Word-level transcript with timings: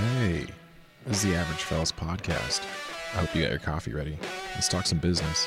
Hey, 0.00 0.46
this 1.04 1.22
is 1.22 1.30
the 1.30 1.36
Average 1.36 1.62
Fellas 1.64 1.92
podcast. 1.92 2.62
I 3.12 3.18
hope 3.18 3.34
you 3.34 3.42
got 3.42 3.50
your 3.50 3.60
coffee 3.60 3.92
ready. 3.92 4.18
Let's 4.54 4.66
talk 4.68 4.86
some 4.86 4.98
business. 4.98 5.46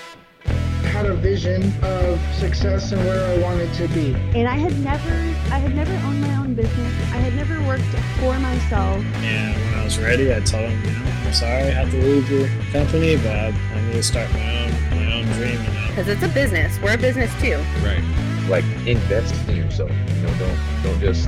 had 0.84 1.08
a 1.08 1.16
vision 1.16 1.74
of 1.82 2.20
success 2.36 2.92
and 2.92 3.04
where 3.06 3.26
I 3.34 3.42
wanted 3.42 3.74
to 3.76 3.88
be. 3.88 4.14
and 4.38 4.48
I 4.48 4.56
had 4.56 4.78
never 4.80 5.10
I 5.52 5.58
had 5.58 5.74
never 5.76 5.94
owned 6.06 6.22
my 6.22 6.36
own 6.36 6.54
business. 6.54 6.94
I 7.14 7.18
had 7.18 7.34
never 7.36 7.60
worked 7.68 7.84
for 8.20 8.38
myself. 8.40 9.04
And 9.24 9.56
when 9.66 9.74
I 9.80 9.84
was 9.84 9.98
ready, 9.98 10.32
I 10.32 10.40
told 10.42 10.70
him, 10.70 10.84
you 10.86 10.92
know, 11.00 11.12
I'm 11.26 11.34
sorry 11.34 11.64
I 11.64 11.72
have 11.72 11.90
to 11.90 11.98
leave 11.98 12.30
your 12.30 12.48
company, 12.72 13.16
but 13.18 13.28
I, 13.32 13.48
I 13.48 13.82
need 13.88 13.94
to 13.94 14.04
start 14.04 14.32
my 14.34 14.66
own 14.66 14.72
my 14.92 15.14
own 15.14 15.26
dream. 15.34 15.54
You 15.64 15.74
know, 15.74 15.88
because 15.88 16.08
it's 16.10 16.22
a 16.24 16.28
business. 16.30 16.80
We're 16.80 16.94
a 16.94 16.98
business 16.98 17.32
too. 17.42 17.58
Right. 17.84 18.04
like 18.50 18.66
invest 18.86 19.34
in 19.50 19.56
yourself. 19.58 19.90
You 19.90 20.22
know, 20.22 20.34
don't 20.38 20.60
don't 20.84 21.00
just 21.00 21.28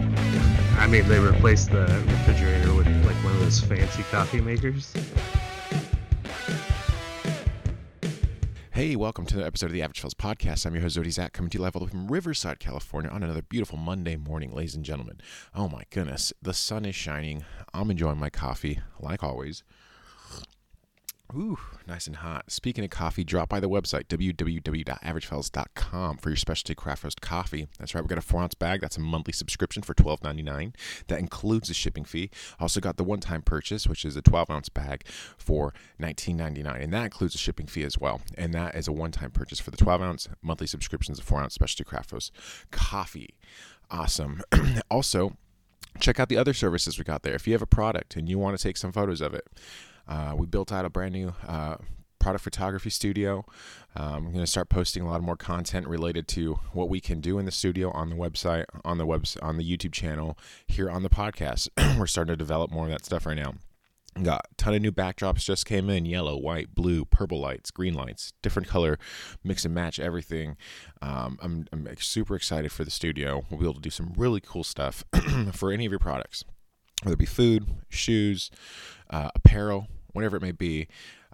I 0.77 0.87
mean, 0.87 1.07
they 1.07 1.19
replaced 1.19 1.71
the 1.71 1.85
refrigerator 2.07 2.73
with 2.73 2.85
like 2.85 2.85
one 2.85 2.87
of 2.87 2.94
those 3.45 3.59
fancy 3.59 4.01
coffee 4.09 4.41
makers. 4.41 4.91
Hey, 8.71 8.95
welcome 8.95 9.27
to 9.27 9.35
another 9.35 9.45
episode 9.45 9.67
of 9.67 9.71
the 9.73 9.83
Average 9.83 9.99
Fellas 9.99 10.15
podcast. 10.15 10.65
I'm 10.65 10.73
your 10.73 10.81
host, 10.81 10.97
Zodi 10.97 11.11
Zach, 11.11 11.33
coming 11.33 11.51
to 11.51 11.59
you 11.59 11.61
live 11.61 11.75
all 11.75 11.81
the 11.81 11.85
way 11.85 11.91
from 11.91 12.07
Riverside, 12.07 12.57
California, 12.57 13.11
on 13.11 13.21
another 13.21 13.43
beautiful 13.43 13.77
Monday 13.77 14.15
morning, 14.15 14.51
ladies 14.51 14.73
and 14.73 14.83
gentlemen. 14.83 15.21
Oh 15.53 15.69
my 15.69 15.83
goodness, 15.91 16.33
the 16.41 16.55
sun 16.55 16.85
is 16.85 16.95
shining. 16.95 17.45
I'm 17.71 17.91
enjoying 17.91 18.17
my 18.17 18.31
coffee, 18.31 18.79
like 18.99 19.21
always. 19.23 19.63
Ooh, 21.33 21.57
nice 21.87 22.07
and 22.07 22.17
hot. 22.17 22.51
Speaking 22.51 22.83
of 22.83 22.91
coffee, 22.91 23.23
drop 23.23 23.49
by 23.49 23.59
the 23.59 23.67
website, 23.67 24.05
www.averagefellas.com 24.05 26.17
for 26.17 26.29
your 26.29 26.37
specialty 26.37 26.75
craft 26.75 27.03
roast 27.03 27.19
coffee. 27.19 27.67
That's 27.79 27.95
right, 27.95 28.03
we 28.03 28.07
got 28.07 28.19
a 28.19 28.21
four 28.21 28.43
ounce 28.43 28.53
bag. 28.53 28.81
That's 28.81 28.97
a 28.97 29.01
monthly 29.01 29.33
subscription 29.33 29.81
for 29.81 29.95
$12.99. 29.95 30.75
That 31.07 31.17
includes 31.19 31.67
the 31.67 31.73
shipping 31.73 32.05
fee. 32.05 32.29
Also 32.59 32.79
got 32.79 32.97
the 32.97 33.03
one 33.03 33.19
time 33.19 33.41
purchase, 33.41 33.87
which 33.87 34.05
is 34.05 34.15
a 34.15 34.21
12 34.21 34.51
ounce 34.51 34.69
bag 34.69 35.03
for 35.37 35.73
$19.99. 35.99 36.83
And 36.83 36.93
that 36.93 37.05
includes 37.05 37.33
the 37.33 37.39
shipping 37.39 37.65
fee 37.65 37.83
as 37.83 37.97
well. 37.97 38.21
And 38.37 38.53
that 38.53 38.75
is 38.75 38.87
a 38.87 38.93
one 38.93 39.11
time 39.11 39.31
purchase 39.31 39.59
for 39.59 39.71
the 39.71 39.77
12 39.77 40.01
ounce 40.01 40.29
monthly 40.41 40.67
subscriptions 40.67 41.19
of 41.19 41.25
four 41.25 41.41
ounce 41.41 41.55
specialty 41.55 41.83
craft 41.83 42.11
roast 42.11 42.31
coffee. 42.71 43.33
Awesome. 43.89 44.41
also, 44.91 45.37
check 45.99 46.19
out 46.19 46.29
the 46.29 46.37
other 46.37 46.53
services 46.53 46.97
we 46.97 47.03
got 47.03 47.23
there. 47.23 47.33
If 47.33 47.47
you 47.47 47.53
have 47.53 47.61
a 47.61 47.67
product 47.67 48.15
and 48.15 48.29
you 48.29 48.37
want 48.37 48.57
to 48.57 48.63
take 48.63 48.77
some 48.77 48.91
photos 48.91 49.21
of 49.21 49.33
it, 49.33 49.47
uh, 50.07 50.33
we 50.37 50.45
built 50.45 50.71
out 50.71 50.85
a 50.85 50.89
brand 50.89 51.13
new 51.13 51.33
uh, 51.47 51.77
product 52.25 52.43
photography 52.43 52.89
studio. 52.89 53.45
Um, 53.95 54.15
I'm 54.15 54.31
going 54.31 54.39
to 54.43 54.47
start 54.47 54.67
posting 54.67 55.03
a 55.03 55.07
lot 55.07 55.21
more 55.21 55.37
content 55.37 55.87
related 55.87 56.27
to 56.29 56.59
what 56.73 56.89
we 56.89 56.99
can 56.99 57.21
do 57.21 57.37
in 57.37 57.45
the 57.45 57.51
studio 57.51 57.91
on 57.91 58.09
the 58.09 58.15
website, 58.15 58.65
on 58.83 58.97
the 58.97 59.05
webs, 59.05 59.37
on 59.43 59.57
the 59.57 59.63
YouTube 59.63 59.93
channel, 59.93 60.35
here 60.65 60.89
on 60.89 61.03
the 61.03 61.09
podcast. 61.09 61.69
We're 61.99 62.07
starting 62.07 62.33
to 62.33 62.35
develop 62.35 62.71
more 62.71 62.85
of 62.85 62.91
that 62.91 63.05
stuff 63.05 63.27
right 63.27 63.37
now. 63.37 63.53
Got 64.23 64.47
a 64.49 64.55
ton 64.55 64.73
of 64.73 64.81
new 64.81 64.91
backdrops 64.91 65.43
just 65.43 65.67
came 65.67 65.87
in 65.87 66.05
yellow, 66.05 66.35
white, 66.35 66.73
blue, 66.73 67.05
purple 67.05 67.39
lights, 67.39 67.69
green 67.69 67.93
lights, 67.93 68.33
different 68.41 68.67
color, 68.67 68.97
mix 69.43 69.63
and 69.63 69.75
match 69.75 69.99
everything. 69.99 70.57
Um, 71.03 71.37
I'm, 71.43 71.67
I'm 71.71 71.87
super 71.99 72.35
excited 72.35 72.71
for 72.71 72.83
the 72.83 72.91
studio. 72.91 73.45
We'll 73.51 73.59
be 73.59 73.65
able 73.65 73.75
to 73.75 73.81
do 73.81 73.89
some 73.91 74.13
really 74.17 74.41
cool 74.41 74.63
stuff 74.63 75.03
for 75.51 75.71
any 75.71 75.85
of 75.85 75.91
your 75.91 75.99
products, 75.99 76.43
whether 77.03 77.13
it 77.13 77.19
be 77.19 77.25
food, 77.25 77.67
shoes, 77.89 78.49
uh, 79.09 79.29
apparel, 79.35 79.89
whatever 80.15 80.37
it 80.37 80.41
may 80.41 80.51
be. 80.51 80.87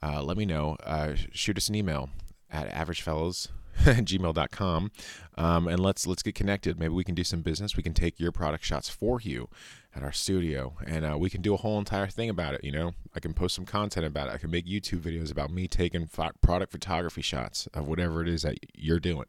Uh, 0.04 0.22
let 0.24 0.38
me 0.38 0.46
know. 0.46 0.78
Uh, 0.84 1.14
shoot 1.32 1.58
us 1.58 1.70
an 1.70 1.76
email 1.76 2.10
at 2.50 2.70
averagefellas 2.72 3.50
gmail.com 3.78 4.92
um, 5.38 5.68
and 5.68 5.80
let's 5.80 6.06
let's 6.06 6.22
get 6.22 6.36
connected. 6.36 6.78
Maybe 6.78 6.94
we 6.94 7.04
can 7.04 7.16
do 7.16 7.24
some 7.24 7.42
business. 7.42 7.78
We 7.78 7.84
can 7.84 7.94
take 7.94 8.20
your 8.20 8.32
product 8.32 8.66
shots 8.66 8.90
for 8.90 9.22
you 9.22 9.48
at 9.96 10.04
our 10.04 10.12
studio. 10.12 10.74
And 10.86 11.06
uh, 11.06 11.18
we 11.18 11.30
can 11.30 11.42
do 11.42 11.54
a 11.54 11.58
whole 11.58 11.78
entire 11.80 12.08
thing 12.08 12.30
about 12.30 12.54
it 12.54 12.64
you 12.64 12.72
know? 12.72 12.92
I 13.16 13.20
can 13.20 13.34
post 13.34 13.56
some 13.56 13.66
content 13.66 14.06
about 14.06 14.28
it. 14.28 14.34
I 14.34 14.38
can 14.38 14.52
make 14.52 14.66
youtube 14.66 15.00
videos 15.00 15.32
about 15.32 15.52
me 15.52 15.68
taking 15.68 16.08
product 16.08 16.72
photography 16.72 17.22
shots 17.22 17.68
of 17.74 17.88
whatever 17.88 18.22
it 18.22 18.28
is 18.28 18.42
that 18.44 18.58
you're 18.76 19.00
doing. 19.00 19.26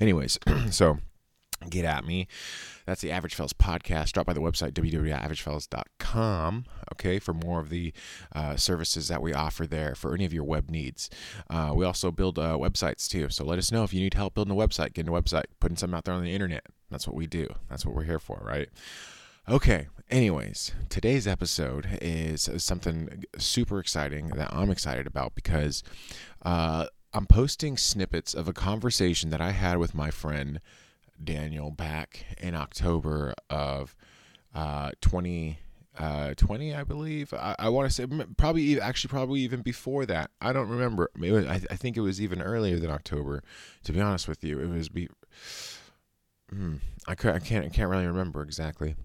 Anyways 0.00 0.38
so 0.70 0.98
get 1.70 1.84
at 1.84 2.04
me. 2.04 2.28
That's 2.86 3.00
the 3.00 3.10
Average 3.10 3.34
Fellas 3.34 3.52
podcast. 3.52 4.12
Drop 4.12 4.26
by 4.26 4.32
the 4.32 4.40
website, 4.40 4.72
www.averagefellas.com, 4.72 6.64
okay, 6.92 7.18
for 7.18 7.32
more 7.32 7.60
of 7.60 7.68
the 7.70 7.92
uh, 8.34 8.56
services 8.56 9.08
that 9.08 9.22
we 9.22 9.32
offer 9.32 9.66
there 9.66 9.94
for 9.94 10.14
any 10.14 10.24
of 10.24 10.32
your 10.32 10.44
web 10.44 10.70
needs. 10.70 11.08
Uh, 11.48 11.72
we 11.74 11.84
also 11.84 12.10
build 12.10 12.38
uh, 12.38 12.56
websites 12.56 13.08
too. 13.08 13.28
So 13.28 13.44
let 13.44 13.58
us 13.58 13.70
know 13.70 13.84
if 13.84 13.94
you 13.94 14.00
need 14.00 14.14
help 14.14 14.34
building 14.34 14.56
a 14.56 14.56
website, 14.56 14.94
getting 14.94 15.14
a 15.14 15.20
website, 15.20 15.44
putting 15.60 15.76
something 15.76 15.96
out 15.96 16.04
there 16.04 16.14
on 16.14 16.22
the 16.22 16.34
internet. 16.34 16.66
That's 16.90 17.06
what 17.06 17.16
we 17.16 17.26
do. 17.26 17.48
That's 17.70 17.86
what 17.86 17.94
we're 17.94 18.04
here 18.04 18.18
for, 18.18 18.42
right? 18.44 18.68
Okay, 19.48 19.88
anyways, 20.08 20.72
today's 20.88 21.26
episode 21.26 21.98
is 22.00 22.48
something 22.58 23.24
super 23.38 23.80
exciting 23.80 24.28
that 24.28 24.54
I'm 24.54 24.70
excited 24.70 25.04
about 25.04 25.34
because 25.34 25.82
uh, 26.42 26.86
I'm 27.12 27.26
posting 27.26 27.76
snippets 27.76 28.34
of 28.34 28.46
a 28.46 28.52
conversation 28.52 29.30
that 29.30 29.40
I 29.40 29.50
had 29.50 29.78
with 29.78 29.94
my 29.94 30.12
friend 30.12 30.60
Daniel 31.24 31.70
back 31.70 32.26
in 32.38 32.54
October 32.54 33.34
of 33.50 33.96
uh, 34.54 34.90
20. 35.00 35.58
Uh, 35.98 36.32
20, 36.38 36.74
I 36.74 36.84
believe. 36.84 37.34
I, 37.34 37.54
I 37.58 37.68
want 37.68 37.90
to 37.90 37.94
say 37.94 38.06
probably 38.38 38.80
actually 38.80 39.10
probably 39.10 39.40
even 39.40 39.60
before 39.60 40.06
that. 40.06 40.30
I 40.40 40.54
don't 40.54 40.70
remember. 40.70 41.10
Maybe, 41.14 41.46
I, 41.46 41.60
I 41.70 41.76
think 41.76 41.98
it 41.98 42.00
was 42.00 42.18
even 42.18 42.40
earlier 42.40 42.78
than 42.78 42.90
October. 42.90 43.42
To 43.84 43.92
be 43.92 44.00
honest 44.00 44.26
with 44.26 44.42
you, 44.42 44.58
it 44.58 44.70
was 44.70 44.88
be. 44.88 45.10
Hmm, 46.48 46.76
I, 47.06 47.14
could, 47.14 47.34
I 47.34 47.38
can't 47.40 47.66
I 47.66 47.68
can't 47.68 47.90
really 47.90 48.06
remember 48.06 48.40
exactly. 48.42 48.96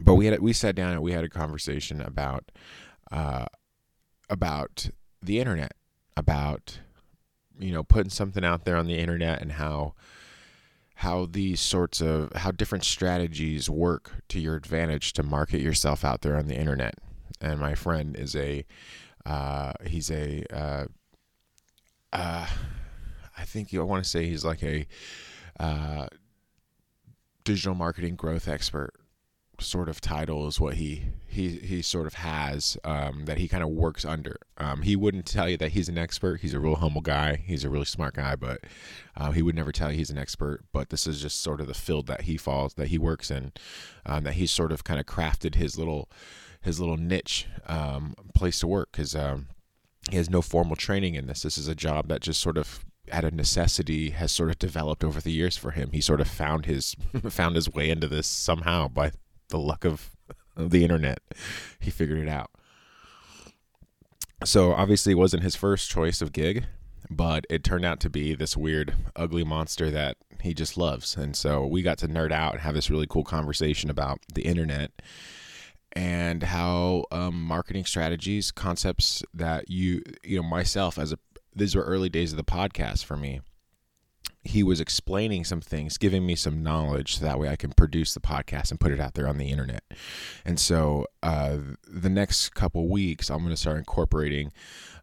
But 0.00 0.14
we 0.14 0.26
had 0.26 0.40
we 0.40 0.52
sat 0.52 0.76
down 0.76 0.92
and 0.92 1.02
we 1.02 1.12
had 1.12 1.24
a 1.24 1.28
conversation 1.28 2.00
about 2.00 2.50
uh, 3.10 3.46
about 4.30 4.90
the 5.22 5.40
internet, 5.40 5.72
about 6.16 6.78
you 7.58 7.72
know 7.72 7.82
putting 7.82 8.10
something 8.10 8.44
out 8.44 8.64
there 8.64 8.76
on 8.76 8.86
the 8.86 8.98
internet 8.98 9.40
and 9.40 9.52
how 9.52 9.94
how 10.96 11.26
these 11.26 11.60
sorts 11.60 12.00
of 12.00 12.32
how 12.34 12.50
different 12.50 12.84
strategies 12.84 13.68
work 13.68 14.12
to 14.28 14.38
your 14.38 14.54
advantage 14.54 15.12
to 15.14 15.22
market 15.22 15.60
yourself 15.60 16.04
out 16.04 16.22
there 16.22 16.36
on 16.36 16.46
the 16.46 16.56
internet. 16.56 16.94
And 17.40 17.58
my 17.58 17.74
friend 17.74 18.16
is 18.16 18.36
a 18.36 18.64
uh, 19.26 19.72
he's 19.84 20.10
a 20.10 20.44
uh, 20.52 20.84
uh, 22.12 22.46
I 23.36 23.44
think 23.44 23.74
I 23.74 23.80
want 23.80 24.04
to 24.04 24.08
say 24.08 24.26
he's 24.26 24.44
like 24.44 24.62
a 24.62 24.86
uh, 25.58 26.06
digital 27.42 27.74
marketing 27.74 28.14
growth 28.14 28.48
expert 28.48 28.94
sort 29.64 29.88
of 29.88 30.00
title 30.00 30.46
is 30.46 30.60
what 30.60 30.74
he 30.74 31.06
he 31.26 31.48
he 31.58 31.82
sort 31.82 32.06
of 32.06 32.14
has 32.14 32.76
um, 32.84 33.24
that 33.24 33.38
he 33.38 33.48
kind 33.48 33.62
of 33.62 33.70
works 33.70 34.04
under. 34.04 34.36
Um, 34.58 34.82
he 34.82 34.96
wouldn't 34.96 35.26
tell 35.26 35.48
you 35.48 35.56
that 35.56 35.72
he's 35.72 35.88
an 35.88 35.98
expert. 35.98 36.40
He's 36.40 36.54
a 36.54 36.60
real 36.60 36.76
humble 36.76 37.00
guy. 37.00 37.36
He's 37.36 37.64
a 37.64 37.70
really 37.70 37.84
smart 37.84 38.14
guy, 38.14 38.36
but 38.36 38.60
uh, 39.16 39.32
he 39.32 39.42
would 39.42 39.54
never 39.54 39.72
tell 39.72 39.90
you 39.90 39.98
he's 39.98 40.10
an 40.10 40.18
expert. 40.18 40.64
But 40.72 40.90
this 40.90 41.06
is 41.06 41.20
just 41.20 41.40
sort 41.40 41.60
of 41.60 41.66
the 41.66 41.74
field 41.74 42.06
that 42.06 42.22
he 42.22 42.36
falls 42.36 42.74
that 42.74 42.88
he 42.88 42.98
works 42.98 43.30
in. 43.30 43.52
Um, 44.06 44.24
that 44.24 44.34
he's 44.34 44.50
sort 44.50 44.72
of 44.72 44.84
kind 44.84 45.00
of 45.00 45.06
crafted 45.06 45.54
his 45.56 45.78
little 45.78 46.08
his 46.60 46.80
little 46.80 46.96
niche 46.96 47.46
um, 47.66 48.14
place 48.34 48.60
to 48.60 48.66
work 48.66 48.90
because 48.92 49.14
um, 49.14 49.48
he 50.10 50.16
has 50.16 50.30
no 50.30 50.42
formal 50.42 50.76
training 50.76 51.14
in 51.14 51.26
this. 51.26 51.42
This 51.42 51.58
is 51.58 51.68
a 51.68 51.74
job 51.74 52.08
that 52.08 52.20
just 52.20 52.40
sort 52.40 52.56
of 52.56 52.84
out 53.12 53.24
of 53.24 53.34
necessity 53.34 54.10
has 54.10 54.32
sort 54.32 54.50
of 54.50 54.58
developed 54.58 55.04
over 55.04 55.20
the 55.20 55.32
years 55.32 55.56
for 55.56 55.72
him. 55.72 55.90
He 55.92 56.00
sort 56.00 56.20
of 56.20 56.28
found 56.28 56.66
his 56.66 56.96
found 57.28 57.56
his 57.56 57.72
way 57.72 57.90
into 57.90 58.08
this 58.08 58.26
somehow 58.26 58.88
by 58.88 59.12
the 59.48 59.58
luck 59.58 59.84
of, 59.84 60.10
the 60.56 60.82
internet. 60.82 61.20
He 61.80 61.90
figured 61.90 62.20
it 62.20 62.28
out. 62.28 62.50
So 64.44 64.72
obviously 64.72 65.12
it 65.12 65.18
wasn't 65.18 65.42
his 65.42 65.56
first 65.56 65.90
choice 65.90 66.20
of 66.20 66.32
gig, 66.32 66.66
but 67.10 67.46
it 67.48 67.64
turned 67.64 67.84
out 67.84 68.00
to 68.00 68.10
be 68.10 68.34
this 68.34 68.56
weird, 68.56 68.94
ugly 69.16 69.44
monster 69.44 69.90
that 69.90 70.16
he 70.40 70.54
just 70.54 70.76
loves. 70.76 71.16
And 71.16 71.34
so 71.34 71.66
we 71.66 71.82
got 71.82 71.98
to 71.98 72.08
nerd 72.08 72.32
out 72.32 72.52
and 72.52 72.62
have 72.62 72.74
this 72.74 72.90
really 72.90 73.06
cool 73.08 73.24
conversation 73.24 73.90
about 73.90 74.18
the 74.34 74.42
internet 74.42 74.90
and 75.92 76.42
how 76.42 77.04
um, 77.10 77.40
marketing 77.42 77.84
strategies, 77.84 78.50
concepts 78.50 79.22
that 79.32 79.70
you, 79.70 80.02
you 80.22 80.36
know, 80.36 80.42
myself 80.42 80.98
as 80.98 81.12
a, 81.12 81.18
these 81.54 81.74
were 81.74 81.82
early 81.82 82.08
days 82.08 82.32
of 82.32 82.36
the 82.36 82.44
podcast 82.44 83.04
for 83.04 83.16
me 83.16 83.40
he 84.44 84.62
was 84.62 84.80
explaining 84.80 85.44
some 85.44 85.60
things, 85.60 85.96
giving 85.96 86.26
me 86.26 86.36
some 86.36 86.62
knowledge, 86.62 87.16
so 87.16 87.24
that 87.24 87.38
way 87.38 87.48
I 87.48 87.56
can 87.56 87.72
produce 87.72 88.12
the 88.14 88.20
podcast 88.20 88.70
and 88.70 88.78
put 88.78 88.92
it 88.92 89.00
out 89.00 89.14
there 89.14 89.26
on 89.26 89.38
the 89.38 89.50
internet. 89.50 89.82
And 90.44 90.60
so, 90.60 91.06
uh, 91.22 91.58
the 91.88 92.10
next 92.10 92.54
couple 92.54 92.88
weeks, 92.88 93.30
I'm 93.30 93.38
going 93.38 93.50
to 93.50 93.56
start 93.56 93.78
incorporating 93.78 94.52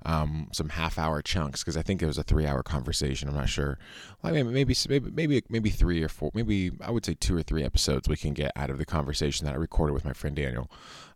um, 0.06 0.50
some 0.52 0.70
half-hour 0.70 1.22
chunks 1.22 1.62
because 1.62 1.76
I 1.76 1.82
think 1.82 2.02
it 2.02 2.08
was 2.08 2.18
a 2.18 2.24
three-hour 2.24 2.64
conversation. 2.64 3.28
I'm 3.28 3.36
not 3.36 3.50
sure. 3.50 3.78
Mean, 4.24 4.52
maybe 4.52 4.76
maybe 4.88 5.12
maybe 5.12 5.44
maybe 5.50 5.70
three 5.70 6.04
or 6.04 6.10
four, 6.10 6.32
maybe 6.34 6.72
I 6.82 6.92
would 6.92 7.06
say 7.06 7.16
two 7.16 7.36
or 7.36 7.44
three 7.44 7.64
episodes 7.64 8.08
we 8.08 8.18
can 8.18 8.34
get 8.34 8.52
out 8.56 8.70
of 8.70 8.78
the 8.78 8.86
conversation 8.86 9.46
that 9.46 9.54
I 9.54 9.58
recorded 9.58 9.94
with 9.94 10.06
my 10.06 10.14
friend 10.14 10.36
Daniel. 10.36 10.70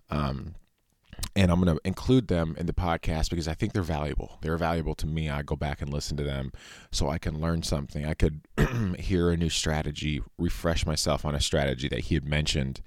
Um, 0.09 0.55
and 1.35 1.51
I'm 1.51 1.61
going 1.61 1.75
to 1.75 1.81
include 1.85 2.27
them 2.27 2.55
in 2.57 2.65
the 2.65 2.73
podcast 2.73 3.29
because 3.29 3.47
I 3.47 3.53
think 3.53 3.73
they're 3.73 3.83
valuable. 3.83 4.37
They're 4.41 4.57
valuable 4.57 4.95
to 4.95 5.07
me. 5.07 5.29
I 5.29 5.41
go 5.41 5.55
back 5.55 5.81
and 5.81 5.91
listen 5.91 6.15
to 6.17 6.23
them 6.23 6.51
so 6.91 7.09
I 7.09 7.17
can 7.17 7.39
learn 7.39 7.63
something. 7.63 8.05
I 8.05 8.13
could 8.13 8.41
hear 8.99 9.29
a 9.29 9.37
new 9.37 9.49
strategy, 9.49 10.21
refresh 10.37 10.85
myself 10.85 11.25
on 11.25 11.35
a 11.35 11.41
strategy 11.41 11.87
that 11.89 12.01
he 12.01 12.15
had 12.15 12.25
mentioned 12.25 12.81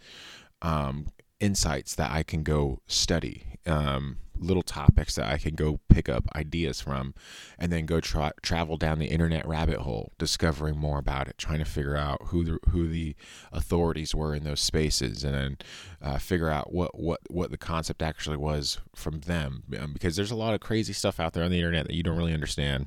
um, 0.63 1.09
insights 1.41 1.95
that 1.95 2.11
I 2.11 2.23
can 2.23 2.43
go 2.43 2.81
study, 2.87 3.45
um, 3.67 4.19
little 4.41 4.63
topics 4.63 5.17
that 5.17 5.27
I 5.27 5.39
can 5.39 5.55
go 5.55 5.81
pick 5.89 6.09
up 6.09 6.25
ideas 6.35 6.81
from, 6.81 7.15
and 7.59 7.73
then 7.73 7.87
go 7.87 8.01
tra- 8.01 8.33
travel 8.43 8.77
down 8.77 8.99
the 8.99 9.07
internet 9.07 9.47
rabbit 9.47 9.79
hole, 9.79 10.13
discovering 10.19 10.77
more 10.77 10.99
about 10.99 11.29
it, 11.29 11.39
trying 11.39 11.59
to 11.59 11.65
figure 11.65 11.97
out 11.97 12.21
who 12.27 12.45
the 12.45 12.59
who 12.71 12.89
the 12.89 13.17
authorities 13.53 14.15
were 14.15 14.35
in 14.35 14.45
those 14.45 14.61
spaces, 14.61 15.25
and 15.25 15.35
then 15.35 15.59
uh, 16.01 16.19
figure 16.19 16.51
out 16.51 16.73
what 16.73 16.99
what 16.99 17.21
what 17.29 17.51
the 17.51 17.59
concept 17.59 18.03
actually 18.03 18.37
was 18.37 18.79
from 18.95 19.21
them, 19.21 19.65
um, 19.79 19.93
because 19.93 20.17
there's 20.17 20.31
a 20.31 20.37
lot 20.37 20.55
of 20.55 20.61
crazy 20.61 20.93
stuff 20.93 21.19
out 21.19 21.33
there 21.33 21.45
on 21.45 21.51
the 21.51 21.59
internet 21.59 21.87
that 21.87 21.95
you 21.95 22.03
don't 22.03 22.17
really 22.17 22.35
understand. 22.35 22.87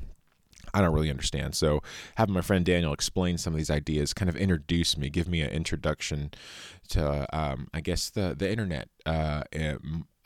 I 0.73 0.79
don't 0.79 0.93
really 0.93 1.09
understand. 1.09 1.53
So 1.55 1.81
having 2.15 2.33
my 2.33 2.39
friend 2.41 2.63
Daniel 2.63 2.93
explain 2.93 3.37
some 3.37 3.51
of 3.51 3.57
these 3.57 3.69
ideas 3.69 4.13
kind 4.13 4.29
of 4.29 4.37
introduce 4.37 4.95
me, 4.95 5.09
give 5.09 5.27
me 5.27 5.41
an 5.41 5.49
introduction 5.49 6.31
to, 6.89 7.27
um, 7.37 7.67
I 7.73 7.81
guess 7.81 8.09
the 8.09 8.35
the 8.37 8.49
internet, 8.49 8.87
uh, 9.05 9.43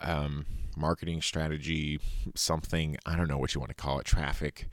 um, 0.01 0.45
marketing 0.75 1.21
strategy, 1.21 1.99
something 2.35 2.97
I 3.05 3.15
don't 3.15 3.27
know 3.27 3.37
what 3.37 3.53
you 3.53 3.59
want 3.59 3.69
to 3.69 3.75
call 3.75 3.99
it, 3.99 4.05
traffic, 4.05 4.67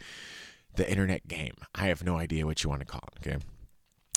the 0.75 0.89
internet 0.89 1.29
game. 1.29 1.55
I 1.75 1.87
have 1.87 2.05
no 2.05 2.17
idea 2.17 2.47
what 2.47 2.63
you 2.63 2.71
want 2.71 2.81
to 2.81 2.87
call 2.87 3.09
it. 3.15 3.27
Okay, 3.27 3.39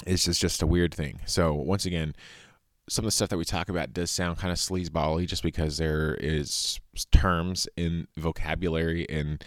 it's 0.06 0.26
just 0.26 0.42
just 0.42 0.62
a 0.62 0.68
weird 0.68 0.94
thing. 0.94 1.20
So 1.26 1.54
once 1.54 1.86
again. 1.86 2.16
Some 2.88 3.04
of 3.04 3.08
the 3.08 3.14
stuff 3.14 3.30
that 3.30 3.38
we 3.38 3.46
talk 3.46 3.68
about 3.68 3.94
does 3.94 4.12
sound 4.12 4.38
kind 4.38 4.52
of 4.52 4.60
sleazebally 4.60 5.26
just 5.26 5.42
because 5.42 5.78
there 5.78 6.14
is 6.20 6.80
terms 7.12 7.68
in 7.76 8.08
vocabulary 8.16 9.10
and 9.10 9.44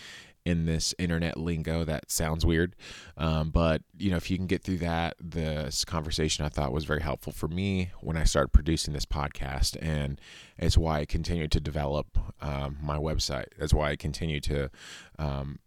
in 0.49 0.65
this 0.65 0.95
internet 0.99 1.37
lingo 1.37 1.85
that 1.85 2.11
sounds 2.11 2.47
weird. 2.47 2.75
Um, 3.19 3.51
but 3.51 3.83
you 3.99 4.11
know, 4.11 4.17
if 4.17 4.31
you 4.31 4.39
can 4.39 4.47
get 4.47 4.63
through 4.63 4.79
that, 4.79 5.15
this 5.21 5.85
conversation 5.85 6.47
I 6.47 6.49
thought 6.49 6.73
was 6.73 6.87
very 6.87 7.03
helpful 7.03 7.35
for 7.35 7.49
me 7.49 7.91
when 8.01 8.17
I 8.17 8.25
started 8.25 8.49
producing 8.49 8.95
this 8.95 9.05
podcast, 9.05 9.77
and 9.83 10.19
it's 10.57 10.79
why 10.79 11.01
I 11.01 11.05
continue 11.05 11.49
to 11.49 11.61
develop 11.61 12.19
um, 12.41 12.79
my 12.81 12.97
website. 12.97 13.49
That's 13.59 13.75
why 13.75 13.91
I 13.91 13.97
continue 13.97 14.41
to. 14.41 14.71
Um, 15.19 15.59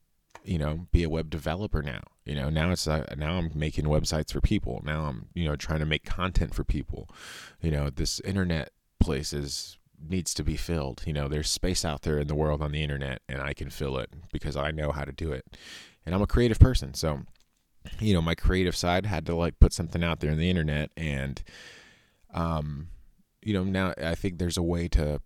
you 0.44 0.57
know, 0.57 0.88
be 0.92 1.04
a 1.04 1.10
web 1.10 1.30
developer 1.30 1.83
now. 1.83 2.01
You 2.25 2.33
know, 2.33 2.50
now 2.50 2.72
it's 2.72 2.88
uh, 2.88 3.06
now 3.16 3.38
I'm 3.38 3.51
making 3.54 3.86
websites 3.86 4.33
for 4.33 4.42
people. 4.42 4.81
Now 4.83 5.04
I'm 5.04 5.28
you 5.36 5.45
know 5.45 5.56
trying 5.56 5.81
to 5.81 5.86
make 5.86 6.04
content 6.04 6.56
for 6.56 6.63
people. 6.63 7.07
You 7.62 7.69
know, 7.69 7.92
this 7.92 8.19
internet 8.22 8.72
place 9.00 9.33
is 9.33 9.78
needs 10.07 10.33
to 10.36 10.44
be 10.44 10.57
filled. 10.57 11.03
You 11.06 11.13
know, 11.13 11.27
there's 11.27 11.50
space 11.50 11.86
out 11.86 12.01
there 12.01 12.19
in 12.19 12.27
the 12.27 12.36
world 12.36 12.62
on 12.62 12.71
the 12.71 12.83
internet, 12.83 13.21
and 13.30 13.42
I 13.42 13.53
can 13.53 13.69
fill 13.69 13.98
it 13.98 14.09
because 14.31 14.56
I 14.56 14.71
know 14.71 14.92
how 14.92 15.03
to 15.03 15.12
do 15.12 15.31
it. 15.31 15.57
And 16.06 16.15
I'm 16.15 16.21
a 16.21 16.27
creative 16.27 16.59
person, 16.59 16.94
so 16.94 17.21
you 18.00 18.13
know, 18.13 18.21
my 18.21 18.36
creative 18.36 18.75
side 18.75 19.06
had 19.06 19.25
to 19.25 19.36
like 19.36 19.59
put 19.59 19.74
something 19.74 20.03
out 20.03 20.19
there 20.19 20.31
in 20.31 20.38
the 20.38 20.50
internet, 20.50 20.92
and 20.95 21.42
um, 22.33 22.88
you 23.42 23.53
know, 23.53 23.63
now 23.63 23.94
I 24.01 24.15
think 24.15 24.38
there's 24.38 24.57
a 24.57 24.63
way 24.63 24.88
to 24.89 25.21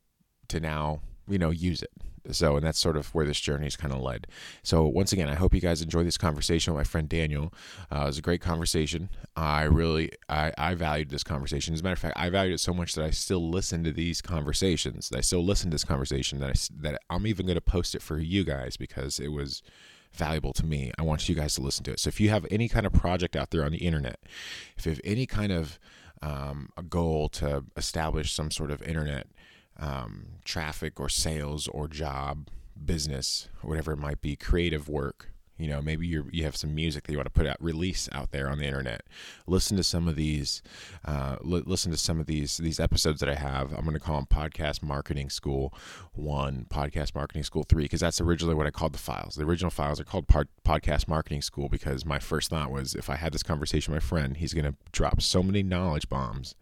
to 0.48 0.60
now 0.60 1.02
you 1.28 1.38
know 1.38 1.50
use 1.50 1.82
it 1.82 1.92
so 2.32 2.56
and 2.56 2.66
that's 2.66 2.80
sort 2.80 2.98
of 2.98 3.14
where 3.14 3.26
this 3.26 3.40
journey 3.40 3.68
is 3.68 3.76
kind 3.76 3.94
of 3.94 4.02
led. 4.02 4.28
So 4.64 4.86
once 4.86 5.14
again 5.14 5.30
i 5.30 5.36
hope 5.36 5.54
you 5.54 5.62
guys 5.62 5.82
enjoy 5.82 6.04
this 6.04 6.18
conversation 6.18 6.74
with 6.74 6.80
my 6.80 6.84
friend 6.84 7.10
daniel. 7.10 7.54
Uh, 7.92 8.04
it 8.04 8.06
was 8.06 8.18
a 8.18 8.22
great 8.22 8.42
conversation. 8.42 9.10
I 9.36 9.64
really 9.64 10.12
I, 10.30 10.52
I 10.58 10.74
valued 10.76 11.10
this 11.10 11.24
conversation. 11.24 11.74
As 11.74 11.82
a 11.82 11.84
matter 11.84 11.94
of 11.94 12.00
fact 12.00 12.18
i 12.18 12.30
valued 12.30 12.56
it 12.56 12.60
so 12.60 12.74
much 12.74 12.96
that 12.96 13.06
i 13.06 13.10
still 13.10 13.50
listen 13.50 13.84
to 13.84 13.92
these 13.92 14.22
conversations. 14.22 15.12
I 15.16 15.22
still 15.22 15.44
listen 15.44 15.70
to 15.70 15.76
this 15.76 15.84
conversation 15.84 16.40
that, 16.40 16.50
I, 16.50 16.54
that 16.82 17.02
i'm 17.10 17.28
even 17.28 17.46
going 17.46 17.56
to 17.56 17.62
post 17.62 17.96
it 17.96 18.02
for 18.02 18.18
you 18.18 18.44
guys 18.44 18.78
because 18.78 19.20
it 19.20 19.30
was 19.30 19.62
valuable 20.14 20.54
to 20.54 20.66
me. 20.66 20.94
I 20.98 21.02
want 21.02 21.28
you 21.28 21.36
guys 21.36 21.56
to 21.56 21.62
listen 21.62 21.84
to 21.86 21.92
it. 21.92 22.00
So 22.00 22.08
if 22.08 22.22
you 22.22 22.30
have 22.30 22.46
any 22.50 22.70
kind 22.70 22.86
of 22.86 22.94
project 22.94 23.36
out 23.36 23.52
there 23.52 23.66
on 23.66 23.72
the 23.72 23.80
internet 23.80 24.20
if 24.78 24.86
you 24.86 24.92
have 24.92 25.02
any 25.04 25.26
kind 25.26 25.52
of 25.52 25.78
um, 26.22 26.70
a 26.78 26.84
goal 26.84 27.30
to 27.30 27.66
establish 27.76 28.34
some 28.34 28.52
sort 28.52 28.72
of 28.72 28.82
internet 28.82 29.28
um, 29.78 30.26
traffic 30.44 31.00
or 31.00 31.10
sales 31.10 31.68
or 31.68 31.88
job, 31.88 32.48
business, 32.84 33.50
whatever 33.62 33.94
it 33.94 33.98
might 33.98 34.22
be, 34.22 34.36
creative 34.36 34.88
work. 34.90 35.32
You 35.58 35.70
know, 35.70 35.82
maybe 35.82 36.06
you 36.06 36.28
you 36.34 36.44
have 36.44 36.58
some 36.58 36.76
music 36.76 37.06
that 37.06 37.14
you 37.14 37.18
want 37.18 37.28
to 37.28 37.32
put 37.32 37.48
out, 37.48 37.56
release 37.62 38.10
out 38.12 38.32
there 38.32 38.50
on 38.50 38.58
the 38.58 38.66
internet. 38.66 39.04
Listen 39.48 39.78
to 39.78 39.84
some 39.84 40.06
of 40.06 40.18
these, 40.18 40.62
uh, 41.06 41.38
li- 41.40 41.64
listen 41.66 41.94
to 41.94 41.98
some 41.98 42.20
of 42.20 42.26
these 42.26 42.58
these 42.58 42.78
episodes 42.78 43.22
that 43.22 43.30
I 43.30 43.36
have. 43.36 43.72
I'm 43.72 43.86
going 43.86 43.94
to 43.94 44.02
call 44.02 44.18
them 44.18 44.26
Podcast 44.26 44.84
Marketing 44.84 45.30
School 45.30 45.74
One, 46.12 46.66
Podcast 46.70 47.16
Marketing 47.16 47.44
School 47.44 47.64
Three, 47.64 47.84
because 47.84 48.02
that's 48.02 48.20
originally 48.20 48.54
what 48.54 48.68
I 48.68 48.72
called 48.72 48.94
the 48.94 49.00
files. 49.00 49.36
The 49.36 49.46
original 49.46 49.72
files 49.72 49.98
are 49.98 50.04
called 50.04 50.28
part, 50.28 50.50
Podcast 50.66 51.08
Marketing 51.08 51.42
School 51.42 51.70
because 51.70 52.06
my 52.06 52.20
first 52.20 52.50
thought 52.50 52.70
was 52.70 52.94
if 52.94 53.10
I 53.10 53.16
had 53.16 53.32
this 53.32 53.44
conversation 53.44 53.94
with 53.94 54.04
my 54.04 54.06
friend, 54.06 54.36
he's 54.36 54.54
going 54.54 54.66
to 54.66 54.76
drop 54.92 55.22
so 55.22 55.42
many 55.42 55.64
knowledge 55.64 56.10
bombs 56.10 56.56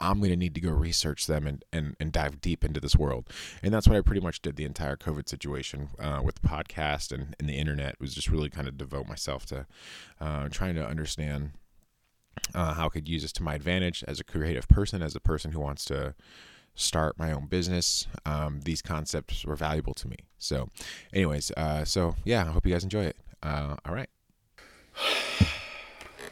I'm 0.00 0.18
going 0.18 0.30
to 0.30 0.36
need 0.36 0.54
to 0.54 0.60
go 0.60 0.70
research 0.70 1.26
them 1.26 1.46
and, 1.46 1.64
and, 1.72 1.94
and 2.00 2.10
dive 2.10 2.40
deep 2.40 2.64
into 2.64 2.80
this 2.80 2.96
world. 2.96 3.28
And 3.62 3.72
that's 3.72 3.86
what 3.86 3.96
I 3.96 4.00
pretty 4.00 4.22
much 4.22 4.40
did 4.40 4.56
the 4.56 4.64
entire 4.64 4.96
COVID 4.96 5.28
situation 5.28 5.90
uh, 5.98 6.20
with 6.24 6.36
the 6.36 6.48
podcast 6.48 7.12
and, 7.12 7.36
and 7.38 7.48
the 7.48 7.58
internet 7.58 8.00
was 8.00 8.14
just 8.14 8.30
really 8.30 8.48
kind 8.48 8.66
of 8.66 8.78
devote 8.78 9.06
myself 9.06 9.44
to 9.46 9.66
uh, 10.20 10.48
trying 10.48 10.74
to 10.74 10.86
understand 10.86 11.50
uh, 12.54 12.74
how 12.74 12.86
I 12.86 12.88
could 12.88 13.08
use 13.08 13.22
this 13.22 13.32
to 13.32 13.42
my 13.42 13.54
advantage 13.54 14.02
as 14.08 14.18
a 14.18 14.24
creative 14.24 14.68
person, 14.68 15.02
as 15.02 15.14
a 15.14 15.20
person 15.20 15.52
who 15.52 15.60
wants 15.60 15.84
to 15.86 16.14
start 16.74 17.18
my 17.18 17.32
own 17.32 17.46
business. 17.46 18.06
Um, 18.24 18.60
these 18.64 18.80
concepts 18.82 19.44
were 19.44 19.56
valuable 19.56 19.94
to 19.94 20.08
me. 20.08 20.16
So, 20.38 20.70
anyways, 21.12 21.50
uh, 21.56 21.84
so 21.84 22.16
yeah, 22.24 22.44
I 22.44 22.52
hope 22.52 22.66
you 22.66 22.72
guys 22.72 22.84
enjoy 22.84 23.04
it. 23.04 23.16
Uh, 23.42 23.76
all 23.84 23.94
right. 23.94 24.08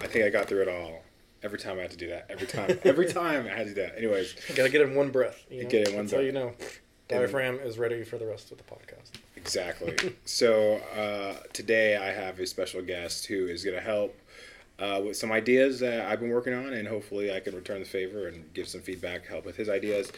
I 0.01 0.07
think 0.07 0.25
I 0.25 0.31
got 0.31 0.47
through 0.47 0.63
it 0.63 0.69
all. 0.69 1.03
Every 1.43 1.59
time 1.59 1.79
I 1.79 1.83
had 1.83 1.91
to 1.93 1.97
do 1.97 2.09
that. 2.09 2.27
Every 2.29 2.47
time. 2.59 2.79
Every 2.85 3.07
time 3.07 3.47
I 3.47 3.51
had 3.51 3.67
to 3.69 3.75
do 3.75 3.81
that. 3.83 3.97
Anyways. 3.97 4.35
You 4.49 4.55
gotta 4.55 4.71
get 4.71 4.81
in 4.81 4.95
one 4.95 5.11
breath. 5.11 5.45
You 5.51 5.65
know? 5.65 5.69
Get 5.69 5.83
it 5.83 5.89
in 5.91 5.95
one 5.97 6.05
That's 6.07 6.13
breath. 6.13 6.23
how 6.23 6.27
you 6.27 6.33
know. 6.33 6.53
Diaphragm 7.09 7.59
is 7.61 7.79
ready 7.79 8.05
for 8.05 8.19
the 8.19 8.27
rest 8.27 8.53
of 8.53 8.59
the 8.59 8.65
podcast. 8.65 9.13
Exactly. 9.37 9.97
so 10.27 10.75
uh, 10.95 11.35
today 11.55 11.97
I 11.97 12.13
have 12.13 12.39
a 12.39 12.47
special 12.47 12.83
guest 12.83 13.27
who 13.27 13.47
is 13.47 13.65
going 13.65 13.77
to 13.77 13.83
help 13.83 14.15
uh, 14.79 15.01
with 15.05 15.17
some 15.17 15.33
ideas 15.33 15.81
that 15.81 16.07
I've 16.07 16.21
been 16.21 16.31
working 16.31 16.55
on, 16.55 16.73
and 16.73 16.87
hopefully 16.87 17.35
I 17.35 17.41
can 17.41 17.55
return 17.55 17.81
the 17.81 17.87
favor 17.87 18.29
and 18.29 18.53
give 18.55 18.69
some 18.69 18.81
feedback, 18.81 19.27
help 19.27 19.45
with 19.45 19.57
his 19.57 19.69
ideas. 19.69 20.13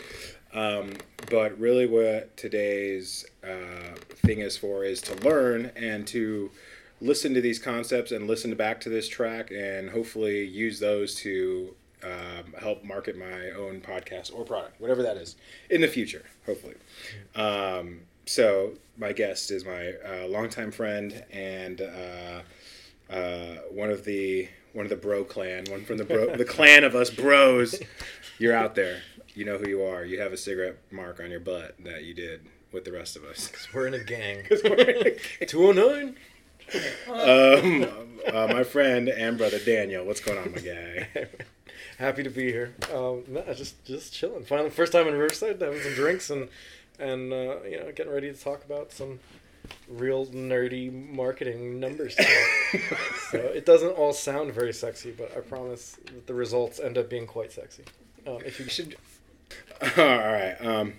Um, 0.52 0.94
but 1.30 1.58
really, 1.58 1.86
what 1.86 2.36
today's 2.36 3.24
uh, 3.44 3.94
thing 4.26 4.40
is 4.40 4.56
for 4.56 4.84
is 4.84 5.00
to 5.02 5.14
learn 5.26 5.70
and 5.76 6.06
to 6.08 6.50
listen 7.00 7.34
to 7.34 7.40
these 7.40 7.58
concepts 7.58 8.12
and 8.12 8.26
listen 8.26 8.54
back 8.54 8.80
to 8.82 8.88
this 8.88 9.08
track, 9.08 9.50
and 9.50 9.90
hopefully 9.90 10.44
use 10.44 10.80
those 10.80 11.14
to 11.16 11.74
um, 12.02 12.54
help 12.58 12.84
market 12.84 13.16
my 13.16 13.50
own 13.50 13.80
podcast 13.80 14.34
or 14.34 14.44
product, 14.44 14.80
whatever 14.80 15.02
that 15.02 15.16
is, 15.16 15.36
in 15.68 15.80
the 15.80 15.88
future, 15.88 16.24
hopefully. 16.46 16.74
Um, 17.34 18.00
so 18.26 18.74
my 18.96 19.12
guest 19.12 19.50
is 19.50 19.64
my 19.64 19.94
uh, 20.06 20.26
longtime 20.28 20.70
friend 20.70 21.24
and 21.32 21.80
uh, 21.80 23.12
uh, 23.12 23.56
one 23.70 23.90
of 23.90 24.04
the 24.04 24.48
one 24.72 24.86
of 24.86 24.90
the 24.90 24.96
bro 24.96 25.24
clan, 25.24 25.64
one 25.68 25.84
from 25.84 25.98
the 25.98 26.04
bro 26.04 26.36
the 26.36 26.44
clan 26.56 26.84
of 26.84 26.94
us 26.94 27.10
bros. 27.10 27.80
You're 28.38 28.54
out 28.54 28.74
there. 28.74 29.02
You 29.34 29.44
know 29.44 29.58
who 29.58 29.68
you 29.68 29.82
are. 29.82 30.04
You 30.04 30.20
have 30.20 30.32
a 30.32 30.36
cigarette 30.36 30.78
mark 30.90 31.20
on 31.20 31.30
your 31.30 31.40
butt 31.40 31.74
that 31.84 32.04
you 32.04 32.14
did 32.14 32.46
with 32.72 32.84
the 32.84 32.92
rest 32.92 33.16
of 33.16 33.24
us. 33.24 33.48
Because 33.50 33.74
we're 33.74 33.86
in 33.86 33.94
a 33.94 34.04
gang. 34.04 34.44
209. 35.46 36.16
Um, 37.08 37.86
uh, 38.32 38.46
my 38.48 38.64
friend 38.64 39.08
and 39.08 39.38
brother 39.38 39.58
Daniel. 39.58 40.04
What's 40.04 40.20
going 40.20 40.38
on, 40.38 40.52
my 40.52 40.58
guy? 40.58 41.08
Happy 41.98 42.22
to 42.22 42.30
be 42.30 42.50
here. 42.50 42.74
Um, 42.94 43.24
no, 43.28 43.42
just 43.54 43.84
just 43.84 44.12
chilling. 44.12 44.44
Finally, 44.44 44.70
first 44.70 44.92
time 44.92 45.06
in 45.06 45.14
Riverside, 45.14 45.60
having 45.60 45.80
some 45.80 45.94
drinks 45.94 46.30
and 46.30 46.48
and 46.98 47.32
uh, 47.32 47.62
you 47.62 47.78
know 47.78 47.92
getting 47.92 48.12
ready 48.12 48.32
to 48.32 48.38
talk 48.38 48.64
about 48.64 48.92
some 48.92 49.20
real 49.88 50.26
nerdy 50.26 50.90
marketing 51.12 51.80
numbers. 51.80 52.16
so 53.30 53.38
it 53.38 53.66
doesn't 53.66 53.90
all 53.90 54.12
sound 54.12 54.52
very 54.52 54.72
sexy, 54.72 55.10
but 55.10 55.36
I 55.36 55.40
promise 55.40 55.98
that 56.06 56.26
the 56.26 56.34
results 56.34 56.80
end 56.80 56.98
up 56.98 57.10
being 57.10 57.26
quite 57.26 57.52
sexy. 57.52 57.84
Um, 58.26 58.38
if 58.44 58.60
you 58.60 58.68
should, 58.68 58.96
all 59.96 60.04
right. 60.04 60.56
Um, 60.60 60.94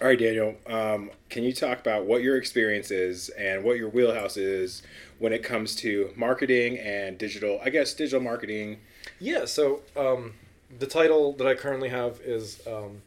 all 0.00 0.08
right, 0.08 0.18
Daniel. 0.18 0.56
Um, 0.66 1.10
can 1.30 1.42
you 1.42 1.52
talk 1.52 1.80
about 1.80 2.04
what 2.04 2.22
your 2.22 2.36
experience 2.36 2.90
is 2.90 3.30
and 3.30 3.64
what 3.64 3.78
your 3.78 3.88
wheelhouse 3.88 4.36
is 4.36 4.82
when 5.18 5.32
it 5.32 5.42
comes 5.42 5.74
to 5.76 6.12
marketing 6.16 6.78
and 6.78 7.16
digital? 7.16 7.60
I 7.64 7.70
guess 7.70 7.94
digital 7.94 8.20
marketing. 8.20 8.78
Yeah, 9.18 9.46
so 9.46 9.80
um, 9.96 10.34
the 10.78 10.86
title 10.86 11.32
that 11.34 11.46
I 11.46 11.54
currently 11.54 11.88
have 11.88 12.20
is 12.20 12.60
um, 12.66 13.02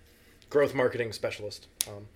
Growth 0.50 0.74
Marketing 0.74 1.14
Specialist. 1.14 1.68
Um, 1.88 2.08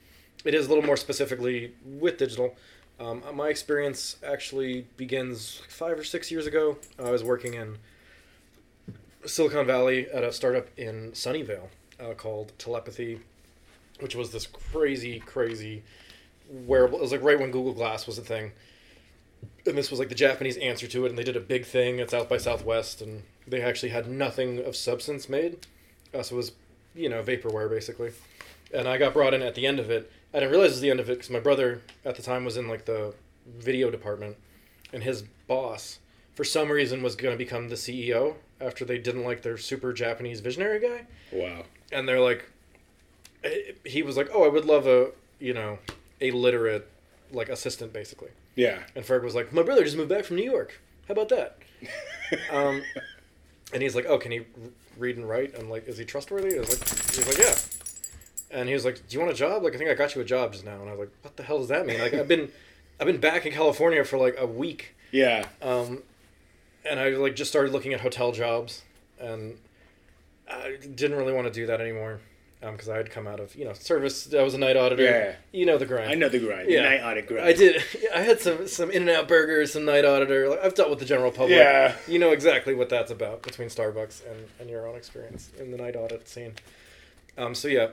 it 0.43 0.55
is 0.55 0.65
a 0.65 0.69
little 0.69 0.83
more 0.83 0.97
specifically 0.97 1.73
with 1.85 2.17
digital. 2.17 2.55
Um, 2.99 3.23
my 3.33 3.49
experience 3.49 4.17
actually 4.25 4.87
begins 4.97 5.61
five 5.67 5.97
or 5.99 6.03
six 6.03 6.31
years 6.31 6.47
ago. 6.47 6.77
I 6.97 7.11
was 7.11 7.23
working 7.23 7.53
in 7.53 7.77
Silicon 9.25 9.65
Valley 9.65 10.09
at 10.09 10.23
a 10.23 10.31
startup 10.31 10.67
in 10.77 11.11
Sunnyvale 11.11 11.67
uh, 11.99 12.13
called 12.13 12.51
Telepathy, 12.57 13.19
which 13.99 14.15
was 14.15 14.31
this 14.31 14.47
crazy, 14.47 15.19
crazy 15.19 15.83
wearable. 16.49 16.99
It 16.99 17.01
was 17.01 17.11
like 17.11 17.23
right 17.23 17.39
when 17.39 17.51
Google 17.51 17.73
Glass 17.73 18.07
was 18.07 18.17
a 18.17 18.21
thing 18.21 18.51
and 19.65 19.77
this 19.77 19.89
was 19.89 19.99
like 19.99 20.09
the 20.09 20.15
Japanese 20.15 20.57
answer 20.57 20.87
to 20.87 21.05
it, 21.05 21.09
and 21.09 21.17
they 21.17 21.23
did 21.23 21.35
a 21.35 21.41
big 21.41 21.65
thing 21.65 21.99
at 21.99 22.11
South 22.11 22.29
by 22.29 22.37
Southwest, 22.37 23.01
and 23.01 23.23
they 23.47 23.61
actually 23.61 23.89
had 23.89 24.09
nothing 24.09 24.59
of 24.59 24.75
substance 24.75 25.29
made. 25.29 25.65
Uh, 26.13 26.21
so 26.21 26.35
it 26.35 26.37
was 26.37 26.51
you 26.95 27.09
know, 27.09 27.23
vaporware 27.23 27.69
basically. 27.69 28.11
And 28.73 28.87
I 28.87 28.97
got 28.97 29.13
brought 29.13 29.33
in 29.33 29.41
at 29.41 29.55
the 29.55 29.67
end 29.67 29.79
of 29.79 29.89
it. 29.89 30.11
I 30.33 30.39
didn't 30.39 30.51
realize 30.51 30.71
it 30.71 30.73
was 30.73 30.81
the 30.81 30.89
end 30.89 30.99
of 30.99 31.09
it 31.09 31.13
because 31.13 31.29
my 31.29 31.39
brother 31.39 31.81
at 32.05 32.15
the 32.15 32.21
time 32.21 32.45
was 32.45 32.57
in 32.57 32.67
like 32.67 32.85
the 32.85 33.13
video 33.57 33.91
department, 33.91 34.37
and 34.91 35.03
his 35.03 35.23
boss, 35.47 35.99
for 36.33 36.43
some 36.43 36.71
reason, 36.71 37.03
was 37.03 37.15
going 37.15 37.33
to 37.33 37.37
become 37.37 37.69
the 37.69 37.75
CEO 37.75 38.35
after 38.59 38.85
they 38.85 38.97
didn't 38.97 39.23
like 39.23 39.41
their 39.41 39.57
super 39.57 39.93
Japanese 39.93 40.39
visionary 40.39 40.79
guy. 40.79 41.05
Wow. 41.31 41.63
And 41.91 42.07
they're 42.07 42.19
like, 42.19 42.49
he 43.85 44.03
was 44.03 44.17
like, 44.17 44.29
oh, 44.33 44.43
I 44.43 44.47
would 44.47 44.65
love 44.65 44.87
a, 44.87 45.11
you 45.39 45.53
know, 45.53 45.79
a 46.21 46.31
literate, 46.31 46.89
like 47.31 47.49
assistant 47.49 47.93
basically. 47.93 48.29
Yeah. 48.55 48.79
And 48.95 49.03
Ferg 49.05 49.23
was 49.23 49.35
like, 49.35 49.51
my 49.51 49.63
brother 49.63 49.83
just 49.83 49.97
moved 49.97 50.09
back 50.09 50.25
from 50.25 50.35
New 50.37 50.49
York. 50.49 50.79
How 51.07 51.13
about 51.13 51.29
that? 51.29 51.57
um, 52.51 52.83
and 53.73 53.81
he's 53.81 53.95
like, 53.95 54.05
oh, 54.07 54.17
can 54.17 54.31
he 54.31 54.41
read 54.97 55.17
and 55.17 55.27
write? 55.27 55.55
I'm 55.57 55.69
like, 55.69 55.87
is 55.87 55.97
he 55.97 56.05
trustworthy? 56.05 56.55
I 56.55 56.59
was 56.59 56.69
like, 56.69 56.87
he's 57.15 57.27
like, 57.27 57.37
yeah. 57.37 57.55
And 58.51 58.69
he 58.69 58.75
was 58.75 58.85
like, 58.85 59.07
do 59.07 59.15
you 59.15 59.19
want 59.19 59.31
a 59.31 59.35
job? 59.35 59.63
Like, 59.63 59.73
I 59.73 59.77
think 59.77 59.89
I 59.89 59.95
got 59.95 60.13
you 60.15 60.21
a 60.21 60.25
job 60.25 60.53
just 60.53 60.63
now. 60.63 60.79
And 60.79 60.89
I 60.89 60.91
was 60.91 60.99
like, 60.99 61.11
what 61.23 61.35
the 61.37 61.43
hell 61.43 61.57
does 61.57 61.69
that 61.69 61.87
mean? 61.87 61.99
Like, 61.99 62.13
I've 62.13 62.27
been, 62.27 62.51
I've 62.99 63.07
been 63.07 63.19
back 63.19 63.45
in 63.45 63.51
California 63.51 64.03
for 64.03 64.17
like 64.17 64.35
a 64.37 64.45
week. 64.45 64.95
Yeah. 65.11 65.47
Um, 65.61 66.03
and 66.85 66.99
I 66.99 67.09
like 67.09 67.35
just 67.35 67.49
started 67.49 67.71
looking 67.71 67.93
at 67.93 68.01
hotel 68.01 68.31
jobs, 68.31 68.83
and 69.19 69.57
I 70.49 70.77
didn't 70.95 71.17
really 71.17 71.33
want 71.33 71.47
to 71.47 71.53
do 71.53 71.65
that 71.67 71.81
anymore, 71.81 72.19
because 72.71 72.89
I 72.89 72.97
had 72.97 73.11
come 73.11 73.27
out 73.27 73.39
of 73.39 73.55
you 73.55 73.65
know 73.65 73.73
service. 73.73 74.33
I 74.33 74.41
was 74.41 74.53
a 74.53 74.57
night 74.57 74.77
auditor. 74.77 75.03
Yeah. 75.03 75.35
You 75.51 75.65
know 75.65 75.77
the 75.77 75.85
grind. 75.85 76.11
I 76.11 76.15
know 76.15 76.29
the 76.29 76.39
grind. 76.39 76.69
Yeah. 76.69 76.83
The 76.83 76.89
night 76.89 77.01
audit 77.01 77.27
grind. 77.27 77.45
I 77.45 77.53
did. 77.53 77.83
I 78.15 78.21
had 78.21 78.39
some 78.39 78.67
some 78.67 78.89
In-N-Out 78.89 79.27
burgers, 79.27 79.73
some 79.73 79.85
night 79.85 80.05
auditor. 80.05 80.49
Like, 80.49 80.63
I've 80.63 80.73
dealt 80.73 80.89
with 80.89 80.99
the 80.99 81.05
general 81.05 81.31
public. 81.31 81.57
Yeah. 81.57 81.95
You 82.07 82.19
know 82.19 82.31
exactly 82.31 82.73
what 82.73 82.89
that's 82.89 83.11
about 83.11 83.43
between 83.43 83.67
Starbucks 83.69 84.21
and, 84.29 84.47
and 84.59 84.69
your 84.69 84.87
own 84.87 84.95
experience 84.95 85.51
in 85.59 85.71
the 85.71 85.77
night 85.77 85.95
audit 85.95 86.27
scene. 86.27 86.53
Um. 87.37 87.55
So 87.55 87.67
yeah, 87.67 87.89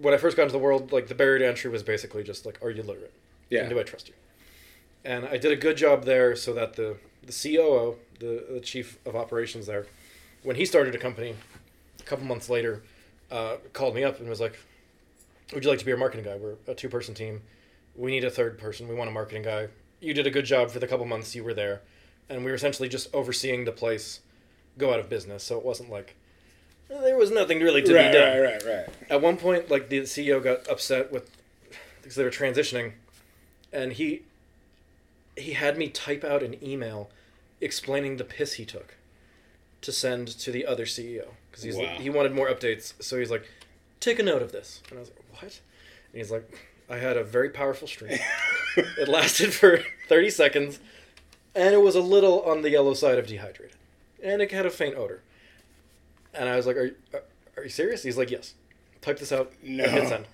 when 0.00 0.14
I 0.14 0.16
first 0.16 0.36
got 0.36 0.44
into 0.44 0.52
the 0.52 0.58
world, 0.58 0.92
like 0.92 1.08
the 1.08 1.14
barrier 1.14 1.38
to 1.40 1.48
entry 1.48 1.70
was 1.70 1.82
basically 1.82 2.22
just 2.22 2.46
like, 2.46 2.58
are 2.62 2.70
you 2.70 2.82
literate? 2.82 3.12
Yeah. 3.48 3.60
And 3.60 3.70
do 3.70 3.78
I 3.78 3.82
trust 3.82 4.08
you? 4.08 4.14
And 5.04 5.24
I 5.24 5.38
did 5.38 5.52
a 5.52 5.56
good 5.56 5.76
job 5.76 6.04
there, 6.04 6.36
so 6.36 6.52
that 6.54 6.74
the 6.74 6.96
the 7.24 7.32
COO, 7.32 7.96
the 8.18 8.44
the 8.50 8.60
chief 8.60 8.98
of 9.06 9.16
operations 9.16 9.66
there, 9.66 9.86
when 10.42 10.56
he 10.56 10.64
started 10.64 10.94
a 10.94 10.98
company, 10.98 11.34
a 11.98 12.02
couple 12.02 12.26
months 12.26 12.50
later, 12.50 12.82
uh, 13.30 13.56
called 13.72 13.94
me 13.94 14.04
up 14.04 14.20
and 14.20 14.28
was 14.28 14.40
like, 14.40 14.58
"Would 15.54 15.64
you 15.64 15.70
like 15.70 15.78
to 15.78 15.84
be 15.84 15.92
our 15.92 15.98
marketing 15.98 16.24
guy? 16.24 16.36
We're 16.36 16.56
a 16.66 16.74
two 16.74 16.88
person 16.88 17.14
team. 17.14 17.42
We 17.96 18.10
need 18.10 18.24
a 18.24 18.30
third 18.30 18.58
person. 18.58 18.88
We 18.88 18.94
want 18.94 19.10
a 19.10 19.12
marketing 19.12 19.42
guy. 19.42 19.68
You 20.00 20.14
did 20.14 20.26
a 20.26 20.30
good 20.30 20.44
job 20.44 20.70
for 20.70 20.78
the 20.78 20.86
couple 20.86 21.04
months 21.06 21.34
you 21.34 21.44
were 21.44 21.54
there, 21.54 21.82
and 22.28 22.44
we 22.44 22.50
were 22.50 22.56
essentially 22.56 22.88
just 22.88 23.12
overseeing 23.14 23.64
the 23.64 23.72
place 23.72 24.20
go 24.78 24.92
out 24.92 25.00
of 25.00 25.08
business. 25.08 25.44
So 25.44 25.58
it 25.58 25.64
wasn't 25.64 25.90
like 25.90 26.16
there 26.88 27.16
was 27.16 27.30
nothing 27.30 27.60
really 27.60 27.82
to 27.82 27.94
right, 27.94 28.10
be 28.10 28.18
done. 28.18 28.40
right, 28.40 28.64
right, 28.64 28.64
right. 28.64 28.88
At 29.08 29.20
one 29.20 29.36
point, 29.36 29.70
like 29.70 29.88
the 29.88 30.00
CEO 30.00 30.42
got 30.42 30.68
upset 30.68 31.12
with 31.12 31.30
because 32.00 32.16
they 32.16 32.24
were 32.24 32.30
transitioning, 32.30 32.92
and 33.72 33.92
he 33.92 34.22
he 35.36 35.52
had 35.52 35.78
me 35.78 35.88
type 35.88 36.24
out 36.24 36.42
an 36.42 36.62
email 36.64 37.10
explaining 37.60 38.16
the 38.16 38.24
piss 38.24 38.54
he 38.54 38.64
took 38.64 38.94
to 39.82 39.92
send 39.92 40.28
to 40.28 40.50
the 40.50 40.66
other 40.66 40.84
CEO 40.86 41.28
because 41.50 41.64
he's 41.64 41.76
Wow. 41.76 41.96
he 41.98 42.10
wanted 42.10 42.32
more 42.32 42.48
updates. 42.48 42.92
So 43.02 43.18
he's 43.18 43.30
like, 43.30 43.44
take 44.00 44.18
a 44.18 44.22
note 44.22 44.42
of 44.42 44.52
this, 44.52 44.82
and 44.90 44.98
I 44.98 45.00
was 45.00 45.10
like, 45.10 45.42
what? 45.42 45.60
And 46.12 46.20
he's 46.20 46.30
like, 46.30 46.50
I 46.88 46.96
had 46.98 47.16
a 47.16 47.24
very 47.24 47.50
powerful 47.50 47.86
stream. 47.88 48.18
it 48.76 49.08
lasted 49.08 49.52
for 49.54 49.80
thirty 50.08 50.30
seconds, 50.30 50.78
and 51.54 51.74
it 51.74 51.82
was 51.82 51.94
a 51.94 52.00
little 52.00 52.42
on 52.42 52.62
the 52.62 52.70
yellow 52.70 52.94
side 52.94 53.18
of 53.18 53.26
dehydrated, 53.26 53.76
and 54.22 54.42
it 54.42 54.50
had 54.52 54.66
a 54.66 54.70
faint 54.70 54.96
odor. 54.96 55.22
And 56.34 56.48
I 56.48 56.56
was 56.56 56.66
like, 56.66 56.76
"Are 56.76 56.84
you, 56.86 56.94
are, 57.14 57.22
are 57.56 57.62
you 57.64 57.68
serious?" 57.70 58.02
He's 58.02 58.18
like, 58.18 58.30
"Yes." 58.30 58.54
Type 59.00 59.18
this 59.18 59.32
out 59.32 59.50
No. 59.62 59.84
and 59.84 59.92
hit 59.94 60.08
send. 60.08 60.26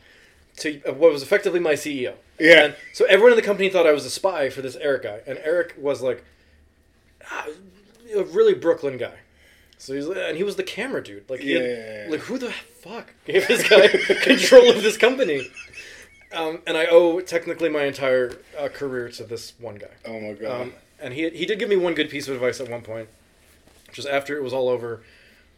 To 0.56 0.82
uh, 0.90 0.92
what 0.94 1.12
was 1.12 1.22
effectively 1.22 1.60
my 1.60 1.74
CEO. 1.74 2.14
Yeah. 2.40 2.64
And 2.64 2.76
so 2.92 3.04
everyone 3.04 3.30
in 3.30 3.36
the 3.36 3.42
company 3.42 3.68
thought 3.68 3.86
I 3.86 3.92
was 3.92 4.04
a 4.04 4.10
spy 4.10 4.50
for 4.50 4.60
this 4.60 4.74
Eric 4.76 5.04
guy, 5.04 5.20
and 5.24 5.38
Eric 5.44 5.74
was 5.78 6.02
like 6.02 6.24
ah, 7.30 7.46
a 8.14 8.24
really 8.24 8.54
Brooklyn 8.54 8.96
guy. 8.98 9.14
So 9.78 9.94
he's 9.94 10.06
and 10.06 10.36
he 10.36 10.42
was 10.42 10.56
the 10.56 10.62
camera 10.62 11.02
dude. 11.02 11.28
Like 11.28 11.40
he 11.40 11.52
had- 11.52 11.64
Yeah. 11.64 12.06
like 12.10 12.20
who 12.20 12.38
the 12.38 12.50
fuck 12.52 13.12
gave 13.26 13.46
this 13.48 13.68
guy 13.68 13.88
control 14.22 14.70
of 14.70 14.82
this 14.82 14.96
company? 14.96 15.48
Um, 16.32 16.60
and 16.66 16.76
I 16.76 16.86
owe 16.86 17.20
technically 17.20 17.68
my 17.68 17.84
entire 17.84 18.32
uh, 18.58 18.68
career 18.68 19.08
to 19.10 19.24
this 19.24 19.52
one 19.58 19.76
guy. 19.76 19.88
Oh 20.06 20.18
my 20.20 20.32
god. 20.32 20.60
Um, 20.62 20.72
and 21.00 21.14
he 21.14 21.28
he 21.30 21.46
did 21.46 21.58
give 21.58 21.68
me 21.68 21.76
one 21.76 21.94
good 21.94 22.10
piece 22.10 22.26
of 22.28 22.34
advice 22.34 22.60
at 22.60 22.68
one 22.68 22.82
point, 22.82 23.08
just 23.92 24.08
after 24.08 24.36
it 24.36 24.42
was 24.42 24.52
all 24.52 24.68
over. 24.68 25.02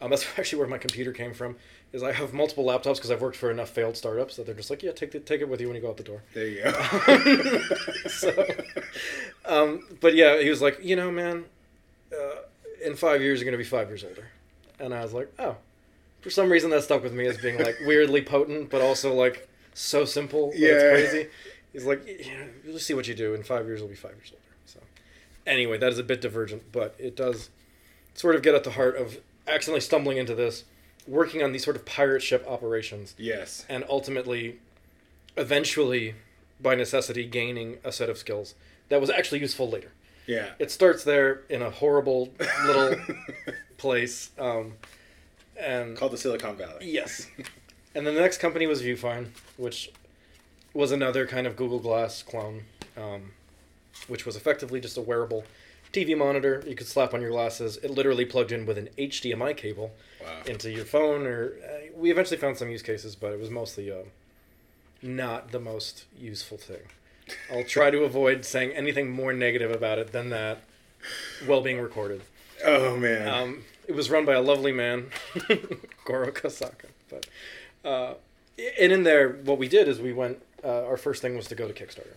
Um, 0.01 0.11
that's 0.11 0.27
actually 0.39 0.59
where 0.59 0.69
my 0.69 0.79
computer 0.79 1.13
came 1.13 1.33
from. 1.35 1.57
Is 1.91 2.03
I 2.03 2.13
have 2.13 2.35
multiple 2.35 2.67
laptops 2.67 2.97
because 2.97 3.11
I've 3.11 3.23
worked 3.23 3.37
for 3.39 3.51
enough 3.51 3.71
failed 3.71 3.97
startups 3.97 4.37
that 4.37 4.45
they're 4.45 4.55
just 4.55 4.69
like, 4.69 4.83
yeah, 4.83 4.93
take 4.93 5.11
the, 5.13 5.21
take 5.21 5.41
it 5.41 5.49
with 5.49 5.59
you 5.59 5.69
when 5.69 5.75
you 5.77 5.81
go 5.81 5.89
out 5.89 5.97
the 5.97 6.03
door. 6.03 6.23
there 6.35 6.47
you 6.47 6.63
go. 6.63 7.61
so, 8.09 8.47
um, 9.47 9.87
but 10.03 10.15
yeah, 10.15 10.39
he 10.43 10.51
was 10.51 10.61
like, 10.61 10.85
you 10.85 10.97
know, 10.97 11.11
man, 11.11 11.47
uh, 12.13 12.41
in 12.85 12.95
five 12.97 13.23
years 13.23 13.41
you're 13.41 13.47
gonna 13.47 13.59
be 13.59 13.65
five 13.65 13.89
years 13.89 14.05
older, 14.05 14.29
and 14.79 14.95
I 14.95 15.03
was 15.03 15.13
like, 15.13 15.33
oh, 15.39 15.57
for 16.21 16.31
some 16.31 16.51
reason 16.51 16.71
that 16.71 16.83
stuck 16.83 17.03
with 17.03 17.13
me 17.13 17.27
as 17.27 17.39
being 17.39 17.59
like 17.59 17.77
weirdly 17.87 18.23
potent, 18.23 18.71
but 18.71 18.81
also 18.81 19.15
like 19.15 19.49
so 19.75 20.05
simple. 20.05 20.53
Yeah. 20.55 20.69
it's 20.69 21.11
crazy. 21.11 21.29
He's 21.73 21.85
like, 21.85 22.07
yeah, 22.07 22.45
you'll 22.65 22.79
see 22.79 22.95
what 22.95 23.07
you 23.07 23.15
do. 23.15 23.35
In 23.35 23.43
five 23.43 23.67
years, 23.67 23.81
you'll 23.81 23.89
be 23.89 23.95
five 23.95 24.13
years 24.13 24.33
older. 24.33 24.43
So, 24.65 24.81
anyway, 25.47 25.79
that 25.79 25.93
is 25.93 25.99
a 25.99 26.03
bit 26.03 26.21
divergent, 26.21 26.73
but 26.73 26.95
it 26.99 27.15
does 27.15 27.51
sort 28.15 28.35
of 28.35 28.43
get 28.43 28.55
at 28.55 28.65
the 28.65 28.73
heart 28.73 28.97
of 28.97 29.19
accidentally 29.47 29.81
stumbling 29.81 30.17
into 30.17 30.35
this, 30.35 30.65
working 31.07 31.43
on 31.43 31.53
these 31.53 31.65
sort 31.65 31.77
of 31.77 31.85
pirate 31.85 32.23
ship 32.23 32.45
operations 32.49 33.15
yes. 33.17 33.65
and 33.69 33.85
ultimately, 33.89 34.59
eventually, 35.37 36.15
by 36.61 36.75
necessity, 36.75 37.27
gaining 37.27 37.79
a 37.85 37.93
set 37.93 38.11
of 38.11 38.19
skills 38.19 38.55
that 38.89 39.01
was 39.01 39.11
actually 39.11 39.41
useful 39.41 39.69
later. 39.69 39.93
Yeah. 40.29 40.51
It 40.61 40.71
starts 40.71 41.03
there 41.03 41.41
in 41.49 41.63
a 41.63 41.71
horrible 41.71 42.33
little 42.67 42.95
place, 43.79 44.31
um, 44.39 44.75
and 45.59 45.97
Called 45.97 46.13
the 46.13 46.19
Silicon 46.19 46.55
Valley. 46.57 46.93
yes, 46.93 47.27
and 47.95 48.07
then 48.07 48.15
the 48.15 48.21
next 48.21 48.39
company 48.39 48.67
was 48.69 48.83
Vufine, 48.83 49.31
which 49.57 49.91
was 50.75 50.93
another 50.93 51.27
kind 51.27 51.47
of 51.47 51.57
Google 51.57 51.79
Glass 51.81 52.23
clone, 52.23 52.63
um, 52.97 53.33
which 54.07 54.25
was 54.27 54.37
effectively 54.37 54.81
just 54.81 54.97
a 54.97 55.01
wearable 55.03 55.45
TV 55.93 56.17
monitor 56.17 56.63
you 56.67 56.75
could 56.77 56.87
slap 56.87 57.15
on 57.15 57.23
your 57.23 57.31
glasses. 57.31 57.79
It 57.79 57.91
literally 57.91 58.27
plugged 58.27 58.53
in 58.53 58.67
with 58.67 58.77
an 58.79 58.91
HDMI 58.99 59.57
cable 59.57 59.93
Wow. 60.23 60.43
into 60.47 60.71
your 60.71 60.85
phone 60.85 61.27
or 61.27 61.55
uh, 61.65 61.87
we 61.97 62.11
eventually 62.11 62.37
found 62.37 62.59
some 62.59 62.69
use 62.69 62.83
cases 62.83 63.17
but 63.17 63.33
it 63.33 63.39
was 63.41 63.49
mostly 63.51 63.91
uh, 63.91 64.03
not 65.01 65.53
the 65.53 65.61
most 65.61 66.05
useful 66.19 66.59
thing 66.59 66.83
i'll 67.53 67.65
try 67.65 67.91
to 67.91 68.05
avoid 68.05 68.45
saying 68.45 68.71
anything 68.73 69.11
more 69.11 69.33
negative 69.33 69.71
about 69.71 69.99
it 69.99 70.13
than 70.13 70.31
that 70.31 70.59
while 71.47 71.61
being 71.61 71.81
recorded 71.81 72.23
Oh 72.65 72.97
man. 72.97 73.29
um, 73.29 73.65
it 73.87 73.95
was 73.95 74.11
run 74.11 74.25
by 74.25 74.35
a 74.35 74.43
lovely 74.43 74.73
man 74.73 75.07
goro 76.05 76.31
kasaka 76.33 76.87
but 77.09 77.27
uh, 77.85 78.15
and 78.81 78.93
in 78.93 79.03
there 79.05 79.29
what 79.31 79.59
we 79.59 79.69
did 79.69 79.87
is 79.89 80.01
we 80.01 80.13
went 80.13 80.43
uh, 80.65 80.85
our 80.87 80.97
first 80.97 81.23
thing 81.23 81.37
was 81.37 81.47
to 81.47 81.55
go 81.55 81.69
to 81.71 81.75
kickstarter 81.75 82.17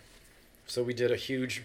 so 0.66 0.82
we 0.82 0.92
did 0.94 1.10
a 1.12 1.16
huge 1.16 1.62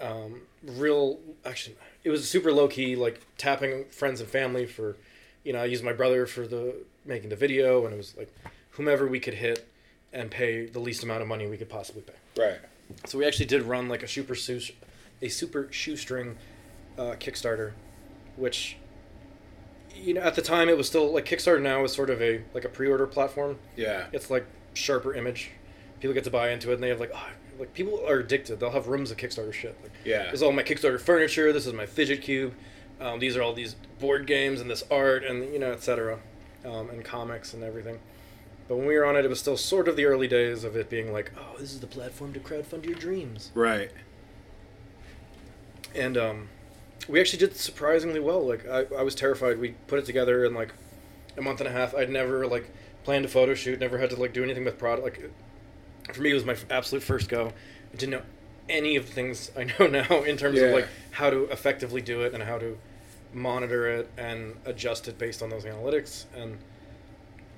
um, 0.00 0.42
real 0.64 1.18
actually 1.44 1.76
it 2.04 2.10
was 2.10 2.28
super 2.28 2.52
low 2.52 2.68
key 2.68 2.94
like 2.96 3.20
tapping 3.36 3.84
friends 3.86 4.20
and 4.20 4.28
family 4.30 4.64
for 4.66 4.96
you 5.44 5.52
know 5.52 5.60
i 5.60 5.64
used 5.64 5.82
my 5.84 5.92
brother 5.92 6.26
for 6.26 6.46
the 6.46 6.74
making 7.04 7.28
the 7.30 7.36
video 7.36 7.84
and 7.84 7.92
it 7.94 7.96
was 7.96 8.16
like 8.16 8.32
whomever 8.72 9.06
we 9.06 9.18
could 9.20 9.34
hit 9.34 9.66
and 10.12 10.30
pay 10.30 10.66
the 10.66 10.78
least 10.78 11.02
amount 11.02 11.22
of 11.22 11.28
money 11.28 11.46
we 11.46 11.56
could 11.56 11.68
possibly 11.68 12.02
pay. 12.02 12.14
Right. 12.42 12.58
so 13.06 13.18
we 13.18 13.26
actually 13.26 13.46
did 13.46 13.62
run 13.62 13.88
like 13.88 14.02
a 14.02 14.08
super 14.08 14.34
shoe, 14.34 14.60
a 15.20 15.28
super 15.28 15.68
shoestring 15.70 16.36
uh, 16.98 17.14
kickstarter 17.20 17.72
which 18.36 18.76
you 19.94 20.14
know 20.14 20.20
at 20.20 20.34
the 20.34 20.42
time 20.42 20.68
it 20.68 20.76
was 20.76 20.86
still 20.86 21.12
like 21.12 21.24
kickstarter 21.24 21.60
now 21.60 21.82
is 21.84 21.92
sort 21.92 22.10
of 22.10 22.22
a 22.22 22.42
like 22.54 22.64
a 22.64 22.68
pre-order 22.68 23.06
platform. 23.06 23.58
Yeah. 23.76 24.06
it's 24.12 24.30
like 24.30 24.46
sharper 24.74 25.14
image. 25.14 25.50
People 26.00 26.14
get 26.14 26.24
to 26.24 26.30
buy 26.30 26.50
into 26.50 26.70
it 26.70 26.74
and 26.74 26.82
they 26.82 26.88
have 26.88 27.00
like 27.00 27.10
oh, 27.14 27.28
like 27.58 27.74
people 27.74 28.04
are 28.08 28.20
addicted. 28.20 28.60
They'll 28.60 28.70
have 28.70 28.86
rooms 28.86 29.10
of 29.10 29.16
kickstarter 29.16 29.52
shit. 29.52 29.76
Like 29.82 29.92
Yeah. 30.04 30.24
this 30.26 30.34
is 30.34 30.42
all 30.42 30.52
my 30.52 30.62
kickstarter 30.62 31.00
furniture. 31.00 31.52
This 31.52 31.66
is 31.66 31.72
my 31.72 31.86
fidget 31.86 32.22
cube. 32.22 32.54
Um, 33.00 33.18
these 33.18 33.36
are 33.36 33.42
all 33.42 33.52
these 33.52 33.74
board 33.98 34.26
games 34.26 34.60
and 34.60 34.70
this 34.70 34.84
art 34.90 35.24
and 35.24 35.52
you 35.52 35.58
know 35.58 35.72
etc 35.72 36.18
um, 36.64 36.90
and 36.90 37.04
comics 37.04 37.54
and 37.54 37.62
everything 37.64 37.98
but 38.68 38.76
when 38.76 38.86
we 38.86 38.94
were 38.96 39.04
on 39.04 39.16
it 39.16 39.24
it 39.24 39.28
was 39.28 39.38
still 39.40 39.56
sort 39.56 39.88
of 39.88 39.96
the 39.96 40.04
early 40.04 40.28
days 40.28 40.62
of 40.64 40.76
it 40.76 40.88
being 40.90 41.12
like 41.12 41.32
oh 41.38 41.56
this 41.58 41.72
is 41.72 41.80
the 41.80 41.86
platform 41.86 42.32
to 42.32 42.40
crowdfund 42.40 42.84
your 42.84 42.94
dreams 42.94 43.50
Right. 43.54 43.90
and 45.94 46.16
um, 46.16 46.48
we 47.08 47.20
actually 47.20 47.38
did 47.38 47.56
surprisingly 47.56 48.20
well. 48.20 48.46
Like 48.46 48.68
I, 48.68 48.84
I 48.98 49.02
was 49.02 49.14
terrified. 49.14 49.58
We 49.58 49.70
put 49.86 49.98
it 49.98 50.04
together 50.04 50.44
in 50.44 50.52
like 50.54 50.72
a 51.36 51.42
month 51.42 51.60
and 51.60 51.68
a 51.68 51.72
half. 51.72 51.94
I'd 51.94 52.10
never 52.10 52.46
like 52.46 52.68
planned 53.04 53.24
a 53.24 53.28
photo 53.28 53.54
shoot. 53.54 53.80
Never 53.80 53.96
had 53.98 54.10
to 54.10 54.16
like 54.16 54.32
do 54.32 54.42
anything 54.44 54.64
with 54.64 54.78
product. 54.78 55.04
Like 55.04 55.30
for 56.14 56.20
me, 56.20 56.30
it 56.30 56.34
was 56.34 56.44
my 56.44 56.52
f- 56.52 56.66
absolute 56.70 57.02
first 57.02 57.28
go. 57.28 57.52
I 57.92 57.96
didn't 57.96 58.10
know 58.12 58.22
any 58.68 58.96
of 58.96 59.06
the 59.06 59.12
things 59.12 59.50
I 59.56 59.64
know 59.78 59.86
now 59.86 60.22
in 60.24 60.36
terms 60.36 60.58
Yeah. 60.58 60.64
of 60.66 60.74
like 60.74 60.88
how 61.12 61.30
to 61.30 61.44
effectively 61.44 62.02
do 62.02 62.20
it 62.22 62.34
and 62.34 62.42
how 62.42 62.58
to 62.58 62.76
monitor 63.32 63.88
it 63.88 64.10
and 64.18 64.54
adjust 64.66 65.08
it 65.08 65.16
based 65.18 65.42
on 65.42 65.48
those 65.48 65.64
analytics. 65.64 66.26
And 66.36 66.58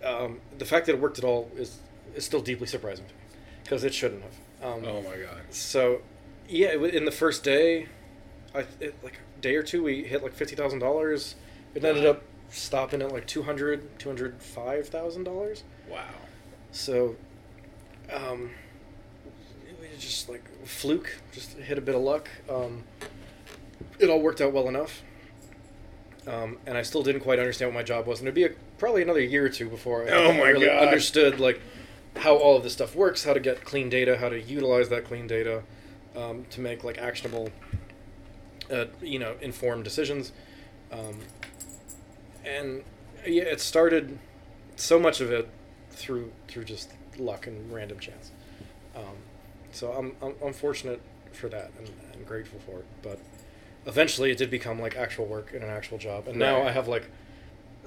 um, 0.05 0.41
the 0.59 0.65
fact 0.65 0.87
that 0.87 0.93
it 0.95 1.01
worked 1.01 1.19
at 1.19 1.25
all 1.25 1.51
is 1.57 1.79
is 2.15 2.25
still 2.25 2.41
deeply 2.41 2.67
surprising 2.67 3.05
to 3.07 3.13
me 3.15 3.21
because 3.63 3.85
it 3.85 3.95
shouldn't 3.95 4.23
have. 4.23 4.35
Um, 4.75 4.85
Oh 4.85 5.03
my 5.03 5.17
god. 5.17 5.43
So, 5.51 6.03
yeah, 6.49 6.73
in 6.73 7.05
the 7.05 7.13
first 7.13 7.45
day, 7.45 7.87
I 8.55 8.65
it, 8.81 8.95
like 9.03 9.19
day 9.41 9.55
or 9.57 9.63
two, 9.63 9.83
we 9.83 10.05
hit 10.05 10.23
like 10.23 10.33
fifty 10.35 10.57
thousand 10.57 10.81
dollars. 10.81 11.35
It 11.75 11.85
ended 11.85 12.05
up 12.05 12.23
stopping 12.49 13.01
at 13.01 13.13
like 13.13 13.27
200 13.29 13.99
205000 14.01 15.25
dollars. 15.25 15.63
Wow. 15.89 16.05
So, 16.73 17.17
um, 18.13 18.51
it 19.69 19.79
was 19.95 20.03
just 20.03 20.29
like 20.29 20.43
fluke, 20.67 21.21
just 21.33 21.57
hit 21.59 21.79
a 21.79 21.81
bit 21.81 21.95
of 21.95 22.01
luck. 22.03 22.29
Um, 22.49 22.85
it 23.99 24.09
all 24.11 24.21
worked 24.21 24.41
out 24.41 24.53
well 24.53 24.69
enough. 24.69 25.03
Um, 26.27 26.59
and 26.67 26.77
I 26.77 26.83
still 26.83 27.03
didn't 27.03 27.23
quite 27.23 27.39
understand 27.39 27.71
what 27.71 27.75
my 27.75 27.83
job 27.83 28.07
was, 28.07 28.21
and 28.21 28.29
it'd 28.29 28.35
be 28.35 28.45
a, 28.45 28.51
probably 28.81 29.03
another 29.03 29.21
year 29.21 29.45
or 29.47 29.49
two 29.49 29.69
before 29.69 30.05
I 30.09 30.11
Oh 30.11 30.33
my 30.33 30.49
really 30.49 30.67
God. 30.67 30.89
understood 30.89 31.39
like 31.39 31.61
how 32.17 32.35
all 32.37 32.57
of 32.57 32.65
this 32.65 32.73
stuff 32.73 32.97
works, 32.97 33.25
how 33.25 33.33
to 33.35 33.39
get 33.41 33.65
clean 33.65 33.89
data, 33.89 34.17
how 34.19 34.29
to 34.29 34.41
utilize 34.41 34.89
that 34.89 35.05
clean 35.05 35.29
data 35.29 35.63
um, 36.17 36.45
to 36.51 36.61
make 36.61 36.83
like 36.83 36.99
actionable, 36.99 37.51
uh, 38.73 38.87
you 39.01 39.19
know, 39.21 39.37
informed 39.41 39.85
decisions. 39.85 40.33
Um, 40.91 41.21
and 42.45 42.83
yeah, 43.27 43.45
it 43.45 43.61
started 43.61 44.19
so 44.77 44.99
much 44.99 45.21
of 45.21 45.31
it 45.31 45.49
through 45.91 46.33
through 46.49 46.65
just 46.65 46.91
luck 47.19 47.47
and 47.47 47.73
random 47.73 47.99
chance. 48.01 48.33
Um, 48.97 49.17
so 49.73 49.93
I'm, 49.93 50.17
I'm 50.23 50.35
I'm 50.45 50.53
fortunate 50.53 51.01
for 51.33 51.49
that 51.51 51.71
and, 51.79 51.89
and 52.15 52.27
grateful 52.27 52.59
for 52.61 52.79
it. 52.81 52.87
But 53.03 53.21
eventually, 53.87 54.31
it 54.31 54.39
did 54.39 54.51
become 54.51 54.81
like 54.81 54.97
actual 54.97 55.27
work 55.27 55.53
and 55.53 55.63
an 55.63 55.71
actual 55.71 55.99
job. 55.99 56.27
And 56.27 56.39
now 56.39 56.63
I 56.63 56.73
have 56.73 56.89
like 56.89 57.09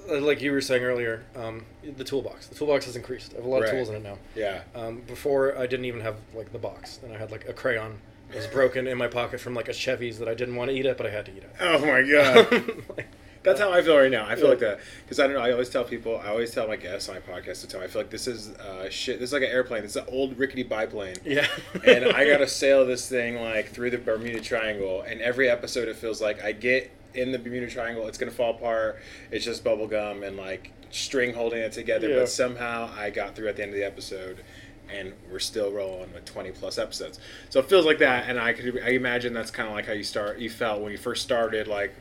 like 0.08 0.40
you 0.42 0.52
were 0.52 0.60
saying 0.60 0.82
earlier, 0.82 1.22
um, 1.36 1.64
the 1.96 2.04
toolbox. 2.04 2.46
The 2.46 2.54
toolbox 2.54 2.86
has 2.86 2.96
increased. 2.96 3.32
I 3.32 3.36
have 3.36 3.44
a 3.44 3.48
lot 3.48 3.60
Right. 3.62 3.70
of 3.70 3.74
tools 3.74 3.88
in 3.88 3.96
it 3.96 4.02
now. 4.02 4.18
Yeah. 4.34 4.62
Um, 4.74 5.02
before 5.06 5.56
I 5.58 5.66
didn't 5.66 5.86
even 5.86 6.00
have 6.00 6.16
like 6.34 6.52
the 6.52 6.58
box, 6.58 7.00
and 7.02 7.12
I 7.12 7.18
had 7.18 7.30
like 7.30 7.48
a 7.48 7.52
crayon 7.52 7.98
that 8.30 8.36
was 8.36 8.46
broken 8.46 8.86
in 8.86 8.98
my 8.98 9.08
pocket 9.08 9.40
from 9.40 9.54
like 9.54 9.68
a 9.68 9.72
Chevy's 9.72 10.18
that 10.18 10.28
I 10.28 10.34
didn't 10.34 10.56
want 10.56 10.70
to 10.70 10.76
eat 10.76 10.86
it, 10.86 10.96
but 10.96 11.06
I 11.06 11.10
had 11.10 11.26
to 11.26 11.32
eat 11.32 11.42
it. 11.44 11.50
Oh 11.60 11.78
my 11.84 12.02
god. 12.02 12.82
Like, 12.96 13.06
That's 13.42 13.60
how 13.60 13.70
I 13.70 13.82
feel 13.82 13.98
right 13.98 14.10
now. 14.10 14.24
I 14.26 14.36
feel 14.36 14.44
Yeah. 14.44 14.50
like 14.50 14.58
that 14.60 14.80
because 15.04 15.20
I 15.20 15.24
don't 15.26 15.34
know. 15.36 15.42
I 15.42 15.52
always 15.52 15.68
tell 15.68 15.84
people. 15.84 16.18
I 16.24 16.28
always 16.28 16.50
tell 16.50 16.66
my 16.66 16.76
guests 16.76 17.10
on 17.10 17.16
my 17.16 17.20
podcast 17.20 17.60
to 17.60 17.66
tell. 17.68 17.82
I 17.82 17.88
feel 17.88 18.00
like 18.00 18.08
this 18.10 18.26
is 18.26 18.48
uh, 18.52 18.88
shit. 18.88 19.20
This 19.20 19.28
is 19.28 19.32
like 19.34 19.42
an 19.42 19.50
airplane. 19.50 19.84
It's 19.84 19.96
an 19.96 20.06
old 20.08 20.38
rickety 20.38 20.62
biplane. 20.62 21.16
yeah. 21.26 21.46
and 21.84 22.06
I 22.06 22.26
gotta 22.26 22.46
sail 22.48 22.86
this 22.86 23.06
thing 23.06 23.36
like 23.36 23.68
through 23.68 23.90
the 23.90 23.98
Bermuda 23.98 24.40
Triangle. 24.40 25.02
And 25.02 25.20
every 25.20 25.50
episode, 25.50 25.88
it 25.88 25.96
feels 25.96 26.22
like 26.22 26.42
I 26.42 26.52
get 26.52 26.90
in 27.14 27.32
the 27.32 27.38
Bermuda 27.38 27.68
Triangle, 27.68 28.06
it's 28.06 28.18
gonna 28.18 28.30
fall 28.30 28.50
apart. 28.50 28.98
It's 29.30 29.44
just 29.44 29.64
bubble 29.64 29.86
gum 29.86 30.22
and 30.22 30.36
like 30.36 30.72
string 30.90 31.34
holding 31.34 31.60
it 31.60 31.72
together. 31.72 32.08
Yeah. 32.08 32.20
But 32.20 32.28
somehow 32.28 32.90
I 32.96 33.10
got 33.10 33.34
through 33.34 33.48
at 33.48 33.56
the 33.56 33.62
end 33.62 33.70
of 33.70 33.76
the 33.76 33.84
episode, 33.84 34.42
and 34.90 35.12
we're 35.30 35.38
still 35.38 35.72
rolling 35.72 36.12
with 36.12 36.24
twenty 36.24 36.50
plus 36.50 36.78
episodes. 36.78 37.18
So 37.50 37.60
it 37.60 37.66
feels 37.68 37.86
like 37.86 37.98
that. 37.98 38.28
And 38.28 38.38
I 38.38 38.52
could 38.52 38.80
I 38.82 38.90
imagine 38.90 39.32
that's 39.32 39.50
kind 39.50 39.68
of 39.68 39.74
like 39.74 39.86
how 39.86 39.92
you 39.92 40.04
start. 40.04 40.38
You 40.38 40.50
felt 40.50 40.82
when 40.82 40.92
you 40.92 40.98
first 40.98 41.22
started, 41.22 41.68
like 41.68 41.94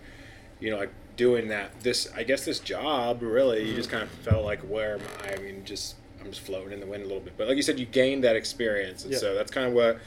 you 0.60 0.72
know, 0.72 0.78
like 0.78 0.94
doing 1.16 1.50
that. 1.50 1.80
This 1.82 2.12
I 2.16 2.24
guess 2.24 2.46
this 2.46 2.60
job 2.60 3.22
really. 3.22 3.68
You 3.68 3.76
just 3.76 3.90
mm-hmm. 3.90 4.00
kind 4.00 4.10
of 4.10 4.18
felt 4.20 4.44
like 4.44 4.62
where 4.62 4.96
am 4.96 5.02
I? 5.24 5.34
I 5.34 5.38
mean, 5.38 5.64
just. 5.66 5.96
I'm 6.22 6.30
just 6.30 6.46
floating 6.46 6.72
in 6.72 6.80
the 6.80 6.86
wind 6.86 7.04
a 7.04 7.06
little 7.06 7.20
bit, 7.20 7.34
but 7.36 7.50
like 7.50 7.58
you 7.58 7.62
said, 7.62 7.78
you 7.78 7.86
gained 7.86 8.24
that 8.24 8.38
experience, 8.38 9.04
and 9.04 9.12
Yeah. 9.12 9.20
so 9.20 9.36
that's 9.36 9.52
kind 9.52 9.68
of 9.68 9.74
what 9.74 10.00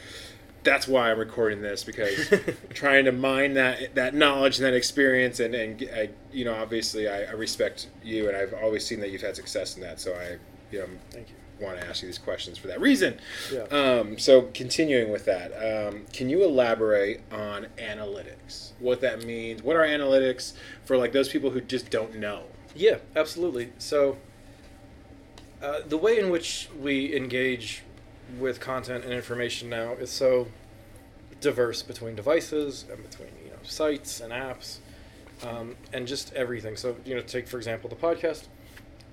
that's 0.67 0.87
why 0.89 1.11
I'm 1.11 1.19
recording 1.19 1.63
this 1.63 1.85
because 1.85 2.29
trying 2.75 3.07
to 3.07 3.13
mine 3.13 3.55
that 3.55 3.95
that 3.95 4.15
knowledge 4.15 4.59
and 4.59 4.67
that 4.67 4.75
experience 4.75 5.41
and 5.41 5.55
and 5.55 5.89
I, 5.95 6.11
you 6.33 6.45
know 6.45 6.55
obviously 6.55 7.09
I, 7.09 7.23
I 7.23 7.31
respect 7.31 7.89
you 8.05 8.29
and 8.29 8.37
I've 8.37 8.53
always 8.53 8.85
seen 8.85 9.01
that 9.01 9.11
you've 9.11 9.23
had 9.23 9.37
success 9.37 9.77
in 9.77 9.83
that 9.83 10.01
so 10.01 10.13
I 10.15 10.37
you 10.71 10.81
know 10.81 10.89
Thank 11.11 11.29
you. 11.31 11.65
want 11.65 11.81
to 11.81 11.87
ask 11.87 12.03
you 12.03 12.09
these 12.09 12.19
questions 12.19 12.59
for 12.59 12.67
that 12.67 12.81
reason. 12.81 13.19
Yeah. 13.51 13.63
Um, 13.71 14.19
so 14.19 14.43
continuing 14.53 15.11
with 15.11 15.25
that, 15.25 15.53
um, 15.53 16.05
can 16.13 16.29
you 16.29 16.43
elaborate 16.45 17.21
on 17.31 17.69
analytics? 17.79 18.73
What 18.81 19.01
that 19.01 19.25
means? 19.25 19.63
What 19.63 19.77
are 19.77 19.87
analytics 19.87 20.53
for 20.85 20.99
like 20.99 21.13
those 21.13 21.29
people 21.29 21.51
who 21.51 21.61
just 21.61 21.89
don't 21.91 22.17
know? 22.17 22.43
Yeah, 22.75 22.99
absolutely. 23.15 23.73
So, 23.79 24.19
uh, 25.63 25.81
the 25.87 25.97
way 25.97 26.19
in 26.19 26.29
which 26.29 26.69
we 26.79 27.17
engage 27.17 27.83
with 28.39 28.61
content 28.61 29.05
and 29.05 29.13
information 29.13 29.69
now 29.69 29.93
is 29.93 30.11
so 30.11 30.49
diverse 31.41 31.83
between 31.83 32.15
devices 32.15 32.85
and 32.91 33.03
between 33.09 33.29
you 33.45 33.51
know 33.51 33.59
sites 33.63 34.21
and 34.21 34.33
apps, 34.33 34.79
um, 35.47 35.77
and 35.93 36.07
just 36.07 36.33
everything. 36.35 36.77
So, 36.77 36.97
you 37.05 37.15
know, 37.15 37.23
take 37.23 37.49
for 37.49 37.57
example 37.57 37.91
the 37.91 37.97
podcast. 37.97 38.45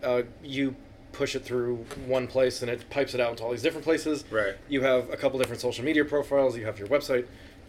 Uh, 0.01 0.23
you 0.43 0.75
push 1.11 1.35
it 1.35 1.45
through 1.45 1.75
one 2.07 2.27
place 2.27 2.61
and 2.61 2.69
it 2.69 2.89
pipes 2.89 3.13
it 3.13 3.21
out 3.21 3.37
to 3.37 3.43
all 3.43 3.51
these 3.51 3.61
different 3.61 3.85
places. 3.85 4.25
Right. 4.29 4.55
You 4.67 4.81
have 4.81 5.09
a 5.11 5.15
couple 5.15 5.39
different 5.39 5.61
social 5.61 5.85
media 5.85 6.03
profiles. 6.03 6.57
You 6.57 6.65
have 6.65 6.79
your 6.79 6.87
website, 6.87 7.25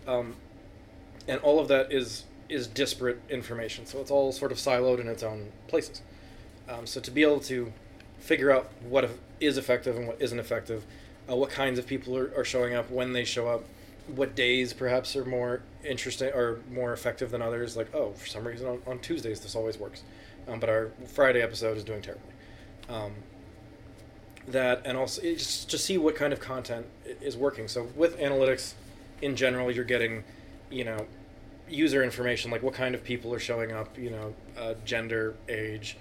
um, 0.07 0.35
and 1.29 1.41
all 1.41 1.61
of 1.61 1.69
that 1.69 1.93
is 1.93 2.25
is 2.49 2.67
disparate 2.67 3.21
information. 3.31 3.87
So 3.87 4.01
it's 4.01 4.11
all 4.11 4.33
sort 4.33 4.53
of 4.53 4.59
siloed 4.59 5.01
in 5.01 5.09
its 5.09 5.23
own 5.23 5.53
places. 5.69 6.03
Um, 6.69 6.87
so 6.87 7.01
to 7.01 7.11
be 7.11 7.23
able 7.23 7.41
to 7.41 7.73
figure 8.19 8.51
out 8.51 8.71
what 8.89 9.09
is 9.41 9.59
effective 9.59 9.97
and 9.97 10.07
what 10.07 10.21
isn't 10.21 10.39
effective, 10.39 10.85
uh, 11.31 11.37
what 11.37 11.51
kinds 11.51 11.79
of 11.79 11.87
people 11.87 12.17
are, 12.17 12.33
are 12.37 12.45
showing 12.45 12.75
up, 12.75 12.91
when 12.91 13.13
they 13.13 13.25
show 13.25 13.49
up, 13.49 13.65
what 14.07 14.35
days 14.35 14.73
perhaps 14.73 15.17
are 15.17 15.25
more 15.25 15.63
interesting 15.83 16.31
or 16.35 16.61
more 16.71 16.93
effective 16.93 17.31
than 17.31 17.41
others. 17.41 17.77
Like 17.77 17.95
oh, 17.95 18.13
for 18.13 18.27
some 18.27 18.47
reason 18.47 18.67
on, 18.69 18.83
on 18.87 18.99
Tuesdays 18.99 19.41
this 19.41 19.55
always 19.55 19.79
works, 19.79 20.03
um, 20.47 20.61
but 20.61 20.69
our 20.69 20.91
Friday 21.07 21.43
episode 21.43 21.77
is 21.77 21.85
doing 21.85 22.03
terribly. 22.03 22.33
Um, 22.89 23.13
that 24.49 24.83
and 24.85 24.99
also 24.99 25.23
just 25.23 25.71
to 25.71 25.79
see 25.79 25.97
what 25.97 26.17
kind 26.17 26.33
of 26.33 26.41
content 26.41 26.87
is 27.21 27.37
working. 27.37 27.69
So 27.69 27.89
with 27.97 28.19
analytics, 28.19 28.75
in 29.23 29.37
general, 29.37 29.71
you're 29.71 29.85
getting, 29.85 30.25
you 30.71 30.85
know, 30.85 31.07
user 31.69 32.03
information 32.03 32.51
like 32.51 32.63
what 32.63 32.75
kind 32.75 32.95
of 32.95 33.03
people 33.03 33.33
are 33.33 33.39
showing 33.39 33.73
up. 33.73 33.97
You 33.99 34.11
know, 34.11 34.35
uh, 34.59 34.75
gender, 34.85 35.35
age. 35.49 35.97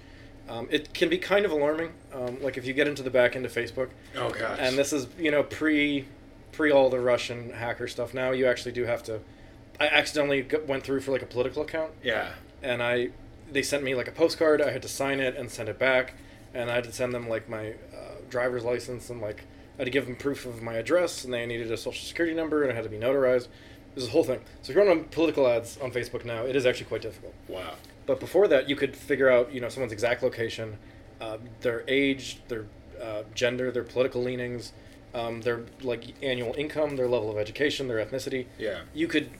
Um, 0.48 0.68
it 0.70 0.92
can 0.92 1.08
be 1.08 1.18
kind 1.18 1.44
of 1.44 1.50
alarming. 1.50 1.92
Um, 2.12 2.42
like 2.42 2.56
if 2.58 2.66
you 2.66 2.74
get 2.74 2.86
into 2.86 3.02
the 3.02 3.10
back 3.10 3.34
end 3.34 3.46
of 3.46 3.52
Facebook, 3.52 3.90
Oh 4.16 4.30
gosh. 4.30 4.58
and 4.60 4.76
this 4.76 4.92
is 4.92 5.06
you 5.18 5.30
know 5.30 5.42
pre 5.42 6.06
pre 6.52 6.70
all 6.70 6.90
the 6.90 7.00
Russian 7.00 7.50
hacker 7.50 7.88
stuff. 7.88 8.12
Now 8.14 8.30
you 8.32 8.46
actually 8.46 8.72
do 8.72 8.84
have 8.84 9.02
to. 9.04 9.20
I 9.80 9.88
accidentally 9.88 10.46
went 10.66 10.84
through 10.84 11.00
for 11.00 11.10
like 11.10 11.22
a 11.22 11.26
political 11.26 11.62
account 11.62 11.90
yeah. 12.02 12.34
and 12.62 12.80
I 12.80 13.08
they 13.50 13.62
sent 13.62 13.82
me 13.82 13.94
like 13.94 14.06
a 14.08 14.12
postcard. 14.12 14.62
I 14.62 14.70
had 14.70 14.82
to 14.82 14.88
sign 14.88 15.18
it 15.20 15.36
and 15.36 15.50
send 15.50 15.68
it 15.68 15.78
back, 15.78 16.14
and 16.52 16.70
I 16.70 16.74
had 16.76 16.84
to 16.84 16.92
send 16.92 17.12
them 17.12 17.28
like 17.28 17.48
my 17.48 17.70
uh, 17.70 18.16
driver's 18.30 18.64
license 18.64 19.10
and 19.10 19.20
like 19.20 19.44
I 19.76 19.78
had 19.78 19.84
to 19.86 19.90
give 19.90 20.06
them 20.06 20.14
proof 20.16 20.46
of 20.46 20.62
my 20.62 20.74
address, 20.74 21.24
and 21.24 21.34
they 21.34 21.44
needed 21.46 21.72
a 21.72 21.76
social 21.76 22.06
security 22.06 22.34
number, 22.36 22.62
and 22.62 22.70
it 22.70 22.74
had 22.74 22.84
to 22.84 22.90
be 22.90 22.98
notarized. 22.98 23.48
This 23.94 24.04
is 24.04 24.08
a 24.08 24.12
whole 24.12 24.24
thing. 24.24 24.40
So 24.62 24.70
if 24.70 24.76
you're 24.76 24.88
on 24.90 25.04
political 25.04 25.46
ads 25.48 25.78
on 25.78 25.90
Facebook 25.90 26.24
now, 26.24 26.44
it 26.44 26.54
is 26.56 26.66
actually 26.66 26.86
quite 26.86 27.02
difficult. 27.02 27.34
Wow. 27.48 27.74
But 28.06 28.20
before 28.20 28.48
that, 28.48 28.68
you 28.68 28.76
could 28.76 28.96
figure 28.96 29.30
out 29.30 29.52
you 29.52 29.60
know 29.60 29.68
someone's 29.68 29.92
exact 29.92 30.22
location, 30.22 30.78
uh, 31.20 31.38
their 31.60 31.84
age, 31.88 32.38
their 32.48 32.66
uh, 33.02 33.22
gender, 33.34 33.70
their 33.70 33.82
political 33.84 34.22
leanings, 34.22 34.72
um, 35.14 35.40
their 35.42 35.62
like 35.82 36.04
annual 36.22 36.54
income, 36.54 36.96
their 36.96 37.08
level 37.08 37.30
of 37.30 37.38
education, 37.38 37.88
their 37.88 38.04
ethnicity 38.04 38.46
Yeah. 38.58 38.80
you 38.94 39.06
could 39.08 39.30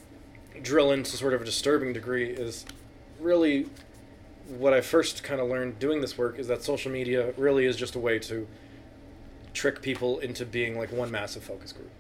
drill 0.63 0.93
into 0.93 1.17
sort 1.17 1.35
of 1.35 1.43
a 1.43 1.45
disturbing 1.45 1.93
degree 1.93 2.31
is 2.31 2.65
really 3.21 3.67
what 4.47 4.73
I 4.73 4.81
first 4.81 5.23
kind 5.25 5.41
of 5.41 5.49
learned 5.49 5.79
doing 5.79 6.01
this 6.01 6.17
work 6.19 6.39
is 6.39 6.47
that 6.49 6.63
social 6.63 6.93
media 6.93 7.33
really 7.37 7.65
is 7.65 7.77
just 7.77 7.95
a 7.97 7.99
way 7.99 8.19
to 8.21 8.47
trick 9.53 9.83
people 9.83 10.19
into 10.21 10.45
being 10.45 10.77
like 10.79 10.93
one 10.93 11.11
massive 11.11 11.43
focus 11.43 11.73
group. 11.73 11.91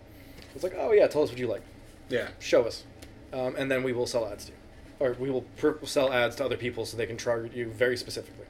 It's 0.54 0.62
like, 0.62 0.74
oh 0.76 0.92
yeah, 0.92 1.06
tell 1.06 1.22
us 1.22 1.30
what 1.30 1.38
you 1.38 1.46
like, 1.46 1.62
Yeah. 2.10 2.28
show 2.38 2.64
us, 2.64 2.84
um, 3.32 3.54
and 3.56 3.70
then 3.70 3.82
we 3.82 3.92
will 3.92 4.06
sell 4.06 4.26
ads 4.26 4.44
to 4.46 4.52
you, 4.52 4.58
or 5.00 5.16
we 5.18 5.30
will 5.30 5.44
sell 5.84 6.12
ads 6.12 6.36
to 6.36 6.44
other 6.44 6.56
people 6.56 6.84
so 6.86 6.96
they 6.96 7.06
can 7.06 7.16
target 7.16 7.54
you 7.54 7.68
very 7.70 7.96
specifically. 7.96 8.46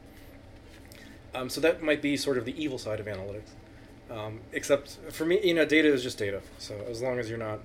Um, 1.34 1.48
so 1.48 1.60
that 1.60 1.82
might 1.82 2.00
be 2.00 2.16
sort 2.16 2.38
of 2.38 2.44
the 2.44 2.62
evil 2.62 2.78
side 2.78 3.00
of 3.00 3.06
analytics. 3.06 3.50
Um, 4.10 4.40
except 4.52 4.98
for 5.10 5.24
me, 5.24 5.40
you 5.42 5.54
know, 5.54 5.64
data 5.64 5.88
is 5.88 6.02
just 6.02 6.18
data. 6.18 6.42
So 6.58 6.74
as 6.88 7.02
long 7.02 7.18
as 7.18 7.28
you're 7.28 7.38
not, 7.38 7.60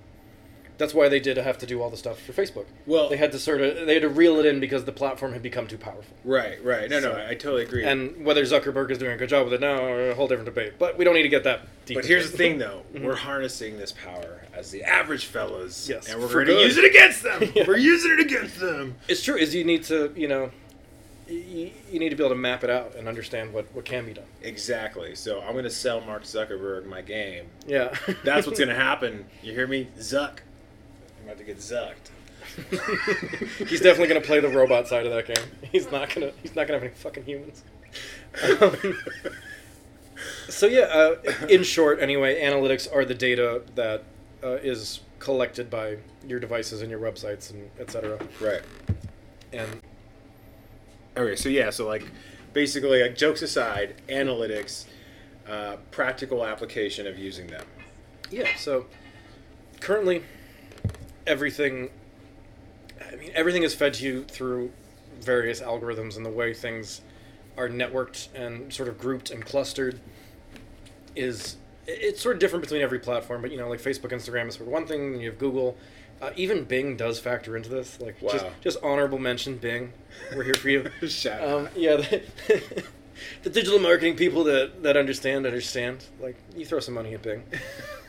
that's 0.80 0.96
why 0.96 1.08
they 1.10 1.20
did 1.20 1.38
have 1.38 1.60
to 1.60 1.68
do 1.68 1.80
all 1.84 1.92
the 1.92 1.98
stuff 1.98 2.20
for 2.20 2.34
Facebook. 2.34 2.66
Well- 2.88 3.10
they 3.10 3.18
had 3.18 3.32
to 3.34 3.38
sort 3.40 3.62
of 3.62 3.86
they 3.86 3.94
had 3.94 4.02
to 4.02 4.10
reel 4.10 4.40
it 4.40 4.48
in 4.48 4.60
because 4.60 4.86
the 4.86 4.92
platform 4.92 5.34
had 5.34 5.44
become 5.44 5.68
too 5.68 5.78
powerful. 5.78 6.18
Right. 6.26 6.58
Right. 6.64 6.90
No. 6.90 7.00
No. 7.00 7.12
So- 7.12 7.18
I, 7.18 7.30
I 7.30 7.34
totally 7.36 7.62
agree. 7.64 7.84
And 7.86 8.26
whether 8.26 8.42
Zuckerberg 8.44 8.90
is 8.90 8.98
doing 8.98 9.12
a 9.12 9.18
good 9.18 9.30
job 9.30 9.44
with 9.46 9.54
it 9.54 9.62
now, 9.62 9.86
a 9.86 10.16
whole 10.16 10.28
different 10.28 10.46
debate. 10.46 10.74
But 10.80 10.98
we 10.98 11.06
don't 11.06 11.14
need 11.14 11.22
to 11.24 11.30
get 11.30 11.44
that 11.44 11.62
deep. 11.86 11.96
But 11.98 12.06
here's 12.06 12.32
the 12.32 12.38
thing, 12.38 12.58
though. 12.66 12.82
Mhm. 12.96 13.04
We're 13.04 13.16
harnessing 13.16 13.78
this 13.78 13.92
power 13.92 14.42
as 14.56 14.72
the 14.72 14.84
average 14.84 15.26
fellas. 15.26 15.88
Yes, 15.88 16.10
And 16.10 16.20
we're 16.20 16.28
going 16.28 16.48
to 16.48 16.64
use 16.64 16.78
it 16.78 16.86
against 16.86 17.22
them. 17.24 17.44
Yeah. 17.56 17.66
We're 17.68 17.78
using 17.78 18.12
it 18.12 18.20
against 18.20 18.60
them. 18.60 18.96
It's 19.08 19.22
true. 19.22 19.36
Is 19.36 19.54
you 19.54 19.64
need 19.64 19.84
to 19.86 20.12
you 20.16 20.28
know, 20.28 20.52
you, 21.28 21.70
you 21.92 22.00
need 22.00 22.10
to 22.10 22.16
be 22.16 22.24
able 22.24 22.34
to 22.36 22.40
map 22.42 22.64
it 22.64 22.70
out 22.70 22.96
and 22.96 23.08
understand 23.08 23.54
what 23.54 23.66
what 23.76 23.86
can 23.86 24.06
be 24.06 24.14
done. 24.14 24.26
Exactly. 24.42 25.14
So 25.16 25.42
I'm 25.42 25.52
going 25.54 25.64
to 25.66 25.70
sell 25.70 26.02
Mark 26.02 26.24
Zuckerberg 26.24 26.86
my 26.86 27.02
game. 27.02 27.46
Yeah. 27.68 27.94
That's 28.24 28.48
what's 28.48 28.60
going 28.60 28.70
to 28.76 28.76
happen. 28.76 29.26
You 29.44 29.54
hear 29.54 29.68
me? 29.68 29.88
Zuck. 30.00 30.40
I'm 31.22 31.26
about 31.26 31.38
to 31.38 31.44
get 31.44 31.58
zucked. 31.58 32.10
he's 33.70 33.82
definitely 33.82 34.08
gonna 34.08 34.22
play 34.22 34.40
the 34.40 34.50
robot 34.50 34.88
side 34.88 35.06
of 35.06 35.12
that 35.14 35.28
game. 35.28 35.46
He's 35.72 35.92
not 35.92 36.14
gonna. 36.14 36.32
He's 36.42 36.56
not 36.56 36.68
gonna 36.68 36.80
have 36.80 36.84
any 36.84 36.94
fucking 36.94 37.26
humans. 37.26 37.64
Um, 38.62 38.98
So 40.50 40.66
yeah, 40.68 40.82
uh, 40.82 41.16
in 41.48 41.64
short, 41.64 42.02
anyway, 42.02 42.42
analytics 42.42 42.94
are 42.94 43.06
the 43.06 43.14
data 43.16 43.62
that 43.76 44.04
uh, 44.44 44.54
is 44.56 45.00
collected 45.20 45.70
by 45.70 45.98
your 46.28 46.40
devices 46.40 46.82
and 46.82 46.90
your 46.92 47.00
websites 47.00 47.52
and 47.52 47.70
etc. 47.80 48.20
Right. 48.42 48.62
And 49.54 49.82
Okay, 51.16 51.36
so 51.36 51.50
yeah, 51.50 51.70
so 51.70 51.88
like 51.88 52.04
basically, 52.54 53.02
like 53.02 53.16
jokes 53.16 53.42
aside, 53.42 53.96
analytics, 54.10 54.86
uh, 55.48 55.78
practical 55.92 56.46
application 56.46 57.08
of 57.08 57.18
using 57.18 57.48
them. 57.48 57.66
yeah, 58.30 58.48
so 58.58 58.86
currently 59.80 60.24
everything 61.28 61.90
I 63.12 63.16
mean 63.16 63.32
everything 63.34 63.64
is 63.64 63.74
fed 63.74 63.94
to 63.96 64.06
you 64.06 64.24
through 64.24 64.72
various 65.22 65.62
algorithms 65.62 66.18
and 66.18 66.26
the 66.26 66.30
way 66.30 66.54
things 66.54 67.02
are 67.58 67.70
networked 67.70 68.34
and 68.34 68.74
sort 68.74 68.88
of 68.88 68.98
grouped 68.98 69.32
and 69.32 69.46
clustered 69.46 70.00
is 71.16 71.58
it's 71.90 72.22
sort 72.22 72.36
of 72.36 72.40
different 72.40 72.64
between 72.64 72.82
every 72.82 73.00
platform, 73.00 73.42
but 73.42 73.52
you 73.52 73.58
know, 73.58 73.68
like 73.68 73.82
Facebook, 73.82 74.12
Instagram 74.12 74.48
is 74.48 74.56
for 74.56 74.64
one 74.64 74.86
thing, 74.86 75.14
and 75.14 75.22
you 75.22 75.30
have 75.30 75.40
Google. 75.40 75.78
Uh, 76.22 76.32
even 76.36 76.66
Bing 76.66 76.98
does 76.98 77.20
factor 77.20 77.56
into 77.56 77.70
this. 77.70 78.00
Like, 78.00 78.20
just 78.20 78.46
just 78.62 78.78
honorable 78.84 79.20
mention, 79.20 79.58
Bing. 79.58 79.94
We're 80.36 80.44
here 80.44 80.54
for 80.54 80.70
you. 80.70 80.90
Shout 81.08 81.42
Um, 81.42 81.70
yeah, 81.76 81.96
the, 81.96 82.22
the 83.44 83.50
digital 83.50 83.80
marketing 83.80 84.18
people 84.18 84.44
that, 84.46 84.84
that 84.84 84.98
understand 84.98 85.46
understand. 85.46 86.06
Like, 86.20 86.36
you 86.56 86.66
throw 86.66 86.80
some 86.80 86.94
money 86.94 87.14
at 87.14 87.22
Bing. 87.22 87.44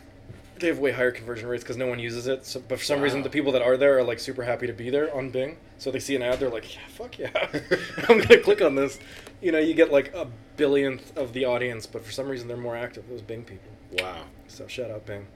they 0.61 0.69
have 0.69 0.79
way 0.79 0.93
higher 0.93 1.11
conversion 1.11 1.49
rates 1.49 1.63
because 1.63 1.77
no 1.77 1.87
one 1.87 1.99
uses 1.99 2.27
it. 2.27 2.47
So, 2.47 2.63
but 2.67 2.79
for 2.79 2.85
some 2.85 3.01
reason, 3.01 3.23
the 3.23 3.31
people 3.31 3.53
that 3.53 3.63
are 3.63 3.77
there 3.77 3.99
are 3.99 4.03
like 4.03 4.19
super 4.19 4.43
happy 4.43 4.67
to 4.67 4.73
be 4.73 4.91
there 4.91 5.15
on 5.15 5.31
Bing. 5.31 5.57
So 5.79 5.91
they 5.91 5.99
see 5.99 6.15
an 6.17 6.23
ad, 6.23 6.41
they're 6.41 6.51
like, 6.51 6.75
yeah, 6.75 6.81
fuck 6.89 7.19
yeah, 7.19 7.31
I'm 8.09 8.19
gonna 8.19 8.39
click 8.39 8.63
on 8.63 8.75
this. 8.75 8.99
You 9.41 9.53
know, 9.53 9.59
you 9.59 9.75
get 9.75 9.91
like 9.91 10.15
a 10.15 10.29
billionth 10.57 11.17
of 11.17 11.33
the 11.33 11.45
audience, 11.45 11.87
but 11.87 12.05
for 12.05 12.13
some 12.13 12.29
reason 12.29 12.49
they're 12.49 12.57
more 12.57 12.77
active. 12.77 13.09
Those 13.09 13.23
Bing 13.23 13.45
people. 13.45 13.71
Wow. 13.99 14.25
So 14.49 14.67
shout 14.67 14.91
out 14.91 15.07
Bing. 15.07 15.27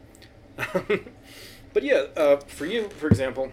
but 1.72 1.82
yeah, 1.82 2.06
uh, 2.16 2.36
for 2.36 2.66
you, 2.66 2.88
for 2.88 3.08
example, 3.08 3.52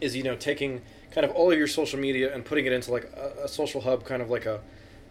is 0.00 0.14
you 0.14 0.22
know 0.22 0.36
taking 0.36 0.82
kind 1.14 1.24
of 1.24 1.30
all 1.32 1.50
of 1.50 1.56
your 1.56 1.68
social 1.68 1.98
media 1.98 2.34
and 2.34 2.44
putting 2.44 2.66
it 2.66 2.72
into 2.72 2.90
like 2.90 3.10
a, 3.16 3.44
a 3.44 3.48
social 3.48 3.80
hub, 3.80 4.04
kind 4.04 4.20
of 4.20 4.30
like 4.30 4.46
a, 4.46 4.60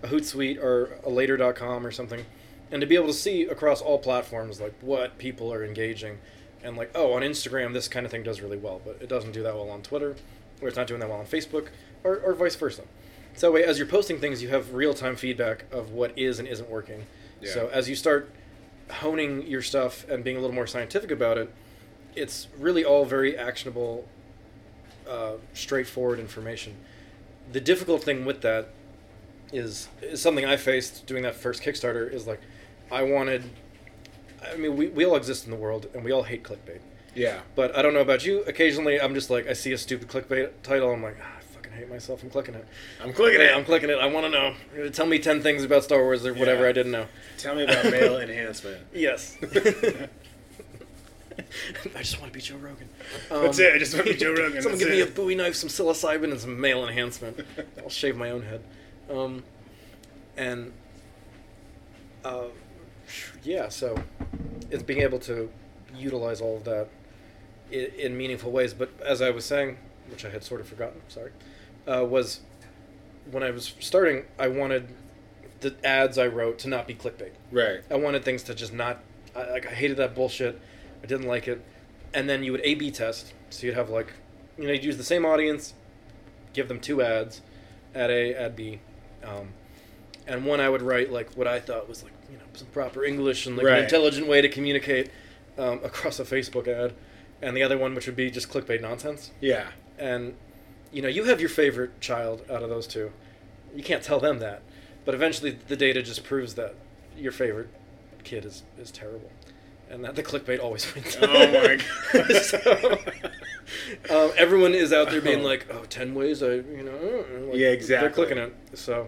a 0.04 0.08
Hootsuite 0.08 0.62
or 0.62 1.00
a 1.06 1.10
Later.com 1.10 1.88
or 1.88 1.92
something, 1.92 2.26
and 2.72 2.82
to 2.82 2.88
be 2.88 2.96
able 2.96 3.08
to 3.08 3.14
see 3.14 3.44
across 3.44 3.82
all 3.82 4.00
platforms 4.00 4.60
like 4.60 4.74
what 4.82 5.18
people 5.18 5.54
are 5.54 5.64
engaging, 5.64 6.20
and 6.64 6.78
like 6.78 6.92
oh 6.96 7.14
on 7.14 7.22
Instagram 7.22 7.74
this 7.74 7.88
kind 7.88 8.06
of 8.06 8.12
thing 8.12 8.24
does 8.24 8.42
really 8.42 8.58
well, 8.58 8.82
but 8.84 8.98
it 9.02 9.10
doesn't 9.10 9.32
do 9.32 9.44
that 9.44 9.56
well 9.56 9.70
on 9.70 9.82
Twitter, 9.82 10.16
or 10.62 10.68
it's 10.68 10.78
not 10.78 10.88
doing 10.88 11.00
that 11.00 11.10
well 11.10 11.20
on 11.20 11.26
Facebook, 11.26 11.68
or, 12.04 12.18
or 12.18 12.34
vice 12.34 12.56
versa. 12.56 12.84
So 13.36 13.48
that 13.48 13.54
way, 13.54 13.64
as 13.64 13.78
you're 13.78 13.88
posting 13.88 14.20
things, 14.20 14.42
you 14.42 14.50
have 14.50 14.74
real 14.74 14.94
time 14.94 15.16
feedback 15.16 15.66
of 15.72 15.92
what 15.92 16.18
is 16.18 16.40
and 16.40 16.48
isn't 16.48 16.70
working. 16.70 17.06
Yeah. 17.42 17.52
So 17.52 17.70
as 17.74 17.90
you 17.90 17.96
start 17.96 18.30
honing 18.90 19.48
your 19.48 19.62
stuff 19.62 20.08
and 20.10 20.24
being 20.24 20.38
a 20.38 20.40
little 20.40 20.56
more 20.56 20.68
scientific 20.68 21.12
about 21.12 21.38
it, 21.38 21.52
it's 22.16 22.48
really 22.58 22.86
all 22.86 23.06
very 23.06 23.36
actionable, 23.38 24.08
uh, 25.10 25.34
straightforward 25.54 26.20
information. 26.20 26.76
The 27.52 27.60
difficult 27.60 28.04
thing 28.04 28.24
with 28.24 28.42
that 28.42 28.70
is, 29.52 29.90
is 30.02 30.22
something 30.22 30.46
I 30.46 30.58
faced 30.58 31.06
doing 31.08 31.24
that 31.24 31.36
first 31.36 31.64
Kickstarter 31.64 32.12
is 32.12 32.28
like, 32.28 32.42
I 32.94 33.02
wanted, 33.04 33.44
I 34.52 34.56
mean, 34.56 34.78
we, 34.78 34.88
we 34.88 35.04
all 35.06 35.16
exist 35.16 35.46
in 35.46 35.52
the 35.52 35.58
world 35.58 35.88
and 35.94 36.04
we 36.04 36.12
all 36.12 36.24
hate 36.24 36.44
clickbait. 36.44 36.80
Yeah. 37.16 37.40
But 37.56 37.76
I 37.76 37.82
don't 37.82 37.94
know 37.94 38.02
about 38.02 38.24
you. 38.26 38.44
Occasionally, 38.44 39.02
I'm 39.02 39.14
just 39.16 39.30
like, 39.30 39.48
I 39.48 39.54
see 39.54 39.74
a 39.74 39.78
stupid 39.78 40.08
clickbait 40.08 40.52
title. 40.62 40.92
I'm 40.92 41.02
like, 41.02 41.18
ah, 41.22 41.26
I 41.40 41.42
fucking 41.56 41.72
hate 41.72 41.90
myself. 41.90 42.22
I'm 42.24 42.30
clicking 42.30 42.54
it. 42.54 42.68
I'm 43.02 43.14
clicking 43.14 43.42
it. 43.42 43.52
I'm 43.56 43.66
clicking 43.66 43.90
it. 43.90 43.98
I 43.98 44.06
want 44.06 44.26
to 44.26 44.30
know. 44.32 44.90
Tell 44.92 45.08
me 45.08 45.18
10 45.20 45.42
things 45.42 45.64
about 45.64 45.84
Star 45.84 46.04
Wars 46.04 46.26
or 46.26 46.34
whatever 46.34 46.64
Yeah. 46.64 46.70
I 46.70 46.72
didn't 46.72 46.92
know. 46.92 47.08
Tell 47.38 47.56
me 47.56 47.64
about 47.64 47.86
male 47.86 48.18
enhancement. 48.22 48.82
Yes. 48.94 49.38
I 51.96 52.00
just 52.00 52.20
want 52.20 52.32
to 52.32 52.38
be 52.38 52.42
Joe 52.42 52.58
Rogan. 52.58 52.88
That's 53.30 53.58
it, 53.58 53.74
I 53.74 53.80
just 53.80 53.94
wanna 53.94 54.06
be 54.06 54.14
Joe 54.16 54.34
Rogan, 54.34 54.62
Someone 54.62 54.78
that's 54.80 54.84
give 54.84 54.90
me 54.90 55.02
a. 55.02 55.08
Bowie 55.08 55.34
knife, 55.34 55.56
some 55.56 55.70
psilocybin, 55.70 56.32
and 56.32 56.40
some 56.40 56.60
male 56.62 56.88
enhancement. 56.88 57.40
I'll 57.80 57.90
shave 57.90 58.16
my 58.16 58.30
own 58.30 58.44
head. 58.44 58.64
Um, 59.10 59.44
and 60.38 60.72
uh, 62.24 62.46
yeah, 63.44 63.70
so 63.70 63.96
it's 64.72 64.84
being 64.84 65.02
able 65.02 65.20
to 65.20 65.50
utilize 65.96 66.42
all 66.42 66.58
of 66.58 66.64
that 66.64 66.88
in, 67.72 67.86
in 67.98 68.18
meaningful 68.18 68.52
ways. 68.52 68.74
But 68.74 68.90
as 69.02 69.22
I 69.22 69.30
was 69.30 69.46
saying, 69.46 69.78
which 70.10 70.26
I 70.26 70.30
had 70.30 70.44
sort 70.44 70.62
of 70.62 70.68
forgotten, 70.68 71.02
sorry, 71.08 71.32
uh, 71.88 72.06
was 72.06 72.42
when 73.32 73.44
I 73.44 73.52
was 73.52 73.74
starting, 73.80 74.26
I 74.38 74.48
wanted 74.48 74.90
the 75.62 75.76
ads 75.84 76.18
I 76.18 76.28
wrote 76.28 76.60
to 76.60 76.70
not 76.70 76.88
be 76.88 76.94
clickbait. 76.94 77.32
Right. 77.52 77.82
I 77.90 77.96
wanted 77.96 78.24
things 78.24 78.44
to 78.44 78.56
just 78.56 78.74
not. 78.74 79.00
I, 79.36 79.50
like 79.52 79.66
I 79.66 79.74
hated 79.74 79.98
that 79.98 80.14
bullshit. 80.14 80.60
I 81.02 81.06
didn't 81.06 81.28
like 81.28 81.48
it. 81.48 81.64
And 82.14 82.30
then 82.30 82.44
you 82.44 82.52
would 82.52 82.62
A/B 82.64 82.92
test. 82.92 83.34
So 83.50 83.66
you'd 83.66 83.76
have 83.76 83.90
like, 83.90 84.14
you 84.58 84.68
know, 84.68 84.74
you'd 84.74 84.84
use 84.84 84.98
the 84.98 85.04
same 85.04 85.26
audience, 85.26 85.74
give 86.54 86.68
them 86.68 86.80
two 86.80 87.02
ads, 87.02 87.42
ad 87.96 88.12
A, 88.12 88.36
ad 88.36 88.56
B, 88.56 88.80
um, 89.24 89.50
and 90.28 90.46
one 90.46 90.60
I 90.60 90.70
would 90.70 90.82
write 90.82 91.12
like 91.12 91.32
what 91.36 91.48
I 91.48 91.60
thought 91.60 91.88
was 91.90 92.04
like 92.04 92.14
you 92.32 92.38
know 92.38 92.44
some 92.54 92.68
proper 92.68 93.04
English 93.04 93.46
and 93.46 93.58
like 93.58 93.66
Right. 93.66 93.78
an 93.80 93.84
intelligent 93.84 94.28
way 94.28 94.42
to 94.42 94.50
communicate 94.50 95.10
um, 95.58 95.80
across 95.84 96.20
a 96.20 96.24
Facebook 96.24 96.68
ad, 96.68 96.94
and 97.42 97.56
the 97.58 97.64
other 97.64 97.78
one 97.78 97.94
which 97.96 98.06
would 98.08 98.16
be 98.16 98.30
just 98.32 98.50
clickbait 98.50 98.82
nonsense. 98.82 99.32
Yeah. 99.42 99.68
And 100.00 100.36
you 100.92 101.02
know, 101.02 101.08
you 101.08 101.24
have 101.26 101.40
your 101.40 101.50
favorite 101.50 102.00
child 102.02 102.44
out 102.50 102.62
of 102.64 102.70
those 102.70 102.86
two. 102.88 103.12
You 103.76 103.84
can't 103.84 104.04
tell 104.04 104.20
them 104.20 104.40
that, 104.40 104.62
but 105.06 105.14
eventually 105.16 105.58
the 105.68 105.76
data 105.76 106.02
just 106.04 106.24
proves 106.24 106.54
that 106.56 106.76
your 107.18 107.32
favorite 107.32 107.70
kid 108.24 108.46
is 108.46 108.64
is 108.80 108.92
terrible, 108.92 109.32
and 109.90 110.04
that 110.06 110.16
the 110.16 110.24
clickbait 110.24 110.60
always 110.62 110.86
wins. 110.96 111.18
Oh 111.22 111.28
my 111.28 111.80
God. 112.14 112.36
so, 112.44 113.00
um, 114.10 114.32
everyone 114.38 114.74
is 114.74 114.94
out 114.94 115.10
there 115.10 115.22
being 115.22 115.42
Oh. 115.42 115.44
like, 115.44 115.66
"Oh, 115.72 115.84
10 115.90 116.14
ways 116.14 116.44
I, 116.44 116.54
you 116.56 116.84
know." 116.84 116.92
uh," 116.92 117.40
like, 117.48 117.56
Yeah, 117.60 117.68
exactly. 117.70 118.08
They're 118.08 118.14
clicking 118.16 118.38
it, 118.38 118.54
so 118.78 119.08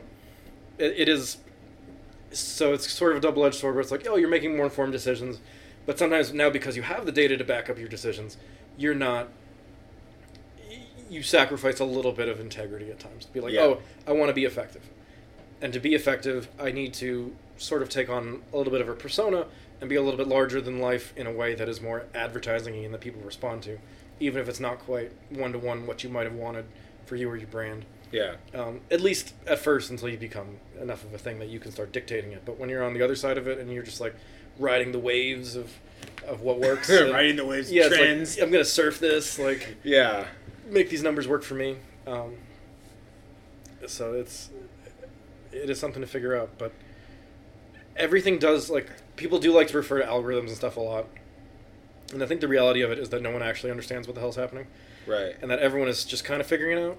it, 0.78 0.94
it 0.98 1.10
is. 1.10 1.38
So 2.32 2.74
it's 2.74 2.92
sort 2.92 3.12
of 3.14 3.20
a 3.20 3.22
double-edged 3.22 3.56
sword 3.56 3.76
where 3.76 3.82
it's 3.82 3.92
like, 3.92 4.06
oh, 4.10 4.16
you're 4.18 4.30
making 4.30 4.56
more 4.58 4.66
informed 4.66 4.92
decisions, 4.92 5.40
but 5.86 5.98
sometimes 5.98 6.34
now 6.34 6.50
because 6.50 6.76
you 6.76 6.82
have 6.82 7.06
the 7.06 7.12
data 7.12 7.38
to 7.38 7.44
back 7.44 7.70
up 7.70 7.78
your 7.80 7.88
decisions, 7.88 8.38
you're 8.78 8.96
not. 8.96 9.30
You 11.10 11.22
sacrifice 11.22 11.80
a 11.80 11.86
little 11.86 12.12
bit 12.12 12.28
of 12.28 12.40
integrity 12.40 12.90
at 12.90 13.00
times 13.00 13.26
to 13.26 13.32
be 13.32 13.40
like, 13.40 13.54
Yeah. 13.54 13.62
oh, 13.62 13.82
I 14.08 14.12
want 14.12 14.30
to 14.30 14.34
be 14.34 14.44
effective, 14.44 14.82
and 15.62 15.72
to 15.72 15.80
be 15.80 15.94
effective, 15.94 16.50
I 16.60 16.72
need 16.72 16.94
to 16.96 17.36
sort 17.58 17.82
of 17.84 17.90
take 17.90 18.10
on 18.10 18.42
a 18.52 18.58
little 18.58 18.72
bit 18.72 18.82
of 18.82 18.90
a 18.90 18.96
persona 18.96 19.46
and 19.80 19.90
be 19.90 19.96
a 19.96 20.02
little 20.02 20.18
bit 20.18 20.28
larger 20.28 20.60
than 20.60 20.80
life 20.80 21.14
in 21.16 21.28
a 21.28 21.32
way 21.32 21.54
that 21.54 21.70
is 21.70 21.80
more 21.80 22.06
advertising 22.16 22.84
and 22.84 22.94
that 22.94 23.02
people 23.02 23.22
respond 23.22 23.62
to, 23.64 23.78
even 24.20 24.42
if 24.42 24.50
it's 24.50 24.60
not 24.60 24.80
quite 24.80 25.12
one 25.30 25.52
to 25.54 25.60
one 25.60 25.86
what 25.86 26.04
you 26.04 26.10
might 26.10 26.24
have 26.26 26.34
wanted 26.34 26.66
for 27.06 27.16
you 27.16 27.30
or 27.30 27.38
your 27.38 27.48
brand. 27.48 27.86
Yeah. 28.16 28.36
Um, 28.60 28.80
at 28.90 29.02
least 29.02 29.34
at 29.46 29.60
first, 29.60 29.90
until 29.92 30.08
you 30.10 30.18
become 30.18 30.58
enough 30.82 31.04
of 31.04 31.14
a 31.14 31.18
thing 31.18 31.40
that 31.40 31.50
you 31.50 31.60
can 31.60 31.72
start 31.72 31.92
dictating 31.92 32.32
it. 32.32 32.44
But 32.46 32.58
when 32.58 32.70
you're 32.70 32.84
on 32.84 32.94
the 32.94 33.02
other 33.02 33.16
side 33.16 33.38
of 33.38 33.48
it 33.48 33.60
and 33.60 33.72
you're 33.72 33.84
just 33.84 34.00
like 34.00 34.16
riding 34.58 34.92
the 34.92 35.00
waves 35.00 35.56
of 35.56 35.70
of 36.26 36.42
what 36.42 36.60
works, 36.60 36.90
uh, 36.92 37.10
Riding 37.12 37.36
the 37.36 37.46
waves 37.46 37.70
of 37.70 37.76
yeah, 37.76 37.84
it's 37.84 37.92
like, 37.92 38.00
trends. 38.02 38.38
I'm 38.40 38.52
gonna 38.52 38.64
surf 38.66 39.00
this, 39.00 39.38
like 39.38 39.78
Yeah. 39.84 40.26
make 40.70 40.90
these 40.90 41.04
numbers 41.04 41.28
work 41.28 41.44
for 41.44 41.56
me. 41.56 41.78
Um, 42.08 42.36
so 43.88 44.14
it's 44.14 44.50
it 45.52 45.70
is 45.70 45.80
something 45.80 46.02
to 46.02 46.08
figure 46.08 46.36
out, 46.38 46.58
but 46.58 46.72
everything 47.96 48.38
does 48.40 48.70
like 48.70 48.90
people 49.16 49.40
do 49.40 49.52
like 49.54 49.68
to 49.70 49.78
refer 49.78 50.00
to 50.02 50.06
algorithms 50.08 50.48
and 50.48 50.56
stuff 50.58 50.78
a 50.78 50.82
lot, 50.82 51.08
and 52.14 52.22
I 52.24 52.26
think 52.26 52.42
the 52.42 52.48
reality 52.48 52.82
of 52.82 52.92
it 52.92 53.00
is 53.00 53.10
that 53.10 53.22
no 53.22 53.32
one 53.32 53.42
actually 53.42 53.72
understands 53.72 54.08
what 54.08 54.16
the 54.16 54.22
hell's 54.22 54.36
happening, 54.36 54.68
Right. 55.08 55.36
and 55.42 55.50
that 55.52 55.60
everyone 55.60 55.88
is 55.90 56.04
just 56.06 56.24
kind 56.26 56.42
of 56.42 56.48
figuring 56.48 56.78
it 56.78 56.82
out. 56.82 56.98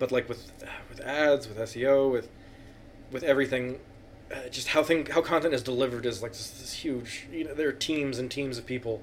But 0.00 0.10
like 0.10 0.28
with 0.28 0.50
with 0.88 1.00
ads, 1.02 1.46
with 1.46 1.58
SEO, 1.58 2.10
with 2.10 2.28
with 3.12 3.22
everything, 3.22 3.78
uh, 4.34 4.48
just 4.50 4.68
how 4.68 4.82
thing 4.82 5.06
how 5.06 5.20
content 5.20 5.54
is 5.54 5.62
delivered 5.62 6.06
is 6.06 6.22
like 6.22 6.32
this, 6.32 6.50
this 6.50 6.72
huge. 6.72 7.26
You 7.30 7.44
know, 7.44 7.54
there 7.54 7.68
are 7.68 7.72
teams 7.72 8.18
and 8.18 8.28
teams 8.30 8.58
of 8.58 8.66
people 8.66 9.02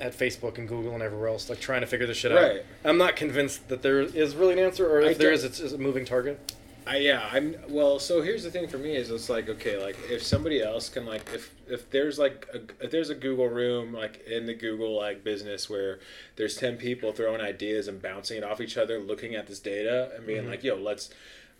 at 0.00 0.12
Facebook 0.16 0.58
and 0.58 0.68
Google 0.68 0.92
and 0.92 1.02
everywhere 1.02 1.28
else, 1.28 1.48
like 1.48 1.58
trying 1.60 1.80
to 1.80 1.86
figure 1.86 2.06
this 2.06 2.18
shit 2.18 2.32
out. 2.32 2.42
Right. 2.42 2.62
I'm 2.84 2.98
not 2.98 3.16
convinced 3.16 3.68
that 3.68 3.80
there 3.82 4.00
is 4.02 4.36
really 4.36 4.52
an 4.52 4.58
answer, 4.58 4.88
or 4.88 5.00
if 5.00 5.18
there 5.18 5.30
don't- 5.34 5.44
it's, 5.44 5.58
it's 5.58 5.72
a 5.72 5.78
moving 5.78 6.04
target. 6.04 6.52
I, 6.86 6.98
yeah, 6.98 7.28
I'm 7.32 7.56
well. 7.70 7.98
So 7.98 8.20
here's 8.20 8.42
the 8.42 8.50
thing 8.50 8.68
for 8.68 8.76
me 8.76 8.94
is 8.94 9.10
it's 9.10 9.30
like 9.30 9.48
okay, 9.48 9.82
like 9.82 9.96
if 10.10 10.22
somebody 10.22 10.62
else 10.62 10.88
can 10.90 11.06
like 11.06 11.22
if 11.32 11.54
if 11.66 11.88
there's 11.90 12.18
like 12.18 12.46
a, 12.52 12.84
if 12.84 12.90
there's 12.90 13.08
a 13.10 13.14
Google 13.14 13.48
room 13.48 13.92
like 13.94 14.22
in 14.26 14.44
the 14.44 14.54
Google 14.54 14.94
like 14.96 15.24
business 15.24 15.70
where 15.70 16.00
there's 16.36 16.56
ten 16.56 16.76
people 16.76 17.12
throwing 17.12 17.40
ideas 17.40 17.88
and 17.88 18.02
bouncing 18.02 18.36
it 18.38 18.44
off 18.44 18.60
each 18.60 18.76
other, 18.76 18.98
looking 18.98 19.34
at 19.34 19.46
this 19.46 19.60
data 19.60 20.10
and 20.14 20.26
being 20.26 20.44
Mhm. 20.44 20.50
like, 20.50 20.62
yo, 20.64 20.76
let's. 20.76 21.08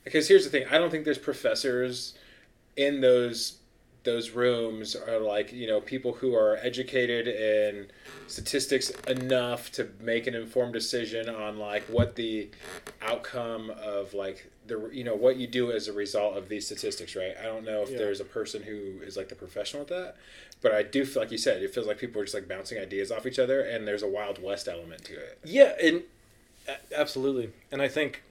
Because 0.04 0.28
here's 0.28 0.44
the 0.44 0.50
thing, 0.50 0.66
I 0.70 0.76
don't 0.76 0.90
think 0.90 1.06
there's 1.06 1.16
professors 1.16 2.12
in 2.76 3.00
those 3.00 3.54
those 4.04 4.30
rooms 4.30 4.94
are 4.94 5.18
like 5.18 5.52
you 5.52 5.66
know 5.66 5.80
people 5.80 6.12
who 6.12 6.34
are 6.34 6.56
educated 6.62 7.26
in 7.26 7.86
statistics 8.26 8.90
enough 9.08 9.72
to 9.72 9.88
make 10.00 10.26
an 10.26 10.34
informed 10.34 10.72
decision 10.72 11.28
on 11.28 11.58
like 11.58 11.82
what 11.84 12.14
the 12.16 12.48
outcome 13.02 13.70
of 13.82 14.14
like 14.14 14.50
the 14.66 14.88
you 14.92 15.04
know 15.04 15.14
what 15.14 15.36
you 15.36 15.46
do 15.46 15.72
as 15.72 15.88
a 15.88 15.92
result 15.92 16.36
of 16.36 16.48
these 16.48 16.66
statistics 16.66 17.16
right 17.16 17.34
i 17.40 17.44
don't 17.44 17.64
know 17.64 17.82
if 17.82 17.90
Yeah. 17.90 17.98
there's 17.98 18.20
a 18.20 18.24
person 18.24 18.62
who 18.62 19.00
is 19.02 19.16
like 19.16 19.28
the 19.28 19.34
professional 19.34 19.82
at 19.82 19.88
that 19.88 20.16
but 20.62 20.72
i 20.72 20.82
do 20.82 21.04
feel 21.04 21.22
like 21.22 21.32
you 21.32 21.38
said 21.38 21.62
it 21.62 21.74
feels 21.74 21.86
like 21.86 21.98
people 21.98 22.20
are 22.20 22.24
just 22.24 22.34
like 22.34 22.48
bouncing 22.48 22.78
ideas 22.78 23.10
off 23.10 23.26
each 23.26 23.38
other 23.38 23.60
and 23.60 23.86
there's 23.88 24.02
a 24.02 24.08
wild 24.08 24.42
west 24.42 24.68
element 24.68 25.04
to 25.04 25.14
it 25.14 25.38
Yeah, 25.44 25.72
and 25.82 26.02
absolutely. 26.96 27.50
And 27.70 27.82
I 27.82 27.88
think, 27.88 28.22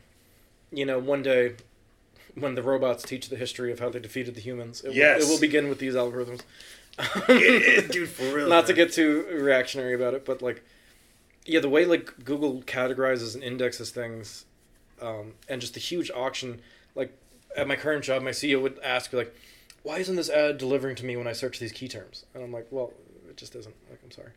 you 0.71 0.86
know, 0.86 0.97
one 0.97 1.21
day 1.21 1.53
when 2.36 2.56
the 2.56 2.63
robots 2.63 3.04
teach 3.04 3.30
the 3.30 3.36
history 3.36 3.72
of 3.72 3.80
how 3.80 3.89
they 3.89 4.00
defeated 4.00 4.36
the 4.36 4.41
humans, 4.41 4.82
it, 4.82 4.93
Yes. 4.93 5.19
will, 5.22 5.28
it 5.28 5.30
will 5.34 5.39
begin 5.39 5.69
with 5.69 5.80
these 5.80 5.93
algorithms. 5.93 6.41
dude 7.91 8.10
for 8.10 8.24
real 8.36 8.48
Not 8.50 8.67
to 8.67 8.74
get 8.74 8.91
too 8.93 9.26
reactionary 9.32 9.93
about 9.93 10.13
it, 10.13 10.26
but 10.26 10.41
like, 10.41 10.63
yeah, 11.46 11.60
the 11.60 11.69
way 11.69 11.86
like 11.86 12.24
Google 12.24 12.62
categorizes 12.63 13.34
and 13.36 13.43
indexes 13.43 13.89
things, 13.91 14.46
um, 15.02 15.34
and 15.50 15.60
just 15.62 15.74
the 15.74 15.80
huge 15.80 16.10
auction. 16.12 16.62
Like 16.96 17.12
at 17.58 17.67
my 17.67 17.76
current 17.76 18.04
job, 18.04 18.22
my 18.22 18.30
CEO 18.32 18.62
would 18.62 18.80
ask 18.84 19.12
like, 19.12 19.36
"Why 19.82 19.98
isn't 20.00 20.15
this 20.15 20.30
ad 20.30 20.58
delivering 20.58 20.96
to 20.98 21.06
me 21.06 21.17
when 21.17 21.28
I 21.28 21.34
search 21.34 21.60
these 21.60 21.72
key 21.72 21.88
terms?" 21.88 22.26
And 22.34 22.43
I'm 22.43 22.52
like, 22.54 22.67
"Well, 22.72 22.93
it 23.30 23.36
just 23.38 23.56
isn't. 23.56 23.76
Like, 23.89 24.00
I'm 24.04 24.12
sorry. 24.12 24.30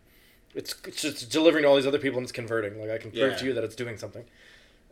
It's 0.55 0.75
it's 0.87 1.03
just 1.03 1.31
delivering 1.31 1.63
to 1.63 1.69
all 1.69 1.77
these 1.77 1.87
other 1.87 1.99
people 1.99 2.19
and 2.19 2.25
it's 2.25 2.33
converting. 2.33 2.81
Like 2.81 2.91
I 2.91 2.99
can 2.99 3.11
prove 3.13 3.33
Yeah. 3.33 3.37
to 3.37 3.45
you 3.47 3.53
that 3.53 3.63
it's 3.65 3.77
doing 3.77 3.99
something." 3.99 4.25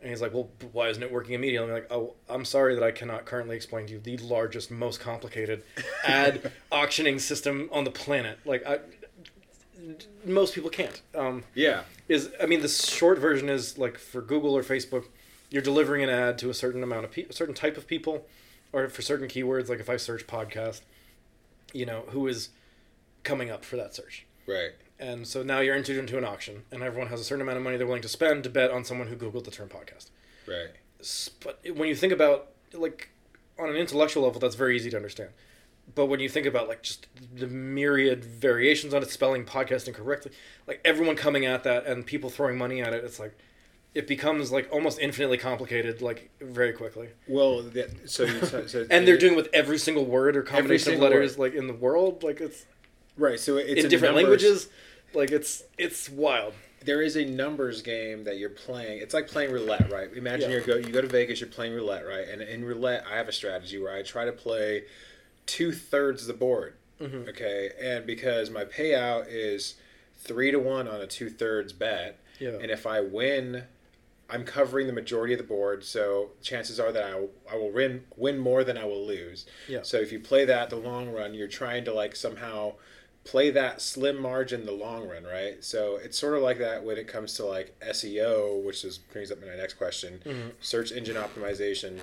And 0.05 0.11
he's 0.11 0.21
like, 0.21 0.35
"Well, 0.35 0.49
why 0.71 0.89
isn't 0.89 1.01
it 1.01 1.11
working 1.11 1.33
immediately?" 1.33 1.67
I'm 1.67 1.73
like, 1.73 1.91
"Oh, 1.91 2.13
I'm 2.29 2.45
sorry 2.45 2.75
that 2.75 2.83
I 2.83 2.91
cannot 2.91 3.25
currently 3.25 3.55
explain 3.55 3.87
to 3.87 3.93
you 3.93 3.99
the 3.99 4.17
largest, 4.17 4.69
most 4.69 4.99
complicated 4.99 5.63
ad 6.05 6.51
auctioning 6.71 7.17
system 7.17 7.69
on 7.71 7.85
the 7.85 7.91
planet. 7.91 8.37
Like, 8.45 8.63
I, 8.67 8.79
most 10.23 10.53
people 10.53 10.69
can't." 10.69 11.01
Um, 11.15 11.43
yeah 11.55 11.81
is 12.07 12.31
I 12.41 12.45
mean 12.45 12.61
the 12.61 12.67
short 12.67 13.19
version 13.19 13.49
is 13.49 13.77
like 13.77 13.97
for 13.97 14.21
Google 14.21 14.55
or 14.55 14.63
Facebook, 14.63 15.05
you're 15.49 15.61
delivering 15.61 16.03
an 16.03 16.09
ad 16.09 16.37
to 16.39 16.49
a 16.49 16.53
certain 16.53 16.83
amount 16.83 17.05
of 17.05 17.11
people, 17.11 17.31
a 17.31 17.33
certain 17.33 17.55
type 17.55 17.77
of 17.77 17.87
people, 17.87 18.25
or 18.71 18.87
for 18.89 19.01
certain 19.01 19.27
keywords. 19.27 19.69
Like 19.69 19.79
if 19.79 19.89
I 19.89 19.97
search 19.97 20.27
podcast, 20.27 20.81
you 21.73 21.85
know 21.85 22.05
who 22.09 22.27
is 22.27 22.49
coming 23.23 23.49
up 23.49 23.65
for 23.65 23.75
that 23.77 23.95
search, 23.95 24.25
right 24.47 24.71
and 24.99 25.27
so 25.27 25.43
now 25.43 25.59
you're 25.59 25.75
entered 25.75 25.97
into 25.97 26.17
an 26.17 26.23
auction, 26.23 26.63
and 26.71 26.81
everyone 26.81 27.09
has 27.09 27.19
a 27.19 27.23
certain 27.23 27.41
amount 27.41 27.57
of 27.57 27.63
money 27.63 27.75
they're 27.77 27.85
willing 27.85 28.01
to 28.01 28.07
spend 28.07 28.43
to 28.45 28.49
bet 28.49 28.71
on 28.71 28.85
someone 28.85 29.07
who 29.07 29.15
Googled 29.15 29.43
the 29.43 29.51
term 29.51 29.67
podcast. 29.69 30.09
right 30.47 30.69
But 31.43 31.59
when 31.75 31.89
you 31.89 31.95
think 31.95 32.13
about 32.13 32.49
like 32.73 33.09
on 33.59 33.69
an 33.69 33.75
intellectual 33.75 34.23
level, 34.23 34.39
that's 34.39 34.55
very 34.55 34.75
easy 34.75 34.89
to 34.89 34.95
understand. 34.95 35.31
But 35.93 36.05
when 36.07 36.19
you 36.19 36.29
think 36.29 36.45
about 36.45 36.67
like 36.67 36.81
just 36.81 37.07
the 37.35 37.47
myriad 37.47 38.23
variations 38.25 38.93
on 38.93 39.03
it, 39.03 39.09
spelling 39.11 39.45
podcast 39.45 39.87
incorrectly, 39.87 40.31
like 40.65 40.81
everyone 40.83 41.15
coming 41.15 41.45
at 41.45 41.63
that 41.63 41.85
and 41.85 42.05
people 42.05 42.29
throwing 42.29 42.57
money 42.57 42.81
at 42.81 42.93
it, 42.93 43.03
it's 43.03 43.19
like 43.19 43.37
it 43.93 44.07
becomes 44.07 44.51
like 44.51 44.67
almost 44.71 44.99
infinitely 44.99 45.37
complicated, 45.37 46.01
like 46.01 46.31
very 46.41 46.73
quickly. 46.73 47.09
well 47.27 47.61
the, 47.61 47.89
so, 48.05 48.25
so, 48.41 48.65
so 48.65 48.85
And 48.91 49.07
they're 49.07 49.17
doing 49.17 49.35
with 49.35 49.49
every 49.53 49.77
single 49.77 50.05
word 50.05 50.35
or 50.35 50.41
combination 50.41 50.95
of 50.95 50.99
letters 50.99 51.37
word. 51.37 51.51
like 51.51 51.57
in 51.57 51.67
the 51.67 51.73
world, 51.73 52.23
like 52.23 52.41
it's, 52.41 52.65
right 53.17 53.39
so 53.39 53.57
it's 53.57 53.83
in 53.83 53.89
different 53.89 54.15
numbers- 54.15 54.43
languages, 54.43 54.69
like 55.13 55.31
it's 55.31 55.63
it's 55.77 56.09
wild. 56.09 56.53
there 56.83 57.01
is 57.01 57.15
a 57.15 57.25
numbers 57.25 57.81
game 57.81 58.23
that 58.25 58.37
you're 58.37 58.49
playing. 58.49 58.99
It's 58.99 59.13
like 59.13 59.27
playing 59.27 59.51
roulette, 59.51 59.91
right? 59.91 60.09
Imagine 60.15 60.51
Yeah. 60.51 60.57
you 60.57 60.63
go 60.63 60.75
you 60.75 60.91
go 60.91 61.01
to 61.01 61.07
Vegas, 61.07 61.39
you're 61.39 61.49
playing 61.49 61.73
roulette, 61.73 62.05
right? 62.05 62.27
And 62.27 62.41
in 62.41 62.63
roulette, 62.65 63.05
I 63.11 63.15
have 63.17 63.27
a 63.27 63.31
strategy 63.31 63.79
where 63.79 63.93
I 63.93 64.03
try 64.03 64.25
to 64.25 64.31
play 64.31 64.83
two 65.45 65.71
thirds 65.71 66.21
of 66.23 66.27
the 66.27 66.33
board. 66.33 66.73
Mm-hmm. 67.01 67.29
Okay, 67.29 67.71
and 67.81 68.05
because 68.05 68.49
my 68.49 68.63
payout 68.65 69.25
is 69.29 69.75
three 70.17 70.51
to 70.51 70.59
one 70.59 70.87
on 70.87 71.01
a 71.01 71.07
two 71.07 71.29
thirds 71.29 71.73
bet, 71.73 72.17
Yeah. 72.39 72.51
and 72.61 72.71
if 72.71 72.85
I 72.87 73.01
win, 73.01 73.63
I'm 74.29 74.43
covering 74.45 74.87
the 74.87 74.93
majority 74.93 75.33
of 75.33 75.37
the 75.39 75.43
board. 75.45 75.83
So 75.83 76.31
chances 76.41 76.79
are 76.79 76.91
that 76.93 77.03
I 77.03 77.15
will, 77.15 77.31
I 77.51 77.55
will 77.57 77.71
win 77.71 78.05
win 78.15 78.37
more 78.37 78.63
than 78.63 78.77
I 78.77 78.85
will 78.85 79.05
lose. 79.05 79.45
Yeah. 79.67 79.81
So 79.83 79.97
if 79.97 80.11
you 80.11 80.19
play 80.19 80.45
that 80.45 80.69
the 80.69 80.77
long 80.77 81.09
run, 81.09 81.33
you're 81.33 81.47
trying 81.47 81.83
to 81.85 81.93
like 81.93 82.15
somehow 82.15 82.73
play 83.25 83.49
that 83.49 83.81
slim 83.81 84.21
margin 84.21 84.65
the 84.65 84.71
long 84.71 85.07
run, 85.09 85.23
right? 85.23 85.61
So 85.63 85.99
it's 86.01 86.17
sort 86.17 86.35
of 86.35 86.43
like 86.43 86.59
that 86.59 86.83
when 86.83 86.97
it 86.97 87.07
comes 87.07 87.33
to 87.33 87.45
like 87.45 87.77
SEO, 87.81 88.63
which 88.63 88.85
is 88.85 88.99
brings 88.99 89.31
up 89.31 89.41
my 89.41 89.55
next 89.55 89.73
question, 89.73 90.21
mm-hmm. 90.23 90.49
search 90.61 90.91
engine 90.91 91.17
optimization. 91.17 91.99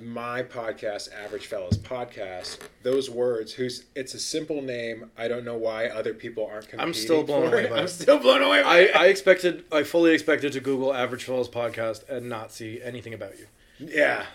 My 0.00 0.44
podcast, 0.44 1.12
Average 1.12 1.46
Fellas 1.46 1.76
Podcast, 1.76 2.58
those 2.84 3.10
words, 3.10 3.52
who's 3.52 3.84
it's 3.96 4.14
a 4.14 4.20
simple 4.20 4.62
name. 4.62 5.10
I 5.18 5.26
don't 5.26 5.44
know 5.44 5.56
why 5.56 5.86
other 5.86 6.14
people 6.14 6.46
aren't. 6.46 6.68
I'm 6.78 6.94
still 6.94 7.24
blown 7.24 7.48
away 7.48 7.68
I'm 7.68 7.88
still 7.88 8.18
blown 8.18 8.42
away 8.42 8.62
by 8.62 8.68
I, 8.68 8.78
it. 8.78 8.96
I 8.96 9.06
expected, 9.06 9.64
I 9.72 9.82
fully 9.82 10.12
expected 10.12 10.52
to 10.52 10.60
Google 10.60 10.94
Average 10.94 11.24
Fellas 11.24 11.48
podcast 11.48 12.08
and 12.08 12.28
not 12.28 12.52
see 12.52 12.80
anything 12.80 13.12
about 13.12 13.32
you. 13.40 13.46
yeah. 13.80 14.26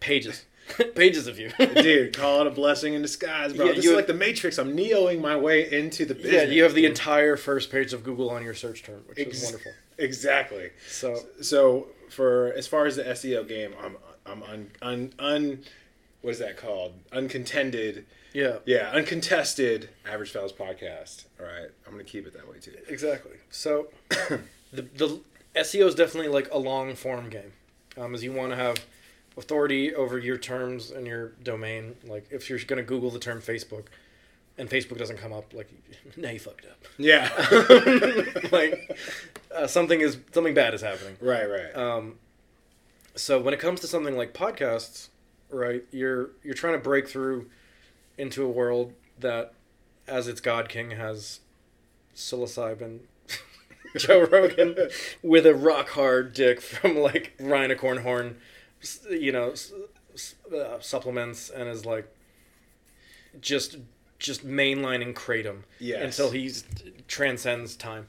Pages, 0.00 0.44
pages 0.94 1.26
of 1.26 1.38
you. 1.38 1.50
Dude, 1.58 2.16
call 2.16 2.40
it 2.42 2.46
a 2.46 2.50
blessing 2.50 2.94
in 2.94 3.02
disguise, 3.02 3.52
bro. 3.52 3.66
Yeah, 3.66 3.72
this 3.72 3.84
is 3.86 3.92
like 3.92 4.06
the 4.06 4.14
Matrix. 4.14 4.58
I'm 4.58 4.76
neoing 4.76 5.20
my 5.20 5.36
way 5.36 5.70
into 5.70 6.04
the 6.04 6.14
business. 6.14 6.32
Yeah, 6.32 6.42
you 6.44 6.62
have 6.64 6.74
the 6.74 6.86
entire 6.86 7.36
first 7.36 7.70
page 7.70 7.92
of 7.92 8.02
Google 8.04 8.30
on 8.30 8.42
your 8.42 8.54
search 8.54 8.82
term, 8.82 9.02
which 9.08 9.18
Ex- 9.18 9.38
is 9.38 9.44
wonderful. 9.44 9.72
Exactly. 9.98 10.70
So 10.88 11.18
So 11.40 11.88
for 12.10 12.52
as 12.56 12.66
far 12.66 12.86
as 12.86 12.96
the 12.96 13.04
SEO 13.04 13.46
game, 13.48 13.74
I'm 13.82 13.96
I'm 14.26 14.42
un 14.42 14.70
un, 14.82 15.12
un 15.18 15.60
what 16.22 16.30
is 16.30 16.38
that 16.40 16.56
called? 16.56 16.92
Uncontended. 17.12 18.04
yeah, 18.32 18.56
Yeah, 18.64 18.90
uncontested 18.92 19.88
average 20.10 20.30
fellas 20.30 20.52
podcast. 20.52 21.24
All 21.40 21.46
right, 21.46 21.68
I'm 21.86 21.92
gonna 21.92 22.04
keep 22.04 22.26
it 22.26 22.32
that 22.34 22.48
way 22.48 22.58
too. 22.58 22.72
exactly. 22.88 23.32
So 23.50 23.88
the 24.10 24.82
the 24.82 25.20
SEO 25.54 25.86
is 25.86 25.94
definitely 25.94 26.28
like 26.30 26.48
a 26.52 26.58
long 26.58 26.94
form 26.94 27.30
game, 27.30 27.52
um, 27.96 28.14
as 28.14 28.22
you 28.24 28.32
want 28.32 28.50
to 28.50 28.56
have 28.56 28.76
authority 29.36 29.94
over 29.94 30.18
your 30.18 30.38
terms 30.38 30.90
and 30.90 31.06
your 31.06 31.30
domain. 31.42 31.96
Like 32.04 32.26
if 32.30 32.48
you're 32.48 32.58
going 32.60 32.78
to 32.78 32.82
Google 32.82 33.10
the 33.10 33.18
term 33.18 33.40
Facebook, 33.40 33.86
and 34.58 34.70
Facebook 34.70 34.98
doesn't 34.98 35.18
come 35.18 35.32
up, 35.32 35.52
like 35.52 35.68
now 36.16 36.30
you 36.30 36.38
fucked 36.38 36.66
up. 36.66 36.84
Yeah. 36.98 37.30
like 38.52 38.98
uh, 39.54 39.66
something 39.66 40.00
is 40.00 40.18
something 40.32 40.54
bad 40.54 40.74
is 40.74 40.82
happening. 40.82 41.16
right. 41.20 41.48
Right. 41.48 41.76
Um, 41.76 42.14
so 43.14 43.40
when 43.40 43.54
it 43.54 43.60
comes 43.60 43.80
to 43.80 43.86
something 43.86 44.16
like 44.16 44.34
podcasts, 44.34 45.08
right, 45.50 45.84
you're 45.90 46.30
you're 46.42 46.54
trying 46.54 46.74
to 46.74 46.78
break 46.78 47.08
through 47.08 47.46
into 48.18 48.44
a 48.44 48.48
world 48.48 48.92
that, 49.18 49.52
as 50.06 50.28
its 50.28 50.40
God 50.40 50.68
King, 50.68 50.92
has 50.92 51.40
psilocybin, 52.14 53.00
Joe 53.96 54.24
Rogan, 54.24 54.76
with 55.22 55.46
a 55.46 55.54
rock 55.54 55.90
hard 55.90 56.32
dick 56.34 56.60
from 56.60 56.96
like 56.98 57.34
Rhinocorn 57.38 58.02
Horn, 58.02 58.36
you 59.10 59.32
know, 59.32 59.54
uh, 60.54 60.78
supplements, 60.80 61.50
and 61.50 61.68
is 61.68 61.84
like 61.86 62.08
just 63.40 63.76
just 64.18 64.46
mainlining 64.46 65.12
kratom 65.14 65.62
Yes. 65.78 66.02
until 66.02 66.30
he 66.30 66.50
transcends 67.08 67.76
time. 67.76 68.08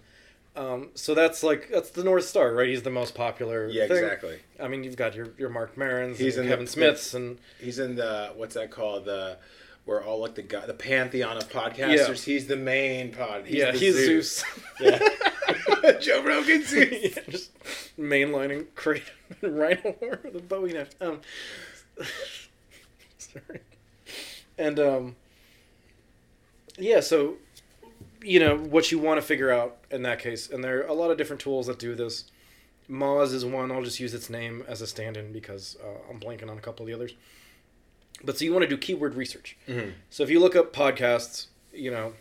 Um, 0.56 0.90
so 0.96 1.14
that's 1.14 1.44
like 1.44 1.70
that's 1.72 1.92
the 1.92 2.04
North 2.04 2.26
Star, 2.26 2.54
right? 2.54 2.68
He's 2.68 2.82
the 2.84 2.90
most 2.90 3.14
popular. 3.14 3.68
yeah. 3.68 3.88
thing. 3.88 3.98
Exactly. 3.98 4.40
I 4.60 4.68
mean, 4.68 4.84
you've 4.84 4.96
got 4.96 5.16
your 5.16 5.30
your 5.38 5.50
Marc 5.50 5.76
Marons, 5.76 6.18
He's 6.18 6.36
and 6.38 6.46
in 6.46 6.50
the- 6.50 6.56
Kevin 6.56 6.68
Smiths, 6.68 7.14
and 7.14 7.38
He's 7.60 7.78
in 7.80 7.96
the 7.96 8.32
what's 8.36 8.56
that 8.56 8.72
called 8.72 9.06
the. 9.06 9.38
Where 9.86 10.04
all 10.04 10.20
like 10.20 10.36
the 10.36 10.42
guy, 10.42 10.66
the 10.66 10.74
pantheon 10.74 11.38
of 11.38 11.50
podcasters. 11.50 12.22
He's 12.26 12.46
the 12.48 12.58
main 12.58 13.14
pod. 13.14 13.46
He's 13.46 13.56
yeah, 13.60 13.72
he's 13.72 13.96
Zeus. 13.96 14.44
Yeah. 14.82 15.00
Joe 16.02 16.24
Rogan 16.24 16.64
Zeus. 16.66 17.16
Yeah, 17.16 17.22
just 17.30 17.52
mainlining 17.98 18.68
kratom 18.76 19.04
and 19.42 19.58
rhino 19.58 19.96
with 20.02 20.36
a 20.36 20.42
Bowie 20.42 20.74
knife. 20.74 20.96
Um, 21.02 21.22
sorry. 23.18 23.62
And 24.58 24.80
um, 24.80 25.16
yeah, 26.78 27.00
so 27.00 27.36
you 28.24 28.40
know 28.40 28.58
what 28.58 28.92
you 28.92 29.00
want 29.00 29.20
to 29.20 29.26
figure 29.26 29.52
out 29.52 29.78
in 29.92 30.02
that 30.04 30.20
case, 30.20 30.50
and 30.50 30.64
there 30.64 30.80
are 30.80 30.88
a 30.88 30.94
lot 30.94 31.12
of 31.12 31.18
different 31.18 31.42
tools 31.42 31.68
that 31.68 31.80
do 31.80 31.96
this. 31.96 32.26
Moz 32.90 33.34
is 33.34 33.44
one. 33.44 33.72
I'll 33.72 33.84
just 33.84 34.00
use 34.00 34.14
its 34.14 34.30
name 34.30 34.64
as 34.68 34.82
a 34.82 34.88
stand-in 34.88 35.34
because 35.34 35.76
uh, 35.84 36.10
I'm 36.10 36.20
blanking 36.22 36.50
on 36.50 36.58
a 36.58 36.62
couple 36.62 36.84
of 36.84 36.88
the 36.88 36.94
others. 36.94 37.14
But 38.24 38.38
so 38.38 38.46
you 38.46 38.54
want 38.54 38.64
to 38.64 38.70
do 38.70 38.78
keyword 38.78 39.16
research. 39.16 39.58
So 40.10 40.24
if 40.24 40.30
you 40.30 40.40
look 40.40 40.56
up 40.56 40.74
podcasts, 40.74 41.48
you 41.74 41.92
know, 41.92 42.14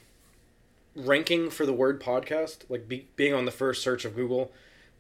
ranking 0.97 1.51
for 1.51 1.67
the 1.67 1.73
word 1.73 2.01
podcast, 2.01 2.59
like 2.69 2.89
be, 2.89 3.07
being 3.17 3.35
on 3.35 3.45
the 3.45 3.51
first 3.53 3.83
search 3.83 4.05
of 4.05 4.17
Google, 4.17 4.51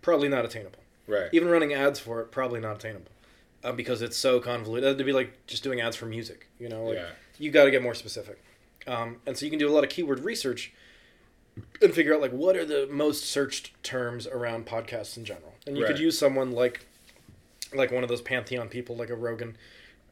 probably 0.03 0.29
not 0.29 0.45
attainable. 0.45 0.79
Right. 1.07 1.29
Even 1.33 1.49
running 1.49 1.73
ads 1.73 1.99
for 1.99 2.21
it, 2.21 2.31
probably 2.31 2.61
not 2.61 2.77
attainable, 2.77 3.11
uh, 3.65 3.73
because 3.73 4.03
it's 4.03 4.17
so 4.17 4.39
convoluted. 4.41 4.85
That'd 4.95 5.07
be 5.07 5.13
like 5.13 5.47
just 5.47 5.63
doing 5.63 5.81
ads 5.81 5.97
for 5.97 6.07
music. 6.07 6.49
You 6.59 6.69
know, 6.69 6.85
like 6.85 6.97
Yeah. 6.97 7.09
you 7.39 7.51
got 7.51 7.65
to 7.65 7.71
get 7.71 7.83
more 7.83 7.95
specific. 7.95 8.43
Um, 8.87 9.17
and 9.27 9.37
so 9.37 9.45
you 9.45 9.51
can 9.51 9.59
do 9.59 9.69
a 9.69 9.73
lot 9.75 9.83
of 9.85 9.91
keyword 9.91 10.21
research 10.21 10.73
and 11.81 11.93
figure 11.95 12.15
out 12.15 12.21
like 12.21 12.33
what 12.33 12.57
are 12.57 12.65
the 12.65 12.87
most 12.91 13.25
searched 13.25 13.73
terms 13.83 14.27
around 14.27 14.67
podcasts 14.67 15.17
in 15.17 15.25
general. 15.25 15.55
And 15.67 15.77
you 15.77 15.85
could 15.87 15.99
use 15.99 16.19
someone 16.19 16.53
like 16.53 16.87
like 17.75 17.91
one 17.91 18.03
of 18.05 18.09
those 18.09 18.21
pantheon 18.23 18.69
people 18.69 18.95
like 18.97 19.11
a 19.11 19.15
Rogan 19.17 19.57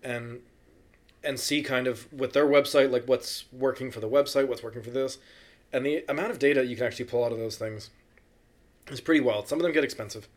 and 0.03 0.41
and 1.23 1.39
see 1.39 1.63
kind 1.63 1.87
of 1.87 2.13
with 2.13 2.33
their 2.33 2.47
website 2.47 2.91
like 2.91 3.05
what's 3.07 3.45
working 3.53 3.91
for 3.91 4.01
the 4.01 4.09
website, 4.09 4.49
what's 4.49 4.63
working 4.63 4.83
for 4.83 4.91
this, 4.91 5.19
and 5.75 5.85
the 5.85 6.05
amount 6.09 6.31
of 6.31 6.39
data 6.39 6.65
you 6.65 6.77
can 6.77 6.87
actually 6.87 7.05
pull 7.07 7.25
out 7.25 7.33
of 7.33 7.39
those 7.39 7.57
things 7.57 7.91
is 8.91 9.01
pretty 9.01 9.21
wild. 9.21 9.49
Some 9.49 9.59
of 9.59 9.63
them 9.65 9.73
get 9.73 9.85
expensive, 9.85 10.29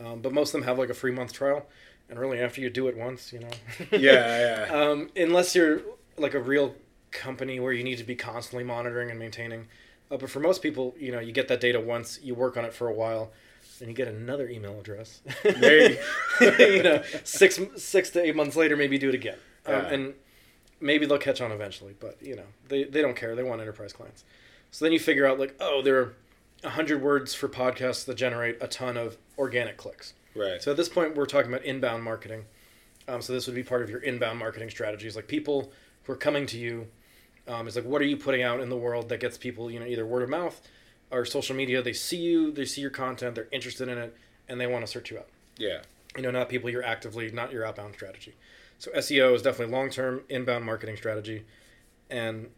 um, 0.00 0.20
but 0.20 0.32
most 0.32 0.48
of 0.48 0.60
them 0.60 0.62
have 0.68 0.78
like 0.78 0.90
a 0.90 0.94
free 0.94 1.12
month 1.12 1.32
trial, 1.32 1.66
and 2.08 2.18
really 2.18 2.40
after 2.40 2.60
you 2.60 2.70
do 2.70 2.88
it 2.88 2.96
once, 2.96 3.32
you 3.32 3.40
know. 3.40 3.50
Yeah, 3.92 4.66
yeah. 4.68 4.72
um, 4.80 5.10
unless 5.16 5.54
you're 5.54 5.82
like 6.16 6.34
a 6.34 6.40
real 6.40 6.74
company 7.12 7.60
where 7.60 7.72
you 7.72 7.84
need 7.84 7.98
to 7.98 8.04
be 8.04 8.16
constantly 8.16 8.64
monitoring 8.64 9.10
and 9.10 9.18
maintaining. 9.18 9.68
Uh, 10.10 10.16
but 10.16 10.30
for 10.30 10.40
most 10.40 10.62
people, 10.62 10.94
you 10.98 11.10
know, 11.12 11.18
you 11.20 11.32
get 11.32 11.48
that 11.48 11.60
data 11.60 11.80
once, 11.80 12.18
you 12.22 12.34
work 12.34 12.56
on 12.56 12.64
it 12.64 12.72
for 12.72 12.88
a 12.88 12.92
while, 12.92 13.32
and 13.80 13.88
you 13.88 13.94
get 13.94 14.08
another 14.08 14.48
email 14.48 14.78
address. 14.78 15.20
Maybe. 15.44 15.98
you 16.58 16.82
know, 16.82 17.02
six 17.24 17.58
six 17.76 18.10
to 18.10 18.22
eight 18.22 18.36
months 18.36 18.56
later, 18.56 18.76
maybe 18.76 18.98
do 18.98 19.08
it 19.08 19.14
again, 19.14 19.36
um, 19.66 19.72
Yeah. 19.74 19.88
and 19.88 20.14
maybe 20.80 21.06
they'll 21.06 21.18
catch 21.18 21.40
on 21.40 21.50
eventually. 21.52 21.94
But 21.98 22.18
you 22.22 22.36
know, 22.36 22.46
they 22.68 22.84
they 22.84 23.02
don't 23.02 23.16
care. 23.16 23.34
They 23.34 23.42
want 23.42 23.60
enterprise 23.60 23.92
clients. 23.92 24.24
So 24.76 24.84
then 24.84 24.92
you 24.92 25.00
figure 25.00 25.26
out 25.26 25.40
like, 25.40 25.56
oh, 25.58 25.80
there 25.80 26.12
are 26.62 26.68
hundred 26.68 27.00
words 27.00 27.32
for 27.32 27.48
podcasts 27.48 28.04
that 28.04 28.14
generate 28.14 28.58
a 28.60 28.68
ton 28.68 28.98
of 28.98 29.16
organic 29.38 29.78
clicks. 29.78 30.12
Right. 30.34 30.62
So 30.62 30.72
at 30.72 30.76
this 30.76 30.90
point, 30.90 31.16
we're 31.16 31.24
talking 31.24 31.50
about 31.50 31.64
inbound 31.64 32.04
marketing. 32.04 32.44
Um, 33.08 33.22
so 33.22 33.32
this 33.32 33.46
would 33.46 33.56
be 33.56 33.62
part 33.62 33.80
of 33.80 33.88
your 33.88 34.00
inbound 34.00 34.38
marketing 34.38 34.68
strategies, 34.68 35.16
like 35.16 35.28
people 35.28 35.72
who 36.02 36.12
are 36.12 36.16
coming 36.16 36.44
to 36.48 36.58
you. 36.58 36.88
Um, 37.48 37.66
is 37.66 37.74
like, 37.74 37.86
what 37.86 38.02
are 38.02 38.04
you 38.04 38.18
putting 38.18 38.42
out 38.42 38.60
in 38.60 38.68
the 38.68 38.76
world 38.76 39.08
that 39.08 39.18
gets 39.18 39.38
people, 39.38 39.70
you 39.70 39.80
know, 39.80 39.86
either 39.86 40.04
word 40.04 40.22
of 40.22 40.28
mouth 40.28 40.60
or 41.10 41.24
social 41.24 41.56
media? 41.56 41.80
They 41.80 41.94
see 41.94 42.18
you, 42.18 42.52
they 42.52 42.66
see 42.66 42.82
your 42.82 42.90
content, 42.90 43.34
they're 43.34 43.48
interested 43.50 43.88
in 43.88 43.96
it, 43.96 44.14
and 44.46 44.60
they 44.60 44.66
want 44.66 44.84
to 44.84 44.92
search 44.92 45.10
you 45.10 45.16
out. 45.16 45.28
yeah. 45.56 45.78
You 46.14 46.22
know, 46.22 46.30
not 46.30 46.50
people 46.50 46.68
you're 46.68 46.84
actively, 46.84 47.30
not 47.30 47.50
your 47.50 47.64
outbound 47.64 47.94
strategy. 47.94 48.34
So 48.78 48.90
SEO 48.90 49.34
is 49.34 49.40
definitely 49.40 49.74
long 49.74 49.88
term 49.88 50.24
inbound 50.28 50.66
marketing 50.66 50.96
strategy, 50.96 51.46
and 52.10 52.48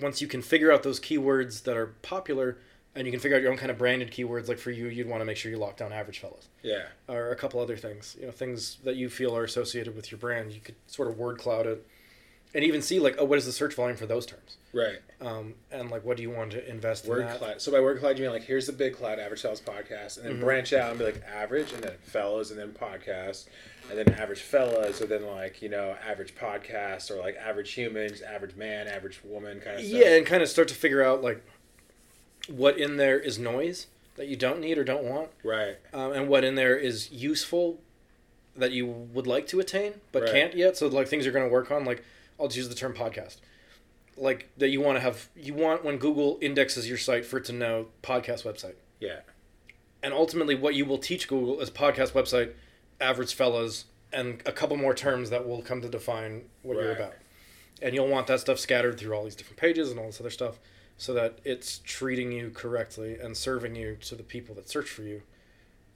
once 0.00 0.20
you 0.20 0.28
can 0.28 0.42
figure 0.42 0.72
out 0.72 0.82
those 0.82 0.98
keywords 1.00 1.64
that 1.64 1.76
are 1.76 1.88
popular, 2.02 2.58
and 2.94 3.06
you 3.06 3.10
can 3.10 3.20
figure 3.20 3.36
out 3.36 3.42
your 3.42 3.50
own 3.50 3.56
kind 3.58 3.70
of 3.70 3.78
branded 3.78 4.10
keywords, 4.10 4.48
like 4.48 4.58
for 4.58 4.70
you, 4.70 4.86
you'd 4.86 5.08
want 5.08 5.20
to 5.20 5.24
make 5.24 5.36
sure 5.36 5.50
you 5.50 5.56
lock 5.58 5.76
down 5.76 5.92
average 5.92 6.18
fellas 6.18 6.48
Yeah. 6.62 6.86
or 7.08 7.30
a 7.30 7.36
couple 7.36 7.60
other 7.60 7.76
things. 7.76 8.16
You 8.20 8.26
know, 8.26 8.32
things 8.32 8.78
that 8.84 8.96
you 8.96 9.08
feel 9.08 9.36
are 9.36 9.44
associated 9.44 9.96
with 9.96 10.10
your 10.10 10.18
brand. 10.18 10.52
You 10.52 10.60
could 10.60 10.74
sort 10.86 11.08
of 11.08 11.16
word 11.18 11.38
cloud 11.38 11.66
it, 11.66 11.86
and 12.54 12.64
even 12.64 12.82
see 12.82 12.98
like, 12.98 13.16
oh, 13.18 13.24
what 13.24 13.38
is 13.38 13.46
the 13.46 13.52
search 13.52 13.74
volume 13.74 13.96
for 13.96 14.06
those 14.06 14.26
terms? 14.26 14.56
Right. 14.74 14.98
Um, 15.20 15.54
and 15.70 15.90
like, 15.90 16.04
what 16.04 16.16
do 16.16 16.22
you 16.22 16.30
want 16.30 16.52
to 16.52 16.68
invest 16.68 17.06
Word 17.06 17.20
in 17.20 17.26
that? 17.26 17.38
cloud. 17.38 17.60
So 17.62 17.72
by 17.72 17.80
word 17.80 17.98
cloud, 18.00 18.18
you 18.18 18.24
mean 18.24 18.32
like 18.32 18.42
here's 18.44 18.66
the 18.66 18.72
big 18.72 18.94
cloud 18.94 19.18
average 19.18 19.40
fellas 19.42 19.60
podcast, 19.60 20.16
and 20.18 20.26
then 20.26 20.36
Mhm. 20.36 20.40
branch 20.40 20.72
out 20.72 20.90
and 20.90 20.98
be 20.98 21.04
like 21.06 21.22
average, 21.24 21.72
and 21.72 21.82
then 21.82 21.92
fellas, 22.02 22.50
and 22.50 22.58
then 22.58 22.72
podcast, 22.72 23.46
and 23.90 23.98
then 23.98 24.08
average 24.14 24.40
fellas, 24.40 25.00
or 25.00 25.06
then 25.06 25.24
like 25.26 25.62
you 25.62 25.68
know 25.68 25.96
average 26.06 26.34
podcast, 26.34 27.10
or 27.10 27.16
like 27.16 27.36
average 27.36 27.72
humans, 27.72 28.20
average 28.22 28.56
man, 28.56 28.88
average 28.88 29.20
woman, 29.24 29.60
kind 29.60 29.78
of 29.78 29.84
stuff. 29.86 30.00
Yeah, 30.00 30.14
and 30.16 30.26
kind 30.26 30.42
of 30.42 30.48
start 30.48 30.68
to 30.68 30.74
figure 30.74 31.02
out 31.02 31.22
like 31.22 31.42
what 32.48 32.78
in 32.78 32.96
there 32.96 33.18
is 33.18 33.38
noise 33.38 33.86
that 34.16 34.26
you 34.28 34.36
don't 34.36 34.60
need 34.60 34.76
or 34.78 34.84
don't 34.84 35.04
want, 35.04 35.30
Right. 35.42 35.76
um, 35.92 36.12
and 36.12 36.28
what 36.28 36.44
in 36.44 36.54
there 36.54 36.76
is 36.76 37.10
useful 37.10 37.80
that 38.56 38.72
you 38.72 38.86
would 38.86 39.26
like 39.26 39.46
to 39.46 39.60
attain 39.60 39.94
but 40.10 40.24
Right. 40.24 40.32
can't 40.32 40.54
yet. 40.54 40.76
So 40.76 40.86
like 40.88 41.08
things 41.08 41.24
you're 41.24 41.32
going 41.32 41.46
to 41.46 41.52
work 41.52 41.70
on. 41.70 41.84
Like 41.86 42.02
I'll 42.40 42.46
just 42.48 42.56
use 42.56 42.68
the 42.68 42.74
term 42.74 42.94
podcast. 42.94 43.36
Like 44.16 44.50
that 44.58 44.68
you 44.68 44.80
want 44.80 44.96
to 44.96 45.00
have 45.00 45.28
you 45.36 45.54
want 45.54 45.84
when 45.84 45.96
Google 45.98 46.38
indexes 46.42 46.88
your 46.88 46.98
site 46.98 47.24
for 47.24 47.38
it 47.38 47.44
to 47.46 47.52
know 47.52 47.86
podcast 48.02 48.42
website. 48.44 48.74
Yeah. 49.00 49.20
and 50.02 50.12
ultimately 50.14 50.54
what 50.54 50.74
you 50.76 50.84
will 50.84 50.98
teach 50.98 51.26
google 51.26 51.60
is 51.60 51.70
podcast 51.70 52.12
website 52.12 52.52
average 53.00 53.34
fellas 53.34 53.86
and 54.12 54.40
a 54.46 54.52
couple 54.52 54.76
more 54.76 54.94
terms 54.94 55.30
that 55.30 55.48
will 55.48 55.60
come 55.62 55.80
to 55.80 55.88
define 55.88 56.42
what 56.62 56.76
you're 56.76 56.92
about 56.92 57.14
and 57.80 57.94
you'll 57.96 58.06
want 58.06 58.28
that 58.28 58.38
stuff 58.38 58.58
scattered 58.60 58.96
through 59.00 59.12
all 59.14 59.24
these 59.24 59.34
different 59.34 59.58
pages 59.58 59.90
and 59.90 59.98
all 59.98 60.06
this 60.06 60.20
other 60.20 60.30
stuff 60.30 60.60
so 60.96 61.12
that 61.14 61.38
it's 61.44 61.80
treating 61.84 62.30
you 62.30 62.50
correctly 62.50 63.18
and 63.18 63.36
serving 63.36 63.74
you 63.74 63.96
to 63.96 64.14
the 64.14 64.22
people 64.22 64.54
that 64.54 64.68
search 64.68 64.88
for 64.88 65.02
you 65.02 65.22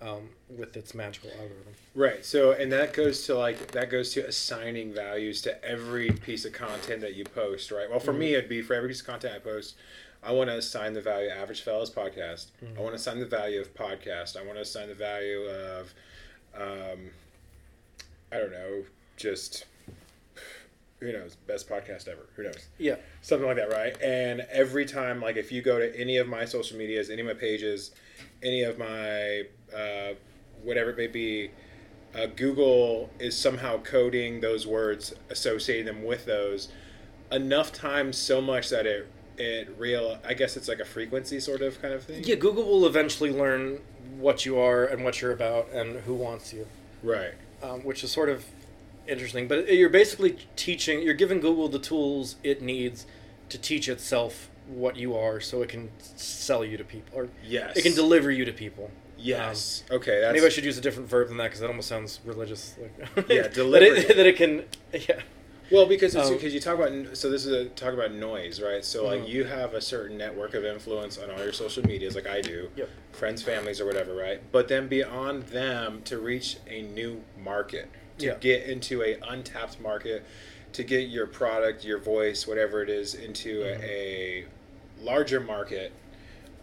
um, 0.00 0.28
with 0.48 0.76
its 0.76 0.94
magical 0.94 1.30
algorithm 1.30 1.74
Right. 1.94 2.24
So, 2.26 2.52
and 2.52 2.70
that 2.72 2.92
goes 2.92 3.24
to 3.26 3.34
like 3.34 3.72
that 3.72 3.90
goes 3.90 4.12
to 4.12 4.26
assigning 4.26 4.92
values 4.92 5.40
to 5.42 5.64
every 5.64 6.10
piece 6.10 6.44
of 6.44 6.52
content 6.52 7.00
that 7.00 7.14
you 7.14 7.24
post, 7.24 7.70
right? 7.70 7.88
Well, 7.88 8.00
for 8.00 8.12
me, 8.12 8.34
it'd 8.34 8.50
be 8.50 8.60
for 8.60 8.74
every 8.74 8.90
piece 8.90 9.00
of 9.00 9.06
content 9.06 9.34
I 9.34 9.38
post, 9.38 9.76
I 10.22 10.32
want 10.32 10.50
to 10.50 10.56
assign 10.56 10.92
the 10.92 11.00
value 11.00 11.30
of 11.30 11.38
average 11.38 11.62
fellas 11.62 11.88
podcast. 11.88 12.48
I 12.76 12.80
want 12.80 12.92
to 12.92 12.96
assign 12.96 13.18
the 13.18 13.26
value 13.26 13.60
of 13.60 13.72
podcast. 13.74 14.36
I 14.36 14.42
want 14.42 14.56
to 14.56 14.62
assign 14.62 14.88
the 14.88 14.94
value 14.94 15.40
of, 15.48 15.94
um, 16.54 17.10
I 18.30 18.38
don't 18.38 18.52
know, 18.52 18.82
just 19.16 19.64
who 21.00 21.12
knows, 21.12 21.36
best 21.46 21.68
podcast 21.68 22.08
ever. 22.08 22.26
Who 22.36 22.42
knows? 22.42 22.68
yeah 22.78 22.96
something 23.22 23.46
like 23.46 23.56
that, 23.56 23.70
right? 23.70 24.00
And 24.02 24.40
every 24.50 24.84
time, 24.84 25.22
like 25.22 25.36
if 25.36 25.50
you 25.50 25.62
go 25.62 25.78
to 25.78 25.98
any 25.98 26.18
of 26.18 26.28
my 26.28 26.44
social 26.44 26.76
medias, 26.76 27.08
any 27.08 27.22
of 27.22 27.26
my 27.26 27.34
pages, 27.34 27.92
any 28.42 28.62
of 28.62 28.78
my 28.78 29.44
uh, 29.76 30.14
whatever 30.62 30.90
it 30.90 30.96
may 30.96 31.06
be, 31.06 31.50
uh, 32.14 32.26
Google 32.26 33.10
is 33.18 33.36
somehow 33.36 33.78
coding 33.82 34.40
those 34.40 34.66
words, 34.66 35.14
associating 35.30 35.86
them 35.86 36.04
with 36.04 36.24
those 36.26 36.68
enough 37.32 37.72
times, 37.72 38.16
so 38.16 38.40
much 38.40 38.68
that 38.70 38.86
it 38.86 39.08
it 39.38 39.74
real. 39.78 40.18
I 40.26 40.32
guess 40.34 40.56
it's 40.56 40.68
like 40.68 40.80
a 40.80 40.84
frequency 40.84 41.40
sort 41.40 41.60
of 41.60 41.80
kind 41.82 41.92
of 41.92 42.04
thing. 42.04 42.24
yeah 42.24 42.36
google 42.36 42.64
will 42.64 42.86
eventually 42.86 43.30
learn 43.30 43.80
what 44.16 44.46
you 44.46 44.58
are 44.58 44.86
and 44.86 45.04
what 45.04 45.20
you're 45.20 45.32
about 45.32 45.68
and 45.72 45.96
who 46.00 46.14
wants 46.14 46.54
you 46.54 46.66
Right. 47.02 47.34
um, 47.62 47.80
which 47.84 48.02
is 48.02 48.10
sort 48.10 48.30
of 48.30 48.44
interesting. 49.06 49.46
But 49.46 49.70
you're 49.72 49.90
basically 49.90 50.38
teaching, 50.56 51.02
you're 51.02 51.12
giving 51.14 51.40
Google 51.40 51.68
the 51.68 51.78
tools 51.78 52.36
it 52.42 52.62
needs 52.62 53.06
to 53.50 53.58
teach 53.58 53.88
itself 53.90 54.48
what 54.68 54.96
you 54.96 55.14
are, 55.16 55.40
so 55.40 55.62
it 55.62 55.68
can 55.68 55.90
sell 55.98 56.64
you 56.64 56.76
to 56.76 56.84
people, 56.84 57.18
or 57.18 57.28
Yes. 57.44 57.76
it 57.76 57.82
can 57.82 57.94
deliver 57.94 58.30
you 58.30 58.44
to 58.44 58.52
people. 58.52 58.90
Yes. 59.18 59.82
okay. 59.90 60.20
That's 60.20 60.34
Maybe 60.34 60.44
I 60.46 60.48
should 60.50 60.64
use 60.64 60.76
a 60.76 60.80
different 60.80 61.08
verb 61.08 61.28
than 61.28 61.36
that 61.38 61.44
because 61.44 61.60
that 61.60 61.68
almost 61.68 61.88
sounds 61.88 62.20
religious. 62.24 62.74
Like, 63.16 63.28
Yeah, 63.30 63.42
that, 63.42 63.54
deliver. 63.54 63.84
it, 63.86 64.08
that 64.16 64.26
it 64.26 64.36
can, 64.36 64.64
yeah, 64.92 65.20
Well, 65.70 65.86
because 65.86 66.14
it's, 66.14 66.26
Um, 66.28 66.34
because 66.34 66.52
you 66.52 66.60
talk 66.60 66.74
about 66.78 67.16
so 67.16 67.30
this 67.30 67.46
is 67.46 67.52
a 67.52 67.64
talk 67.70 67.94
about 67.94 68.12
noise, 68.12 68.60
right? 68.60 68.84
So 68.84 69.06
like 69.06 69.22
Mhm. 69.22 69.28
you 69.28 69.44
have 69.44 69.72
a 69.74 69.80
certain 69.80 70.18
network 70.18 70.54
of 70.54 70.64
influence 70.64 71.16
on 71.18 71.30
all 71.30 71.38
your 71.42 71.52
social 71.52 71.82
medias, 71.86 72.14
like 72.14 72.26
I 72.26 72.40
do, 72.42 72.68
Yep. 72.76 72.88
friends, 73.12 73.42
families, 73.42 73.80
or 73.80 73.86
whatever, 73.86 74.14
right? 74.14 74.40
But 74.52 74.68
then 74.68 74.86
beyond 74.86 75.44
them, 75.44 76.02
to 76.04 76.18
reach 76.18 76.58
a 76.68 76.82
new 76.82 77.22
market, 77.42 77.88
to 78.18 78.26
Yeah. 78.26 78.34
get 78.38 78.64
into 78.64 79.02
a 79.02 79.16
untapped 79.26 79.80
market, 79.80 80.24
to 80.74 80.84
get 80.84 81.08
your 81.08 81.26
product, 81.26 81.84
your 81.86 81.98
voice, 81.98 82.46
whatever 82.46 82.82
it 82.82 82.90
is, 82.90 83.14
into 83.14 83.60
Mm-hmm. 83.60 83.82
a, 83.82 83.86
a 83.86 84.44
larger 85.00 85.40
market, 85.40 85.92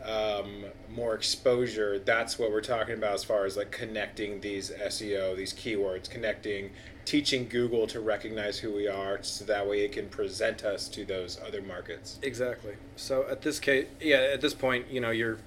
um, 0.03 0.65
more 0.89 1.15
exposure. 1.15 1.99
That's 1.99 2.37
what 2.37 2.51
we're 2.51 2.61
talking 2.61 2.95
about 2.95 3.13
as 3.13 3.23
far 3.23 3.45
as 3.45 3.57
like 3.57 3.71
connecting 3.71 4.41
these 4.41 4.71
SEO, 4.71 5.35
these 5.35 5.53
keywords, 5.53 6.09
connecting, 6.09 6.71
teaching 7.05 7.47
Google 7.47 7.87
to 7.87 7.99
recognize 7.99 8.59
who 8.59 8.73
we 8.73 8.87
are, 8.87 9.21
so 9.23 9.45
that 9.45 9.67
way 9.67 9.85
it 9.85 9.91
can 9.91 10.09
present 10.09 10.63
us 10.63 10.87
to 10.89 11.05
those 11.05 11.39
other 11.45 11.61
markets. 11.61 12.19
exactly. 12.21 12.73
So 12.95 13.25
at 13.29 13.41
this 13.41 13.59
case, 13.59 13.87
yeah, 13.99 14.17
at 14.33 14.41
this 14.41 14.53
point, 14.53 14.89
you 14.89 15.01
know, 15.01 15.11
you're, 15.11 15.37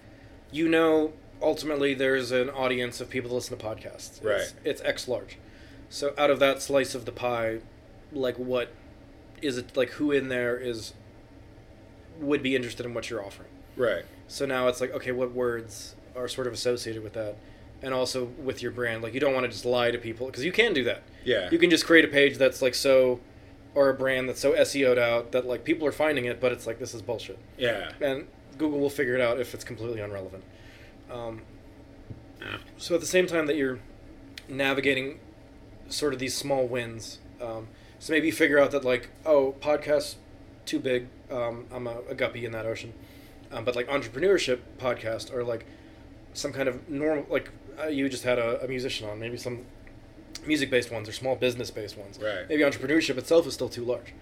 you 0.50 0.68
know, 0.68 1.12
ultimately 1.42 1.94
there's 1.94 2.30
an 2.30 2.50
audience 2.50 3.00
of 3.00 3.10
people 3.10 3.30
that 3.30 3.34
listen 3.36 3.58
to 3.58 3.64
podcasts. 3.64 4.18
It's, 4.18 4.22
Right. 4.22 4.54
It's 4.64 4.80
X 4.82 5.08
large. 5.08 5.38
So 5.88 6.14
out 6.18 6.30
of 6.30 6.40
that 6.40 6.62
slice 6.62 6.94
of 6.94 7.04
the 7.04 7.12
pie, 7.12 7.60
like 8.12 8.36
what 8.38 8.70
is 9.42 9.58
it 9.58 9.76
like 9.76 9.90
who 9.90 10.10
in 10.10 10.28
there 10.28 10.56
is 10.56 10.94
would 12.20 12.42
be 12.42 12.56
interested 12.56 12.86
in 12.86 12.94
what 12.94 13.10
you're 13.10 13.24
offering. 13.24 13.50
Right. 13.76 14.04
So 14.28 14.46
now 14.46 14.68
it's 14.68 14.80
like 14.80 14.92
okay, 14.92 15.12
what 15.12 15.32
words 15.32 15.94
are 16.14 16.28
sort 16.28 16.46
of 16.46 16.52
associated 16.52 17.02
with 17.02 17.12
that? 17.14 17.36
And 17.82 17.92
also 17.92 18.24
with 18.42 18.62
your 18.62 18.72
brand, 18.72 19.02
like 19.02 19.14
you 19.14 19.20
don't 19.20 19.34
want 19.34 19.44
to 19.44 19.50
just 19.50 19.64
lie 19.64 19.90
to 19.90 19.98
people 19.98 20.26
because 20.26 20.44
you 20.44 20.52
can 20.52 20.72
do 20.72 20.82
that. 20.84 21.02
Yeah. 21.24 21.50
You 21.50 21.58
can 21.58 21.70
just 21.70 21.86
create 21.86 22.04
a 22.04 22.08
page 22.08 22.38
that's 22.38 22.62
like 22.62 22.74
so 22.74 23.20
or 23.74 23.90
a 23.90 23.94
brand 23.94 24.28
that's 24.28 24.40
so 24.40 24.54
SEO'd 24.64 24.98
out 24.98 25.32
that 25.32 25.46
like 25.46 25.62
people 25.62 25.86
are 25.86 25.92
finding 25.92 26.24
it, 26.24 26.40
but 26.40 26.52
it's 26.52 26.66
like 26.66 26.78
this 26.78 26.94
is 26.94 27.02
bullshit. 27.02 27.38
Yeah. 27.58 27.92
And 28.00 28.26
Google 28.56 28.80
will 28.80 28.90
figure 28.90 29.14
it 29.14 29.20
out 29.20 29.38
if 29.38 29.52
it's 29.52 29.64
completely 29.64 30.00
irrelevant. 30.00 30.42
Um, 31.10 31.42
so 32.78 32.94
at 32.94 33.00
the 33.00 33.06
same 33.06 33.26
time 33.26 33.46
that 33.46 33.56
you're 33.56 33.78
navigating 34.48 35.20
sort 35.88 36.12
of 36.12 36.18
these 36.18 36.34
small 36.34 36.66
wins, 36.66 37.18
um, 37.40 37.68
so 37.98 38.12
maybe 38.12 38.26
you 38.26 38.32
figure 38.32 38.58
out 38.58 38.70
that 38.70 38.84
like, 38.84 39.10
oh, 39.24 39.54
podcast 39.60 40.16
too 40.66 40.78
big. 40.80 41.06
Um, 41.30 41.66
I'm 41.72 41.86
a, 41.86 41.96
a 42.10 42.14
guppy 42.14 42.44
in 42.44 42.52
that 42.52 42.66
ocean. 42.66 42.92
Um, 43.52 43.64
but 43.64 43.76
like 43.76 43.86
entrepreneurship 43.88 44.58
podcast 44.78 45.32
or 45.32 45.44
like 45.44 45.64
some 46.34 46.52
kind 46.52 46.68
of 46.68 46.88
normal 46.88 47.24
like 47.30 47.50
uh, 47.80 47.86
you 47.86 48.08
just 48.08 48.24
had 48.24 48.38
a, 48.38 48.62
a 48.64 48.68
musician 48.68 49.08
on 49.08 49.18
maybe 49.20 49.36
some 49.36 49.64
music 50.46 50.68
based 50.70 50.90
ones 50.92 51.08
or 51.08 51.12
small 51.12 51.34
business 51.36 51.70
based 51.70 51.96
ones 51.96 52.18
Right. 52.22 52.48
maybe 52.48 52.62
entrepreneurship 52.62 53.16
itself 53.16 53.46
is 53.46 53.54
still 53.54 53.68
too 53.68 53.84
large 53.84 54.12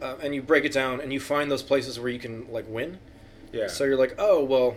uh, 0.00 0.14
and 0.22 0.34
you 0.34 0.42
break 0.42 0.64
it 0.64 0.72
down 0.72 1.00
and 1.00 1.12
you 1.12 1.20
find 1.20 1.50
those 1.50 1.62
places 1.62 1.98
where 2.00 2.08
you 2.08 2.18
can 2.18 2.50
like 2.52 2.64
win 2.68 2.98
Yeah. 3.52 3.66
so 3.66 3.84
you're 3.84 3.96
like 3.98 4.14
oh 4.18 4.42
well 4.44 4.76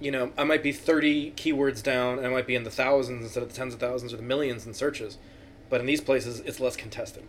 you 0.00 0.10
know 0.10 0.32
i 0.36 0.44
might 0.44 0.62
be 0.62 0.72
30 0.72 1.30
keywords 1.32 1.82
down 1.82 2.18
and 2.18 2.26
i 2.26 2.30
might 2.30 2.46
be 2.46 2.54
in 2.54 2.64
the 2.64 2.70
thousands 2.70 3.22
instead 3.24 3.42
of 3.42 3.48
the 3.48 3.54
tens 3.54 3.72
of 3.72 3.80
thousands 3.80 4.12
or 4.12 4.16
the 4.18 4.22
millions 4.22 4.66
in 4.66 4.74
searches 4.74 5.16
but 5.70 5.80
in 5.80 5.86
these 5.86 6.00
places 6.00 6.40
it's 6.40 6.60
less 6.60 6.76
contested 6.76 7.22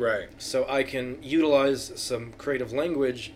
Right. 0.00 0.28
so 0.38 0.66
I 0.68 0.82
can 0.82 1.18
utilize 1.22 1.92
some 1.96 2.32
creative 2.38 2.72
language, 2.72 3.32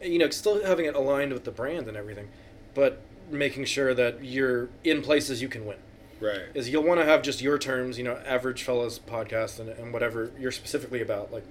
you 0.00 0.18
know, 0.18 0.30
still 0.30 0.64
having 0.64 0.86
it 0.86 0.94
aligned 0.94 1.32
with 1.32 1.44
the 1.44 1.50
brand 1.50 1.88
and 1.88 1.96
everything, 1.96 2.28
but 2.74 3.02
making 3.30 3.64
sure 3.64 3.92
that 3.94 4.22
you're 4.24 4.68
in 4.84 5.02
places 5.02 5.42
you 5.42 5.48
can 5.48 5.66
win. 5.66 5.78
Right. 6.20 6.42
Is 6.54 6.68
you'll 6.68 6.84
want 6.84 7.00
to 7.00 7.04
have 7.04 7.22
just 7.22 7.40
your 7.42 7.58
terms, 7.58 7.98
you 7.98 8.04
know, 8.04 8.16
average 8.24 8.62
fellas 8.62 8.98
podcast 9.00 9.58
and, 9.58 9.70
and 9.70 9.92
whatever 9.92 10.30
you're 10.38 10.52
specifically 10.52 11.02
about. 11.02 11.32
Like, 11.32 11.44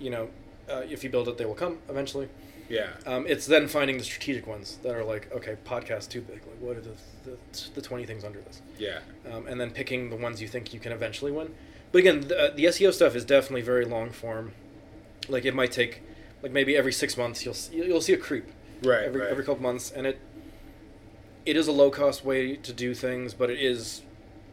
you 0.00 0.08
know, 0.10 0.30
uh, 0.70 0.82
if 0.88 1.04
you 1.04 1.10
build 1.10 1.28
it, 1.28 1.36
they 1.36 1.44
will 1.44 1.54
come 1.54 1.78
eventually. 1.90 2.28
Yeah. 2.70 2.88
Um, 3.06 3.26
it's 3.26 3.46
then 3.46 3.68
finding 3.68 3.98
the 3.98 4.04
strategic 4.04 4.46
ones 4.46 4.78
that 4.82 4.94
are 4.94 5.04
like, 5.04 5.30
okay, 5.32 5.56
podcast 5.66 6.08
too 6.08 6.20
big. 6.22 6.40
Like, 6.46 6.60
what 6.60 6.76
are 6.76 6.80
the, 6.80 6.96
the, 7.24 7.70
the 7.74 7.82
20 7.82 8.06
things 8.06 8.24
under 8.24 8.40
this? 8.40 8.62
Yeah. 8.78 9.00
um, 9.30 9.46
and 9.46 9.60
then 9.60 9.70
picking 9.70 10.10
the 10.10 10.16
ones 10.16 10.40
you 10.40 10.48
think 10.48 10.72
you 10.72 10.80
can 10.80 10.92
eventually 10.92 11.32
win. 11.32 11.54
But 11.92 11.98
again, 11.98 12.20
the, 12.22 12.52
the 12.54 12.64
SEO 12.64 12.92
stuff 12.92 13.14
is 13.14 13.24
definitely 13.24 13.62
very 13.62 13.84
long 13.84 14.10
form. 14.10 14.52
Like 15.28 15.44
it 15.44 15.54
might 15.54 15.72
take, 15.72 16.02
like 16.42 16.52
maybe 16.52 16.76
every 16.76 16.92
six 16.92 17.16
months 17.16 17.44
you'll 17.44 17.54
see, 17.54 17.76
you'll 17.76 18.00
see 18.00 18.12
a 18.12 18.18
creep 18.18 18.46
Right. 18.82 19.04
every 19.04 19.20
right. 19.22 19.30
every 19.30 19.44
couple 19.44 19.62
months, 19.62 19.90
and 19.90 20.06
it 20.06 20.20
it 21.44 21.56
is 21.56 21.66
a 21.66 21.72
low 21.72 21.90
cost 21.90 22.24
way 22.24 22.56
to 22.56 22.72
do 22.72 22.94
things, 22.94 23.34
but 23.34 23.50
it 23.50 23.58
is 23.60 24.02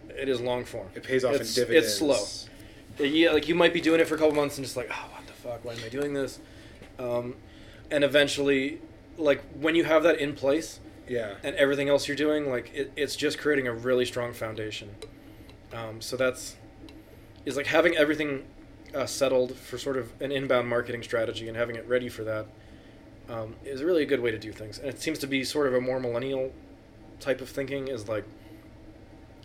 it 0.10 0.30
is 0.30 0.40
long 0.42 0.66
form. 0.66 0.88
It 0.96 1.04
pays 1.04 1.24
off 1.24 1.36
it's, 1.36 1.56
in 1.58 1.64
dividends. 1.64 1.88
It's 1.88 1.98
slow. 1.98 3.06
Yeah, 3.06 3.32
like 3.32 3.48
you 3.48 3.56
might 3.56 3.74
be 3.74 3.82
doing 3.82 4.00
it 4.00 4.08
for 4.08 4.16
a 4.16 4.18
couple 4.18 4.34
months 4.34 4.58
and 4.58 4.66
just 4.66 4.78
like, 4.78 4.90
oh, 4.92 5.10
what 5.14 5.28
the 5.28 5.34
fuck? 5.34 5.66
Why 5.66 5.74
am 5.74 5.80
I 5.86 5.90
doing 5.90 6.14
this? 6.14 6.40
Um, 6.98 7.36
and 7.92 8.04
eventually, 8.04 8.80
like 9.18 9.44
when 9.60 9.76
you 9.76 9.84
have 9.84 10.04
that 10.04 10.20
in 10.20 10.34
place, 10.34 10.80
Yeah. 11.08 11.36
and 11.44 11.56
everything 11.58 11.90
else 11.90 12.08
you're 12.08 12.16
doing, 12.18 12.50
like 12.50 12.74
it, 12.74 12.92
it's 12.96 13.16
just 13.16 13.38
creating 13.38 13.68
a 13.68 13.74
really 13.74 14.06
strong 14.06 14.34
foundation. 14.34 14.96
Um, 15.74 16.00
so 16.02 16.16
that's 16.16 16.56
is 17.46 17.56
like 17.58 17.68
having 17.68 17.96
everything 17.96 18.44
uh, 18.94 19.06
settled 19.06 19.56
for 19.56 19.78
sort 19.78 19.98
of 19.98 20.12
an 20.22 20.32
inbound 20.32 20.68
marketing 20.68 21.04
strategy 21.04 21.48
and 21.48 21.58
having 21.58 21.76
it 21.76 21.88
ready 21.88 22.10
for 22.10 22.24
that 22.24 22.46
um, 23.30 23.56
is 23.64 23.84
really 23.84 24.04
a 24.04 24.06
good 24.06 24.20
way 24.22 24.32
to 24.32 24.40
do 24.40 24.52
things. 24.52 24.78
And 24.80 24.88
it 24.88 25.02
seems 25.02 25.20
to 25.20 25.28
be 25.28 25.44
sort 25.44 25.68
of 25.68 25.74
a 25.74 25.82
more 25.82 26.00
millennial 26.00 26.52
type 27.20 27.42
of 27.42 27.50
thinking. 27.50 27.88
Is 27.88 28.08
like 28.08 28.26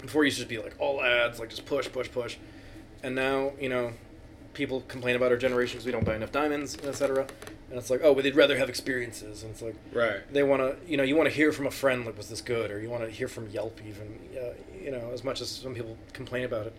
before 0.00 0.22
you 0.22 0.26
used 0.26 0.38
to 0.38 0.42
just 0.44 0.48
be 0.50 0.58
like 0.58 0.74
all 0.78 1.02
ads, 1.02 1.38
like 1.38 1.50
just 1.50 1.66
push, 1.66 1.90
push, 1.90 2.10
push, 2.10 2.36
and 3.02 3.14
now 3.14 3.52
you 3.60 3.68
know 3.68 3.92
people 4.54 4.80
complain 4.82 5.14
about 5.16 5.30
our 5.30 5.38
generation 5.38 5.76
because 5.76 5.86
we 5.86 5.92
don't 5.92 6.04
buy 6.04 6.16
enough 6.16 6.32
diamonds, 6.32 6.76
etc. 6.82 7.26
And 7.70 7.78
it's 7.78 7.88
like, 7.88 8.00
oh, 8.02 8.14
but 8.16 8.24
they'd 8.24 8.34
rather 8.34 8.58
have 8.58 8.68
experiences, 8.68 9.44
and 9.44 9.52
it's 9.52 9.62
like, 9.62 9.76
Right. 9.92 10.20
they 10.32 10.42
want 10.42 10.60
to 10.62 10.90
you 10.90 10.96
know 10.96 11.02
you 11.04 11.16
want 11.16 11.28
to 11.28 11.34
hear 11.34 11.52
from 11.52 11.66
a 11.66 11.70
friend 11.70 12.04
like 12.04 12.16
was 12.16 12.28
this 12.28 12.40
good 12.40 12.70
or 12.70 12.80
you 12.80 12.90
want 12.90 13.04
to 13.04 13.10
hear 13.10 13.28
from 13.28 13.48
yelp 13.50 13.80
even 13.86 14.18
uh, 14.36 14.54
you 14.82 14.90
know 14.90 15.10
as 15.12 15.22
much 15.24 15.40
as 15.40 15.48
some 15.48 15.74
people 15.74 15.96
complain 16.12 16.44
about 16.44 16.66
it 16.66 16.74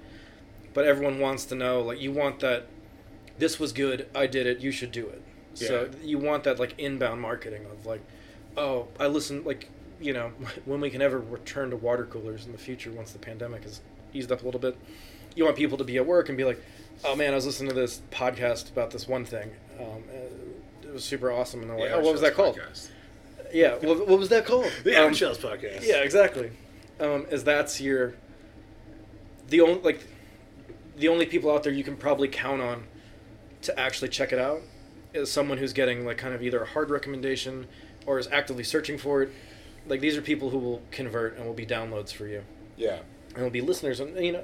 but 0.74 0.86
everyone 0.86 1.20
wants 1.20 1.46
to 1.46 1.56
know 1.56 1.82
like 1.82 2.00
you 2.00 2.12
want 2.12 2.40
that 2.40 2.68
this 3.38 3.60
was 3.60 3.72
good 3.74 4.08
i 4.16 4.26
did 4.28 4.46
it 4.48 4.60
you 4.60 4.72
should 4.72 4.92
do 4.92 5.08
it 5.08 5.22
so 5.54 5.90
you 6.04 6.18
want 6.18 6.44
that 6.44 6.60
like 6.60 6.74
inbound 6.80 7.20
marketing 7.22 7.66
of 7.72 7.86
like 7.86 8.02
oh 8.58 8.88
i 9.00 9.08
listen 9.08 9.44
like 9.44 9.70
you 10.00 10.14
know 10.14 10.32
when 10.66 10.80
we 10.82 10.90
can 10.90 11.02
ever 11.02 11.20
return 11.20 11.70
to 11.70 11.76
water 11.76 12.06
coolers 12.06 12.46
in 12.46 12.52
the 12.52 12.58
future 12.58 12.92
once 12.92 13.12
the 13.12 13.20
pandemic 13.20 13.64
has 13.64 13.82
eased 14.14 14.32
up 14.32 14.42
a 14.42 14.46
little 14.46 14.60
bit 14.60 14.78
you 15.36 15.44
want 15.44 15.56
people 15.56 15.78
to 15.78 15.84
be 15.84 15.98
at 15.98 16.06
work 16.06 16.30
and 16.30 16.38
be 16.38 16.44
like 16.44 16.62
oh 17.06 17.16
man 17.16 17.32
i 17.32 17.36
was 17.36 17.46
listening 17.46 17.70
to 17.70 17.76
this 17.76 18.02
podcast 18.12 18.70
about 18.72 18.92
this 18.92 19.08
one 19.08 19.26
thing 19.26 19.52
um, 19.80 20.04
uh, 20.14 20.88
it 20.88 20.94
was 20.94 21.04
super 21.04 21.32
awesome 21.32 21.62
and 21.62 21.70
they're 21.70 21.78
like 21.80 21.90
The 21.90 21.96
oh 21.96 22.02
what 22.02 22.12
was 22.12 22.22
that 22.22 22.34
called 22.34 22.58
Podcast. 22.58 22.90
yeah, 23.54 23.76
what, 23.76 24.08
what 24.08 24.20
was 24.20 24.30
that 24.30 24.46
called? 24.46 24.70
The 24.84 24.96
Um, 25.02 25.14
Shells 25.14 25.38
Podcast. 25.38 25.82
Yeah, 25.86 25.98
exactly. 26.04 26.52
Um, 27.00 27.26
is 27.32 27.44
that's 27.46 27.80
your 27.82 28.14
the 29.50 29.62
only 29.62 29.82
like 29.82 30.06
the 31.02 31.08
only 31.10 31.26
people 31.26 31.52
out 31.52 31.64
there 31.64 31.74
you 31.74 31.84
can 31.84 31.98
probably 31.98 32.28
count 32.28 32.62
on 32.62 32.84
to 33.64 33.78
actually 33.80 34.10
check 34.10 34.32
it 34.32 34.40
out 34.40 34.62
is 35.14 35.30
someone 35.32 35.58
who's 35.58 35.74
getting 35.74 36.06
like 36.06 36.18
kind 36.18 36.34
of 36.34 36.42
either 36.42 36.62
a 36.62 36.66
hard 36.66 36.90
recommendation 36.90 37.68
or 38.06 38.18
is 38.18 38.28
actively 38.32 38.64
searching 38.64 38.98
for 38.98 39.22
it. 39.24 39.30
Like 39.88 40.00
these 40.00 40.16
are 40.16 40.22
people 40.22 40.50
who 40.52 40.60
will 40.60 40.82
convert 40.92 41.38
and 41.38 41.46
will 41.46 41.54
be 41.54 41.66
downloads 41.66 42.12
for 42.14 42.28
you 42.28 42.44
Yeah. 42.78 43.00
and 43.36 43.44
will 43.44 43.50
be 43.50 43.62
listeners 43.62 44.00
and 44.00 44.16
you 44.24 44.32
know 44.32 44.44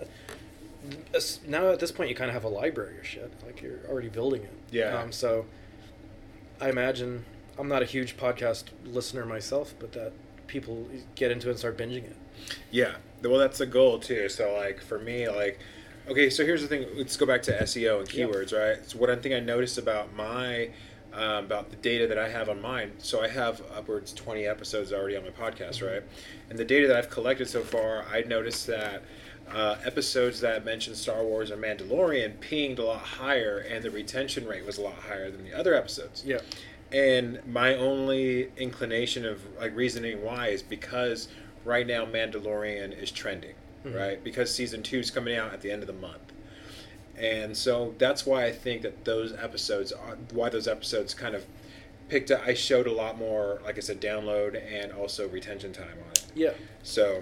now 1.48 1.72
at 1.72 1.80
this 1.80 1.92
point 1.92 2.10
you 2.10 2.16
kind 2.16 2.30
of 2.30 2.34
have 2.34 2.44
a 2.44 2.50
library 2.50 2.98
of 3.00 3.06
shit 3.06 3.32
like 3.46 3.62
you're 3.62 3.80
already 3.90 4.10
building 4.10 4.42
it 4.44 4.54
Yeah. 4.72 4.98
um, 5.00 5.12
so 5.12 5.46
i 6.62 6.70
imagine 6.70 7.26
i'm 7.60 7.68
not 7.68 7.82
a 7.82 7.86
huge 7.86 8.16
podcast 8.18 8.66
listener 8.86 9.26
myself 9.26 9.74
but 9.80 9.92
that 9.94 10.14
people 10.48 10.88
get 11.16 11.30
into 11.32 11.48
it 11.48 11.52
and 11.52 11.60
start 11.60 11.78
binging 11.78 12.04
it 12.06 12.16
Yeah. 12.72 12.96
Well, 13.24 13.38
that's 13.40 13.58
the 13.58 13.66
goal 13.66 13.98
too. 14.00 14.30
So, 14.30 14.54
like 14.54 14.80
for 14.80 15.00
me, 15.00 15.28
like, 15.28 15.60
okay, 16.10 16.30
so 16.30 16.46
here's 16.46 16.62
the 16.62 16.68
thing. 16.68 16.86
Let's 16.96 17.18
go 17.18 17.26
back 17.26 17.42
to 17.44 17.62
SEO 17.64 18.00
and 18.00 18.14
Yep. 18.14 18.30
keywords, 18.30 18.54
right? 18.58 18.78
So, 18.90 18.98
what 18.98 19.10
I 19.10 19.16
think 19.16 19.36
I 19.36 19.40
noticed 19.40 19.78
about 19.78 20.16
my 20.16 20.70
um, 21.14 21.46
about 21.46 21.70
the 21.72 21.78
data 21.78 22.06
that 22.08 22.18
I 22.20 22.30
have 22.30 22.48
on 22.50 22.62
mine. 22.62 22.92
So, 23.00 23.22
I 23.24 23.28
have 23.28 23.62
upwards 23.76 24.14
twenty 24.14 24.46
episodes 24.46 24.92
already 24.94 25.16
on 25.18 25.24
my 25.24 25.30
podcast, 25.32 25.86
right? 25.86 26.04
And 26.50 26.60
the 26.60 26.66
data 26.66 26.88
that 26.88 26.98
I've 26.98 27.10
collected 27.10 27.48
so 27.48 27.62
far, 27.62 28.06
I 28.12 28.22
noticed 28.22 28.68
that. 28.68 29.04
Uh, 29.50 29.78
episodes 29.86 30.42
that 30.42 30.66
mentioned 30.66 30.98
Star 30.98 31.24
Wars 31.24 31.52
or 31.52 31.56
Mandalorian 31.56 32.38
pinged 32.42 32.80
a 32.80 32.84
lot 32.84 33.00
higher, 33.00 33.60
and 33.60 33.82
the 33.82 33.90
retention 33.90 34.46
rate 34.46 34.66
was 34.66 34.78
a 34.78 34.82
lot 34.82 34.96
higher 34.96 35.32
than 35.32 35.46
the 35.46 35.54
other 35.58 35.74
episodes. 35.74 36.22
yeah 36.26 36.40
And 36.92 37.40
my 37.48 37.74
only 37.76 38.50
inclination 38.58 39.26
of 39.26 39.40
like 39.58 39.74
reasoning 39.74 40.22
why 40.22 40.48
is 40.50 40.62
because 40.62 41.30
right 41.64 41.88
now 41.88 42.06
Mandalorian 42.06 43.02
is 43.02 43.10
trending, 43.10 43.56
Mm-hmm. 43.90 43.98
right? 43.98 44.24
Because 44.24 44.54
season 44.54 44.84
two 44.84 45.00
is 45.00 45.12
coming 45.12 45.36
out 45.36 45.54
at 45.54 45.62
the 45.62 45.72
end 45.72 45.82
of 45.84 45.88
the 45.88 45.94
month. 45.94 46.34
And 47.18 47.58
so 47.58 47.96
that's 47.98 48.26
why 48.26 48.46
I 48.46 48.52
think 48.52 48.84
that 48.84 49.06
those 49.06 49.34
episodes 49.34 49.92
are 49.92 50.18
why 50.32 50.50
those 50.50 50.68
episodes 50.68 51.14
kind 51.16 51.34
of 51.36 51.46
picked 52.10 52.30
up 52.32 52.42
I 52.46 52.54
showed 52.54 52.88
a 52.88 52.94
lot 52.94 53.18
more, 53.18 53.60
like 53.66 53.78
I 53.78 53.82
said, 53.82 54.00
download 54.00 54.56
and 54.72 54.92
also 54.92 55.28
retention 55.28 55.74
time 55.74 55.98
on 56.06 56.12
it. 56.12 56.26
yeah 56.36 56.52
So 56.84 57.22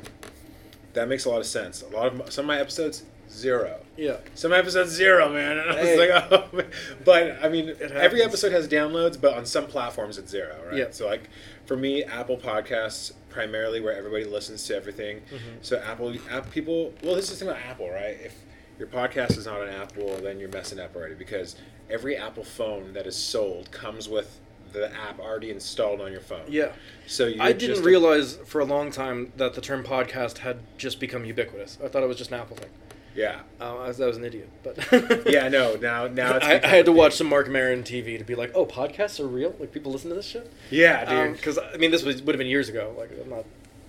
that 0.94 1.08
makes 1.08 1.26
a 1.26 1.30
lot 1.30 1.40
of 1.40 1.46
sense. 1.46 1.82
A 1.82 1.88
lot 1.88 2.08
of 2.14 2.32
some 2.34 2.44
of 2.46 2.48
my 2.48 2.60
episodes, 2.60 3.04
zero. 3.30 3.80
yeah 3.98 4.18
Some 4.36 4.52
episodes 4.54 4.92
zero, 4.92 5.32
man. 5.32 5.58
And 5.60 5.70
I 5.72 5.76
was 5.80 5.86
Hey. 5.90 6.12
like, 6.12 6.28
oh, 6.32 6.50
man. 6.56 6.68
but 7.06 7.38
I 7.42 7.48
mean, 7.50 7.74
every 7.80 8.22
episode 8.22 8.52
has 8.52 8.68
downloads, 8.68 9.20
but 9.20 9.34
on 9.38 9.46
some 9.46 9.66
platforms 9.68 10.18
it's 10.18 10.30
zero, 10.30 10.58
right? 10.68 10.78
Yeah. 10.78 10.86
So 10.92 11.06
like, 11.08 11.30
for 11.66 11.78
me, 11.78 12.04
Apple 12.04 12.38
Podcasts 12.38 13.14
primarily 13.36 13.82
where 13.82 13.96
everybody 13.96 14.24
listens 14.24 14.64
to 14.68 14.76
everything. 14.76 15.18
Mm-hmm. 15.18 15.58
So 15.62 15.78
Apple, 15.86 16.14
app 16.32 16.50
people. 16.52 16.94
Well, 17.04 17.16
this 17.16 17.26
is 17.30 17.38
the 17.40 17.46
thing 17.46 17.50
about 17.54 17.62
Apple, 17.70 17.90
right? 17.92 18.18
If 18.24 18.34
your 18.80 18.88
podcast 18.88 19.38
is 19.38 19.46
not 19.46 19.62
an 19.62 19.70
Apple, 19.70 20.18
then 20.24 20.40
you're 20.40 20.50
messing 20.50 20.80
up 20.80 20.96
already 20.96 21.16
because 21.16 21.56
every 21.90 22.16
Apple 22.18 22.44
phone 22.46 22.94
that 22.94 23.06
is 23.06 23.16
sold 23.16 23.70
comes 23.72 24.08
with 24.10 24.40
the 24.72 24.94
app 24.96 25.20
already 25.20 25.52
installed 25.52 26.02
on 26.02 26.12
your 26.12 26.20
phone. 26.20 26.44
yeah 26.50 26.74
So 27.08 27.28
you 27.28 27.42
i 27.42 27.54
didn't 27.54 27.82
realize 27.86 28.36
for 28.46 28.60
a 28.60 28.66
long 28.66 28.92
time 28.92 29.32
that 29.38 29.54
the 29.54 29.62
term 29.62 29.86
podcast 29.86 30.40
had 30.40 30.58
just 30.78 31.00
become 31.00 31.24
ubiquitous 31.24 31.78
i 31.82 31.88
thought 31.88 32.04
it 32.04 32.08
was 32.08 32.18
just 32.18 32.32
an 32.32 32.40
apple 32.42 32.58
thing 32.58 32.70
Yeah. 33.16 33.40
uh, 33.62 33.78
I, 33.78 33.88
was, 33.88 34.02
I 34.02 34.06
was 34.08 34.18
an 34.18 34.26
idiot 34.26 34.50
but 34.64 34.78
Yeah. 35.26 35.48
No. 35.48 35.76
Now. 35.76 36.08
Now. 36.08 36.36
It's 36.36 36.46
I, 36.46 36.60
I 36.64 36.68
had 36.68 36.86
to 36.86 36.92
watch 36.92 37.14
some 37.16 37.28
Marc 37.28 37.48
Maron 37.50 37.84
TV 37.84 38.18
to 38.18 38.24
be 38.26 38.36
like, 38.36 38.52
oh, 38.56 38.66
podcasts 38.66 39.20
are 39.20 39.28
real. 39.28 39.56
Like 39.60 39.72
people 39.72 39.92
listen 39.92 40.10
to 40.10 40.16
this 40.16 40.26
shit. 40.26 40.52
Yeah, 40.70 41.26
dude. 41.28 41.38
Because 41.38 41.58
I 41.58 41.78
mean, 41.78 41.92
this 41.92 42.04
was 42.04 42.22
would 42.22 42.36
have 42.36 42.40
been 42.40 42.48
years 42.48 42.68
ago. 42.70 42.94
Like 42.98 43.12
I'm 43.22 43.30
not, 43.30 43.46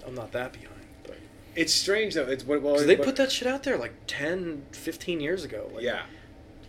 I'm 0.06 0.14
not 0.14 0.32
that 0.32 0.52
behind. 0.52 0.70
But 1.04 1.16
It's 1.54 1.74
strange 1.74 2.14
though. 2.14 2.22
It's 2.28 2.44
what. 2.44 2.62
Well, 2.62 2.76
they 2.76 2.96
what- 2.96 3.04
put 3.04 3.16
that 3.16 3.32
shit 3.32 3.48
out 3.48 3.62
there 3.64 3.76
like 3.76 3.94
10, 4.06 4.62
15 4.72 5.20
years 5.20 5.44
ago. 5.44 5.70
Like, 5.74 5.82
Yeah. 5.82 6.02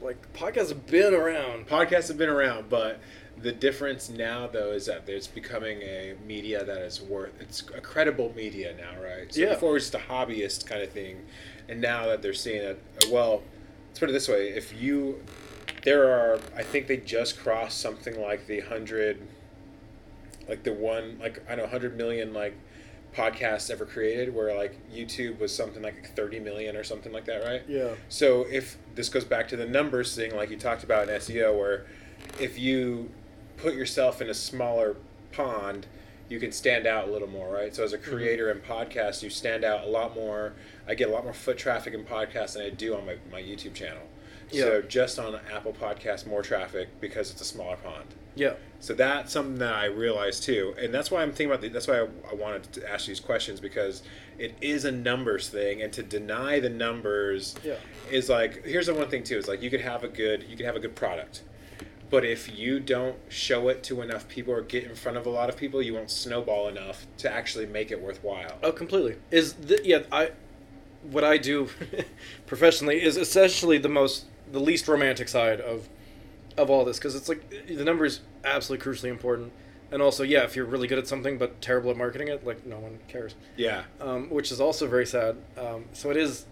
Like 0.01 0.31
podcasts 0.33 0.69
have 0.69 0.85
been 0.87 1.13
around. 1.13 1.67
podcasts 1.67 2.07
have 2.07 2.17
been 2.17 2.29
around, 2.29 2.69
but 2.69 2.99
the 3.41 3.51
difference 3.51 4.09
now 4.09 4.47
though 4.47 4.71
is 4.71 4.87
that 4.87 5.07
it's 5.07 5.27
becoming 5.27 5.81
a 5.81 6.15
media 6.25 6.63
that 6.63 6.79
is 6.79 7.01
worth 7.01 7.31
it's 7.39 7.61
a 7.75 7.81
credible 7.81 8.33
media 8.35 8.75
now, 8.75 9.01
right? 9.01 9.33
So 9.33 9.41
Yeah. 9.41 9.53
before 9.53 9.71
it 9.71 9.73
was 9.73 9.89
just 9.91 9.95
a 9.95 10.11
hobbyist 10.11 10.65
kind 10.65 10.81
of 10.81 10.89
thing, 10.91 11.25
and 11.69 11.79
now 11.79 12.07
that 12.07 12.21
they're 12.21 12.33
seeing 12.33 12.63
it, 12.63 12.81
well, 13.11 13.43
let's 13.89 13.99
put 13.99 14.09
it 14.09 14.13
this 14.13 14.27
way: 14.27 14.49
if 14.49 14.79
you, 14.81 15.21
there 15.83 16.09
are, 16.09 16.39
I 16.55 16.63
think 16.63 16.87
they 16.87 16.97
just 16.97 17.39
crossed 17.39 17.79
something 17.79 18.19
like 18.19 18.47
the 18.47 18.61
hundred, 18.61 19.21
like 20.47 20.63
the 20.63 20.73
one, 20.73 21.17
like 21.19 21.43
I 21.47 21.55
don't 21.55 21.65
know, 21.65 21.71
hundred 21.71 21.95
million 21.97 22.33
like 22.33 22.55
podcasts 23.15 23.69
ever 23.69 23.85
created, 23.85 24.33
where 24.33 24.55
like 24.55 24.77
YouTube 24.91 25.39
was 25.39 25.53
something 25.53 25.83
like 25.83 26.15
thirty 26.15 26.39
million 26.39 26.75
or 26.75 26.83
something 26.83 27.11
like 27.11 27.25
that, 27.25 27.43
right? 27.43 27.63
Yeah. 27.67 27.91
So 28.09 28.47
if 28.49 28.77
this 28.95 29.09
goes 29.09 29.25
back 29.25 29.47
to 29.49 29.57
the 29.57 29.65
numbers 29.65 30.15
thing, 30.15 30.35
like 30.35 30.49
you 30.49 30.57
talked 30.57 30.83
about 30.83 31.07
in 31.07 31.15
SEO, 31.19 31.57
where 31.57 31.85
if 32.39 32.57
you 32.57 33.11
put 33.57 33.73
yourself 33.73 34.21
in 34.21 34.29
a 34.29 34.33
smaller 34.33 34.95
pond, 35.31 35.87
you 36.29 36.39
can 36.39 36.51
stand 36.51 36.85
out 36.85 37.07
a 37.07 37.11
little 37.11 37.27
more, 37.27 37.51
right? 37.51 37.73
So 37.75 37.83
as 37.83 37.93
a 37.93 37.97
mm-hmm. 37.97 38.11
creator 38.11 38.51
in 38.51 38.59
podcasts, 38.59 39.23
you 39.23 39.29
stand 39.29 39.63
out 39.63 39.85
a 39.85 39.87
lot 39.87 40.15
more. 40.15 40.53
I 40.87 40.95
get 40.95 41.09
a 41.09 41.11
lot 41.11 41.23
more 41.23 41.33
foot 41.33 41.57
traffic 41.57 41.93
in 41.93 42.03
podcasts 42.03 42.53
than 42.53 42.63
I 42.63 42.69
do 42.69 42.95
on 42.95 43.05
my, 43.05 43.17
my 43.31 43.41
YouTube 43.41 43.73
channel. 43.73 44.03
Yeah. 44.51 44.63
So 44.63 44.81
just 44.81 45.19
on 45.19 45.39
Apple 45.51 45.73
Podcast, 45.73 46.27
more 46.27 46.41
traffic 46.41 46.89
because 47.01 47.31
it's 47.31 47.41
a 47.41 47.45
smaller 47.45 47.77
pond. 47.77 48.15
Yeah. 48.35 48.53
So 48.79 48.93
that's 48.93 49.33
something 49.33 49.57
that 49.57 49.73
I 49.73 49.85
realized 49.85 50.43
too, 50.43 50.75
and 50.79 50.93
that's 50.93 51.09
why 51.09 51.23
I'm 51.23 51.31
thinking 51.31 51.47
about 51.47 51.61
the, 51.61 51.69
that's 51.69 51.87
why 51.87 52.01
I, 52.01 52.07
I 52.31 52.35
wanted 52.35 52.71
to 52.73 52.89
ask 52.89 53.07
these 53.07 53.19
questions 53.19 53.59
because 53.59 54.03
it 54.37 54.55
is 54.61 54.85
a 54.85 54.91
numbers 54.91 55.49
thing, 55.49 55.81
and 55.81 55.91
to 55.93 56.03
deny 56.03 56.59
the 56.59 56.69
numbers 56.69 57.55
Yeah. 57.63 57.77
is 58.11 58.29
like 58.29 58.63
here's 58.63 58.85
the 58.85 58.93
one 58.93 59.09
thing 59.09 59.23
too 59.23 59.37
is 59.37 59.47
like 59.47 59.63
you 59.63 59.71
could 59.71 59.81
have 59.81 60.03
a 60.03 60.07
good 60.07 60.43
you 60.43 60.55
could 60.55 60.67
have 60.67 60.75
a 60.75 60.79
good 60.79 60.95
product, 60.95 61.41
but 62.09 62.23
if 62.23 62.57
you 62.57 62.79
don't 62.79 63.17
show 63.29 63.67
it 63.67 63.83
to 63.83 64.01
enough 64.01 64.27
people 64.27 64.53
or 64.53 64.61
get 64.61 64.83
in 64.85 64.95
front 64.95 65.17
of 65.17 65.25
a 65.25 65.29
lot 65.29 65.49
of 65.49 65.57
people, 65.57 65.81
you 65.81 65.93
won't 65.93 66.09
snowball 66.09 66.67
enough 66.67 67.05
to 67.17 67.31
actually 67.31 67.65
make 67.65 67.91
it 67.91 68.01
worthwhile. 68.01 68.57
Oh, 68.63 68.71
completely. 68.71 69.15
Is 69.31 69.53
the, 69.53 69.79
yeah, 69.83 70.03
I 70.11 70.31
what 71.03 71.23
I 71.23 71.37
do 71.37 71.69
professionally 72.47 73.01
is 73.01 73.17
essentially 73.17 73.77
the 73.77 73.89
most 73.89 74.25
the 74.51 74.59
least 74.59 74.87
romantic 74.87 75.27
side 75.27 75.59
of 75.59 75.89
of 76.57 76.69
all 76.69 76.85
this 76.85 76.97
because 76.97 77.15
it's 77.15 77.29
like 77.29 77.67
the 77.67 77.83
number 77.83 78.05
is 78.05 78.21
absolutely 78.43 78.85
crucially 78.85 79.09
important, 79.09 79.51
and 79.91 80.01
also 80.01 80.23
yeah, 80.23 80.43
if 80.43 80.55
you're 80.55 80.65
really 80.65 80.87
good 80.87 80.97
at 80.97 81.07
something 81.07 81.37
but 81.37 81.61
terrible 81.61 81.91
at 81.91 81.97
marketing 81.97 82.29
it, 82.29 82.45
like 82.45 82.65
no 82.65 82.79
one 82.79 82.99
cares, 83.07 83.35
Yeah, 83.57 83.83
um, 83.99 84.29
which 84.29 84.51
is 84.51 84.61
also 84.61 84.87
very 84.87 85.05
sad. 85.05 85.37
Um, 85.57 85.85
so 85.93 86.09
it 86.09 86.17
is. 86.17 86.45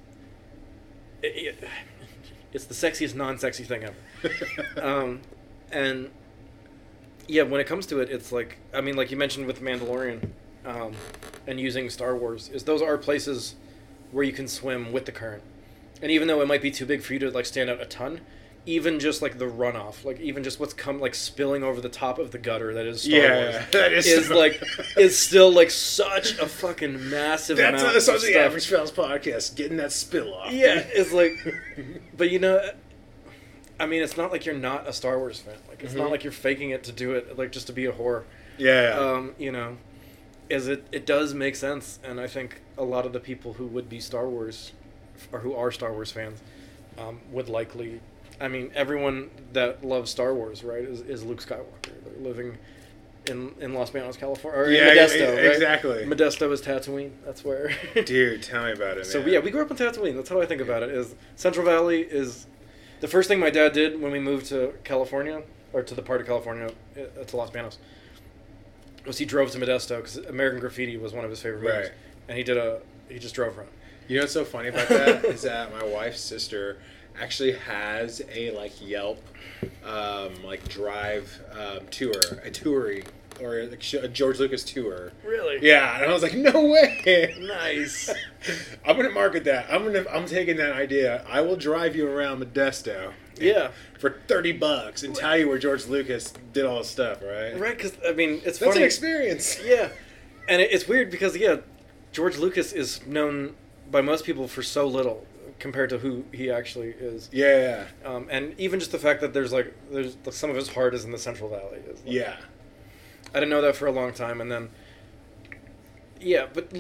It, 1.24 1.56
it, 1.64 1.70
it's 2.54 2.66
the 2.66 2.74
sexiest 2.74 3.16
non-sexy 3.16 3.64
thing 3.66 3.84
ever. 3.84 4.82
um, 4.82 5.22
and 5.76 6.10
yeah, 7.28 7.44
when 7.44 7.60
it 7.62 7.68
comes 7.68 7.86
to 7.88 8.00
it, 8.00 8.10
it's 8.10 8.32
like 8.32 8.58
I 8.74 8.82
mean, 8.82 8.96
like 8.96 9.12
you 9.12 9.18
mentioned 9.18 9.46
with 9.46 9.62
Mandalorian, 9.62 10.30
um, 10.66 10.94
and 11.48 11.60
using 11.60 11.90
Star 11.90 12.16
Wars, 12.16 12.50
is 12.50 12.64
those 12.64 12.82
are 12.82 12.98
places 12.98 13.56
where 14.12 14.24
you 14.24 14.32
can 14.34 14.48
swim 14.48 14.92
with 14.92 15.06
the 15.06 15.12
current, 15.12 15.44
and 16.02 16.12
even 16.12 16.28
though 16.28 16.42
it 16.42 16.48
might 16.48 16.62
be 16.62 16.72
too 16.72 16.86
big 16.86 17.02
for 17.02 17.14
you 17.14 17.20
to 17.20 17.32
like 17.32 17.46
stand 17.46 17.70
out 17.70 17.82
a 17.82 17.86
ton, 17.86 18.22
even 18.68 19.00
just 19.00 19.22
like 19.22 19.38
the 19.40 19.46
runoff, 19.46 20.06
like 20.06 20.20
even 20.20 20.44
just 20.44 20.60
what's 20.60 20.74
come 20.74 21.00
like 21.00 21.16
spilling 21.16 21.64
over 21.64 21.82
the 21.82 21.90
top 21.90 22.20
of 22.20 22.32
the 22.32 22.38
gutter 22.38 22.74
that 22.76 22.86
is 22.86 23.02
Star 23.02 23.20
Yeah, 23.20 23.52
Wars, 23.52 23.66
that 23.72 23.92
is 23.94 24.06
is 24.08 24.28
so- 24.28 24.38
like 24.38 24.62
is 24.98 25.18
still 25.18 25.52
like 25.52 25.72
such 25.72 26.38
a 26.38 26.48
fucking 26.48 27.10
massive 27.10 27.58
that's 27.58 27.82
amount 27.82 27.94
that's 27.94 28.08
of 28.08 28.16
on 28.16 28.22
the 28.22 28.28
stuff. 28.28 28.42
Average 28.46 28.68
Fellas 28.68 28.92
podcast, 28.92 29.56
getting 29.56 29.78
that 29.78 29.92
spill 29.92 30.34
off. 30.36 30.54
Yeah, 30.54 30.84
it's 30.94 31.12
like, 31.12 31.34
but 32.18 32.30
you 32.30 32.38
know, 32.40 32.62
I 33.80 33.86
mean, 33.86 34.02
it's 34.02 34.16
not 34.18 34.32
like 34.32 34.46
you're 34.46 34.56
not 34.56 34.88
a 34.88 34.94
Star 34.94 35.18
Wars 35.18 35.40
fan. 35.40 35.56
Like, 35.68 35.84
it's 35.84 35.94
not 35.94 36.08
Mhm. 36.08 36.12
like 36.12 36.24
you're 36.24 36.32
faking 36.34 36.70
it 36.70 36.84
to 36.86 36.92
do 36.92 37.12
it, 37.14 37.38
like 37.38 37.52
just 37.52 37.68
to 37.68 37.74
be 37.74 37.86
a 37.86 37.92
whore. 37.92 38.24
yeah. 38.58 38.96
Um, 38.98 39.36
you 39.38 39.52
know, 39.52 39.78
is 40.50 40.68
it? 40.68 40.86
It 40.92 41.06
does 41.06 41.34
make 41.34 41.56
sense, 41.56 42.00
and 42.04 42.20
I 42.22 42.28
think 42.28 42.62
a 42.78 42.84
lot 42.84 43.06
of 43.06 43.14
the 43.14 43.20
people 43.20 43.54
who 43.54 43.66
would 43.68 43.90
be 43.90 44.00
Star 44.00 44.28
Wars, 44.30 44.72
or 45.32 45.40
who 45.40 45.54
are 45.56 45.72
Star 45.72 45.92
Wars 45.92 46.12
fans, 46.12 46.40
um, 46.98 47.20
would 47.32 47.50
likely. 47.50 48.00
I 48.40 48.48
mean, 48.48 48.72
everyone 48.76 49.30
that 49.54 49.84
loves 49.84 50.12
Star 50.12 50.34
Wars, 50.34 50.64
right, 50.64 50.84
is, 50.84 51.02
is 51.02 51.24
Luke 51.24 51.42
Skywalker. 51.42 51.92
They're 52.04 52.22
living 52.24 52.58
in 53.28 53.56
in 53.60 53.74
Los 53.74 53.90
Banos, 53.90 54.18
California, 54.18 54.60
or 54.62 54.70
Yeah, 54.70 54.92
in 54.92 54.98
Modesto, 54.98 55.20
yeah, 55.20 55.30
right? 55.32 55.46
exactly. 55.52 56.06
Modesto 56.06 56.52
is 56.52 56.62
Tatooine. 56.62 57.12
That's 57.26 57.44
where. 57.44 57.72
Dude, 58.06 58.44
tell 58.44 58.66
me 58.66 58.72
about 58.72 58.98
it. 58.98 59.06
So 59.08 59.20
yeah, 59.26 59.40
we 59.40 59.52
grew 59.52 59.64
up 59.64 59.72
in 59.72 59.78
Tatooine. 59.78 60.16
That's 60.16 60.30
how 60.30 60.40
I 60.40 60.46
think 60.46 60.62
about 60.62 60.84
it. 60.84 60.90
Is 60.92 61.16
Central 61.36 61.66
Valley 61.66 62.02
is 62.02 62.46
the 63.02 63.08
first 63.08 63.28
thing 63.28 63.40
my 63.40 63.50
dad 63.50 63.74
did 63.74 64.02
when 64.02 64.12
we 64.12 64.20
moved 64.20 64.48
to 64.48 64.74
California 64.84 65.42
or 65.74 65.84
to 65.84 65.94
the 65.96 66.02
part 66.02 66.22
of 66.22 66.28
California 66.28 66.70
uh, 66.98 67.24
to 67.26 67.38
Los 67.38 67.50
Banos 67.52 67.78
was 69.06 69.18
he 69.18 69.26
drove 69.26 69.52
to 69.52 69.60
Modesto 69.60 69.98
because 69.98 70.18
American 70.18 70.60
Graffiti 70.60 70.98
was 70.98 71.14
one 71.14 71.24
of 71.24 71.30
his 71.30 71.42
favorite 71.42 71.62
movies, 71.62 71.76
Right. 71.90 71.92
and 72.30 72.38
he 72.38 72.44
did 72.44 72.58
a 72.58 72.80
he 73.10 73.20
just 73.20 73.36
drove 73.36 73.58
around. 73.58 73.70
You 74.08 74.18
know 74.18 74.24
what's 74.24 74.34
so 74.34 74.46
funny 74.46 74.70
about 74.70 74.88
that 74.90 75.26
is 75.26 75.44
that 75.44 75.72
my 75.72 75.84
wife's 75.84 76.22
sister 76.22 76.78
actually 77.20 77.54
has 77.54 78.22
a 78.34 78.52
like 78.52 78.74
Yelp, 78.82 79.22
um, 79.84 80.44
like 80.44 80.68
drive 80.68 81.40
um, 81.52 81.86
tour, 81.92 82.14
a 82.44 82.50
toury, 82.50 83.06
or 83.42 83.58
a 83.60 84.08
George 84.08 84.40
Lucas 84.40 84.64
tour. 84.64 85.12
Really? 85.24 85.60
Yeah, 85.62 85.96
and 86.02 86.10
I 86.10 86.14
was 86.14 86.24
like, 86.24 86.34
no 86.36 86.66
way. 86.66 87.36
Nice. 87.40 88.10
I'm 88.86 88.96
gonna 88.96 89.10
market 89.10 89.44
that. 89.46 89.68
I'm 89.72 89.84
gonna. 89.86 90.06
I'm 90.12 90.26
taking 90.26 90.58
that 90.58 90.74
idea. 90.74 91.26
I 91.28 91.42
will 91.42 91.56
drive 91.56 91.96
you 91.96 92.08
around 92.08 92.42
Modesto. 92.44 93.14
Yeah. 93.38 93.72
For 94.00 94.22
thirty 94.28 94.52
bucks 94.52 95.04
and 95.04 95.16
tell 95.16 95.38
you 95.38 95.48
where 95.50 95.58
George 95.58 95.88
Lucas 95.88 96.34
did 96.54 96.66
all 96.66 96.80
the 96.80 96.86
stuff. 96.86 97.22
Right. 97.22 97.60
Right? 97.60 97.76
Because 97.78 97.98
I 98.08 98.14
mean, 98.14 98.42
it's 98.46 98.60
That's 98.60 98.72
funny. 98.72 98.78
an 98.80 98.84
experience. 98.86 99.60
Yeah, 99.66 99.90
and 100.48 100.62
it's 100.62 100.88
weird 100.88 101.10
because 101.10 101.36
yeah, 101.36 101.58
George 102.12 102.38
Lucas 102.38 102.72
is 102.72 103.06
known 103.06 103.56
by 103.90 104.02
most 104.02 104.26
people 104.26 104.48
for 104.48 104.62
so 104.64 104.88
little 104.88 105.26
compared 105.60 105.90
to 105.90 105.98
who 105.98 106.24
he 106.34 106.52
actually 106.52 106.90
is. 106.90 107.30
Yeah. 107.32 107.86
Um, 108.04 108.28
and 108.30 108.54
even 108.60 108.80
just 108.80 108.92
the 108.92 109.00
fact 109.00 109.22
that 109.22 109.34
there's 109.34 109.52
like 109.54 109.74
there's 109.90 110.18
like, 110.26 110.34
some 110.36 110.50
of 110.50 110.56
his 110.56 110.70
heart 110.70 110.94
is 110.94 111.04
in 111.06 111.12
the 111.12 111.18
Central 111.18 111.50
Valley. 111.50 111.80
Is 111.90 112.00
like, 112.04 112.14
Yeah. 112.14 112.38
I 113.36 113.40
didn't 113.40 113.50
know 113.50 113.62
that 113.62 113.76
for 113.76 113.86
a 113.86 113.92
long 113.92 114.14
time, 114.14 114.40
and 114.40 114.50
then 114.50 114.70
yeah, 116.22 116.48
but 116.54 116.72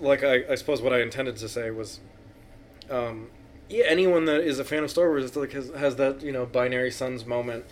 like 0.00 0.24
I, 0.24 0.42
I 0.50 0.54
suppose 0.54 0.80
what 0.80 0.94
I 0.94 1.02
intended 1.02 1.36
to 1.36 1.48
say 1.50 1.70
was, 1.70 2.00
um, 2.88 3.28
yeah, 3.68 3.84
anyone 3.86 4.24
that 4.24 4.40
is 4.40 4.58
a 4.58 4.64
fan 4.64 4.84
of 4.84 4.90
Star 4.90 5.08
Wars 5.08 5.36
like 5.36 5.52
has, 5.52 5.70
has 5.76 5.96
that 5.96 6.22
you 6.22 6.32
know 6.32 6.46
binary 6.46 6.90
suns 6.90 7.26
moment, 7.26 7.66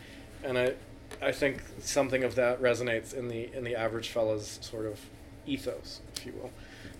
and 0.44 0.58
I 0.58 0.74
I 1.22 1.32
think 1.32 1.62
something 1.80 2.22
of 2.22 2.34
that 2.34 2.60
resonates 2.60 3.14
in 3.14 3.28
the 3.28 3.50
in 3.56 3.64
the 3.64 3.74
average 3.74 4.10
fella's 4.10 4.58
sort 4.60 4.84
of 4.84 5.00
ethos, 5.46 6.00
if 6.14 6.26
you 6.26 6.32
will. 6.32 6.50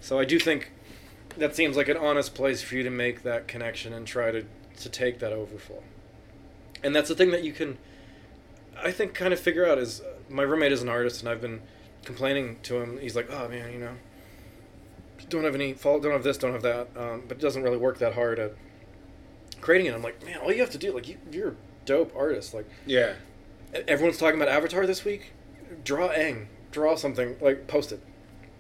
So 0.01 0.18
I 0.18 0.24
do 0.24 0.39
think 0.39 0.72
that 1.37 1.55
seems 1.55 1.76
like 1.76 1.89
an 1.89 1.99
honest 1.99 2.34
place 2.34 2.62
for 2.62 2.76
you 2.76 2.82
to 2.82 2.91
make 2.91 3.24
that 3.24 3.47
connection 3.47 3.93
and 3.93 4.07
try 4.07 4.30
to 4.30 4.47
to 4.78 4.89
take 4.89 5.18
that 5.18 5.34
overflow. 5.34 5.82
And 6.82 6.97
that's 6.97 7.11
the 7.11 7.14
thing 7.14 7.30
that 7.32 7.45
you 7.45 7.53
can 7.53 7.76
I 8.82 8.91
think 8.91 9.12
kind 9.12 9.34
of 9.34 9.41
figure 9.41 9.66
out 9.66 9.78
is 9.78 10.01
my 10.29 10.43
roommate 10.43 10.72
is 10.72 10.83
an 10.83 10.89
artist 10.89 11.20
and 11.20 11.29
I've 11.29 11.41
been 11.41 11.61
complaining 12.05 12.59
to 12.64 12.81
him. 12.81 12.99
He's 12.99 13.16
like, 13.16 13.29
"Oh 13.31 13.49
man, 13.49 13.72
you 13.72 13.79
know, 13.79 13.93
don't 15.29 15.45
have 15.45 15.55
any 15.55 15.72
fault, 15.72 16.03
don't 16.03 16.12
have 16.12 16.22
this, 16.24 16.39
don't 16.39 16.53
have 16.53 16.62
that." 16.62 16.89
Um, 16.97 17.24
but 17.29 17.39
it 17.39 17.41
doesn't 17.41 17.62
really 17.62 17.77
work 17.79 17.99
that 17.99 18.14
hard 18.14 18.39
at 18.39 18.55
creating 19.61 19.87
it. 19.87 19.95
I'm 19.95 20.03
like, 20.03 20.24
"Man, 20.24 20.39
all 20.39 20.53
you 20.53 20.61
have 20.61 20.70
to 20.70 20.79
do 20.79 20.93
like 20.93 21.09
you, 21.09 21.16
you're 21.31 21.49
a 21.51 21.55
dope 21.85 22.14
artist. 22.16 22.55
Like 22.55 22.66
Yeah. 22.87 23.14
everyone's 23.89 24.18
talking 24.18 24.41
about 24.41 24.49
Avatar 24.53 24.87
this 24.87 25.05
week. 25.05 25.33
Draw 25.85 26.09
Aang, 26.11 26.47
draw 26.70 26.95
something, 26.97 27.37
like 27.41 27.66
post 27.66 27.93
it. 27.93 28.01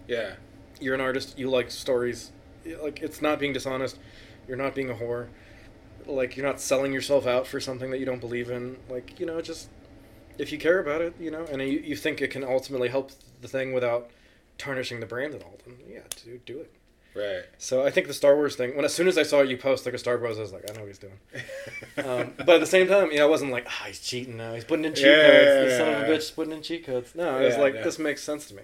Yeah. 0.08 0.34
You're 0.80 0.94
an 0.94 1.00
artist. 1.00 1.38
You 1.38 1.48
like 1.50 1.70
stories. 1.70 2.32
Like 2.82 3.00
it's 3.00 3.22
not 3.22 3.38
being 3.38 3.52
dishonest. 3.52 3.98
You're 4.48 4.56
not 4.56 4.74
being 4.74 4.90
a 4.90 4.94
whore. 4.94 5.28
Like 6.04 6.36
you're 6.36 6.46
not 6.46 6.60
selling 6.60 6.92
yourself 6.92 7.26
out 7.26 7.46
for 7.46 7.58
something 7.60 7.90
that 7.90 7.98
you 7.98 8.06
don't 8.06 8.20
believe 8.20 8.50
in. 8.50 8.76
Like 8.88 9.18
you 9.18 9.26
know, 9.26 9.40
just 9.40 9.68
if 10.38 10.52
you 10.52 10.58
care 10.58 10.78
about 10.78 11.00
it, 11.00 11.14
you 11.20 11.30
know, 11.30 11.44
and 11.50 11.60
you, 11.62 11.78
you 11.80 11.96
think 11.96 12.20
it 12.20 12.30
can 12.30 12.44
ultimately 12.44 12.88
help 12.88 13.12
the 13.40 13.48
thing 13.48 13.72
without 13.72 14.10
tarnishing 14.58 15.00
the 15.00 15.06
brand 15.06 15.34
at 15.34 15.42
all, 15.42 15.58
then 15.66 15.76
yeah, 15.88 16.00
dude, 16.24 16.44
do 16.44 16.58
it. 16.60 16.72
Right. 17.14 17.44
So 17.56 17.82
I 17.84 17.90
think 17.90 18.08
the 18.08 18.14
Star 18.14 18.36
Wars 18.36 18.56
thing. 18.56 18.76
When 18.76 18.84
as 18.84 18.92
soon 18.92 19.08
as 19.08 19.16
I 19.16 19.22
saw 19.22 19.40
you 19.40 19.56
post 19.56 19.86
like 19.86 19.94
a 19.94 19.98
Star 19.98 20.18
Wars, 20.18 20.36
I 20.36 20.42
was 20.42 20.52
like, 20.52 20.70
I 20.70 20.74
know 20.74 20.80
what 20.80 20.88
he's 20.88 20.98
doing. 20.98 21.18
um, 22.06 22.34
but 22.36 22.50
at 22.56 22.60
the 22.60 22.66
same 22.66 22.88
time, 22.88 23.10
you 23.10 23.16
know, 23.18 23.26
I 23.26 23.30
wasn't 23.30 23.52
like, 23.52 23.64
ah, 23.66 23.84
he's 23.86 24.00
cheating 24.00 24.36
now. 24.36 24.52
He's 24.52 24.64
putting 24.64 24.84
in 24.84 24.94
cheat 24.94 25.06
Yeah, 25.06 25.22
codes. 25.22 25.46
yeah, 25.46 25.64
the 25.64 25.76
son 25.78 25.94
of 25.94 26.00
a 26.02 26.12
bitch 26.12 26.34
putting 26.34 26.52
in 26.52 26.62
cheat 26.62 26.84
codes. 26.84 27.14
No, 27.14 27.38
I 27.38 27.42
was 27.46 27.56
like, 27.56 27.74
yeah. 27.74 27.82
this 27.82 27.98
makes 27.98 28.22
sense 28.22 28.46
to 28.48 28.54
me. 28.54 28.62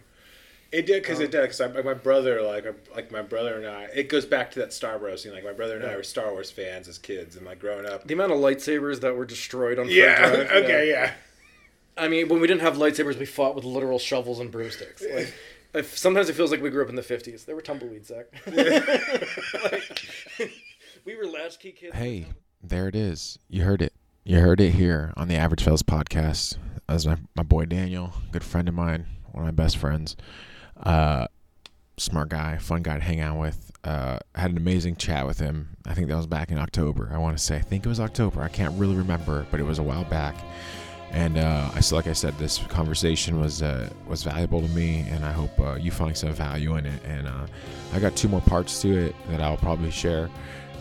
It 0.71 0.87
did 0.87 1.03
because 1.03 1.19
Um, 1.19 1.25
it 1.25 1.31
did 1.31 1.43
because 1.43 1.61
my 1.85 1.93
brother 1.95 2.41
like 2.41 2.65
like 2.95 3.11
my 3.13 3.21
brother 3.21 3.57
and 3.57 3.67
I 3.67 3.85
it 3.95 4.09
goes 4.09 4.25
back 4.25 4.51
to 4.53 4.59
that 4.61 4.73
Star 4.73 4.99
Wars 4.99 5.23
thing 5.23 5.33
like 5.33 5.45
my 5.45 5.53
brother 5.53 5.77
and 5.77 5.85
I 5.85 5.97
were 5.97 6.03
Star 6.03 6.33
Wars 6.33 6.51
fans 6.51 6.89
as 6.89 6.97
kids 6.97 7.37
and 7.37 7.45
like 7.45 7.59
growing 7.59 7.85
up 7.85 8.07
The 8.07 8.15
amount 8.15 8.33
of 8.33 8.39
lightsabers 8.39 9.01
that 9.03 9.15
were 9.15 9.27
destroyed 9.27 9.79
on 9.79 9.91
yeah 9.91 10.17
Drive, 10.47 10.65
okay 10.65 10.89
yeah 10.89 11.13
I 11.97 12.09
mean, 12.09 12.29
when 12.29 12.41
we 12.41 12.47
didn't 12.47 12.63
have 12.63 12.77
lightsabers, 12.77 13.19
we 13.19 13.27
fought 13.27 13.55
with 13.55 13.65
literal 13.65 13.99
shovels 13.99 14.41
and 14.41 14.51
broomsticks. 14.51 15.03
Like, 15.75 15.85
if, 15.85 15.97
sometimes 15.97 16.29
it 16.29 16.35
feels 16.35 16.51
like 16.51 16.61
we 16.61 16.69
grew 16.69 16.83
up 16.83 16.91
in 16.91 16.97
the 16.97 17.03
'50s. 17.03 17.47
There 17.47 17.55
were 17.55 17.63
tumbleweeds, 17.63 18.09
Zach. 18.09 18.27
Like, 19.73 20.07
we 21.07 21.17
were 21.17 21.25
latchkey 21.25 21.73
kids. 21.73 21.97
Hey, 21.97 22.27
there 22.63 22.89
it 22.89 22.95
is. 22.95 23.39
You 23.49 23.63
heard 23.63 23.81
it. 23.81 23.95
You 24.23 24.41
heard 24.41 24.61
it 24.61 24.73
here 24.73 25.15
on 25.17 25.29
the 25.29 25.37
Average 25.37 25.63
Fellas 25.63 25.83
podcast. 25.83 26.59
As 26.91 27.07
my, 27.07 27.17
my 27.35 27.43
boy 27.43 27.65
Daniel, 27.65 28.13
good 28.33 28.45
friend 28.45 28.69
of 28.69 28.75
mine, 28.75 29.07
one 29.31 29.45
of 29.45 29.47
my 29.47 29.63
best 29.63 29.79
friends, 29.79 30.15
uh, 30.83 31.27
smart 31.97 32.29
guy, 32.29 32.59
fun 32.59 32.83
guy 32.83 32.99
to 32.99 33.03
hang 33.03 33.21
out 33.21 33.39
with. 33.39 33.71
Uh, 33.83 34.19
had 34.35 34.51
an 34.51 34.59
amazing 34.59 34.97
chat 34.97 35.27
with 35.27 35.39
him. 35.39 35.77
I 35.87 35.95
think 35.95 36.09
that 36.09 36.17
was 36.17 36.27
back 36.27 36.51
in 36.51 36.59
October. 36.59 37.11
I 37.15 37.19
want 37.19 37.39
to 37.39 37.43
say, 37.43 37.57
I 37.57 37.61
think 37.63 37.87
it 37.87 37.89
was 37.89 37.99
October. 37.99 38.43
I 38.43 38.49
can't 38.49 38.79
really 38.79 38.95
remember, 38.95 39.47
but 39.51 39.59
it 39.59 39.65
was 39.65 39.79
a 39.79 39.83
while 39.83 40.05
back. 40.05 40.35
And 41.13 41.37
uh, 41.37 41.71
I 41.75 41.81
still, 41.81 41.97
like 41.97 42.07
I 42.07 42.15
said, 42.15 42.39
this 42.39 42.59
conversation 42.69 43.39
was 43.39 43.63
uh, 43.63 43.91
was 44.09 44.23
valuable 44.23 44.63
to 44.63 44.69
me, 44.69 45.07
and 45.11 45.25
I 45.25 45.33
hope 45.33 45.51
uh, 45.61 45.75
you 45.75 45.91
find 45.91 46.17
some 46.17 46.33
value 46.33 46.77
in 46.77 46.87
it. 46.87 47.03
And 47.05 47.29
uh, 47.29 47.47
I 47.93 48.01
got 48.01 48.17
two 48.17 48.29
more 48.29 48.41
parts 48.41 48.81
to 48.83 48.97
it 48.97 49.17
that 49.29 49.41
I'll 49.41 49.59
probably 49.59 49.91
share. 49.91 50.31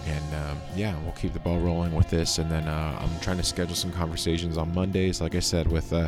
And 0.08 0.36
um, 0.36 0.58
yeah, 0.76 0.96
we'll 1.04 1.12
keep 1.14 1.34
the 1.34 1.40
ball 1.40 1.60
rolling 1.60 1.94
with 1.94 2.10
this. 2.10 2.38
And 2.38 2.50
then 2.50 2.68
uh, 2.68 2.98
I'm 3.00 3.20
trying 3.20 3.38
to 3.38 3.44
schedule 3.44 3.76
some 3.76 3.92
conversations 3.92 4.58
on 4.58 4.74
Mondays, 4.74 5.22
like 5.22 5.36
I 5.36 5.42
said, 5.42 5.70
with 5.70 5.92
uh, 5.94 6.08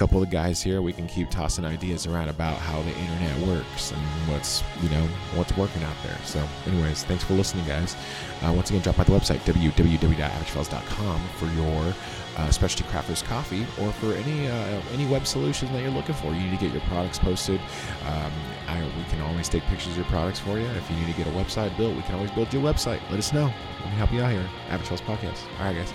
couple 0.00 0.22
of 0.22 0.30
guys 0.30 0.62
here, 0.62 0.80
we 0.80 0.94
can 0.94 1.06
keep 1.06 1.28
tossing 1.28 1.66
ideas 1.66 2.06
around 2.06 2.30
about 2.30 2.56
how 2.56 2.80
the 2.80 2.96
internet 2.96 3.38
works 3.46 3.92
and 3.92 4.00
what's 4.30 4.62
you 4.82 4.88
know 4.88 5.06
what's 5.34 5.54
working 5.58 5.82
out 5.82 5.96
there. 6.02 6.16
So, 6.24 6.42
anyways, 6.66 7.04
thanks 7.04 7.22
for 7.22 7.34
listening, 7.34 7.66
guys. 7.66 7.96
Once 8.42 8.70
again, 8.70 8.80
drop 8.80 8.96
by 8.96 9.04
the 9.04 9.12
website 9.12 9.40
www.averagefellas.com 9.40 11.20
for 11.36 11.46
your 11.48 11.94
uh, 12.40 12.50
specialty 12.50 12.84
crafters 12.90 13.22
coffee 13.24 13.66
or 13.80 13.92
for 13.92 14.12
any 14.14 14.48
uh, 14.48 14.80
any 14.92 15.06
web 15.06 15.26
solution 15.26 15.72
that 15.72 15.82
you're 15.82 15.90
looking 15.90 16.14
for. 16.14 16.32
You 16.32 16.40
need 16.40 16.58
to 16.58 16.64
get 16.64 16.72
your 16.72 16.82
products 16.82 17.18
posted. 17.18 17.60
Um, 18.06 18.32
I, 18.66 18.82
we 18.96 19.04
can 19.10 19.20
always 19.22 19.48
take 19.48 19.62
pictures 19.64 19.92
of 19.92 19.98
your 19.98 20.06
products 20.06 20.38
for 20.38 20.58
you. 20.58 20.66
If 20.66 20.90
you 20.90 20.96
need 20.96 21.06
to 21.06 21.16
get 21.16 21.26
a 21.26 21.30
website 21.30 21.76
built, 21.76 21.94
we 21.96 22.02
can 22.02 22.14
always 22.14 22.30
build 22.30 22.52
your 22.52 22.62
website. 22.62 23.00
Let 23.10 23.18
us 23.18 23.32
know. 23.32 23.46
We 23.78 23.82
can 23.82 23.92
help 23.92 24.12
you 24.12 24.22
out 24.22 24.32
here. 24.32 24.48
Fellas 24.68 25.00
Podcast. 25.00 25.42
All 25.58 25.66
right, 25.66 25.76
guys. 25.76 25.92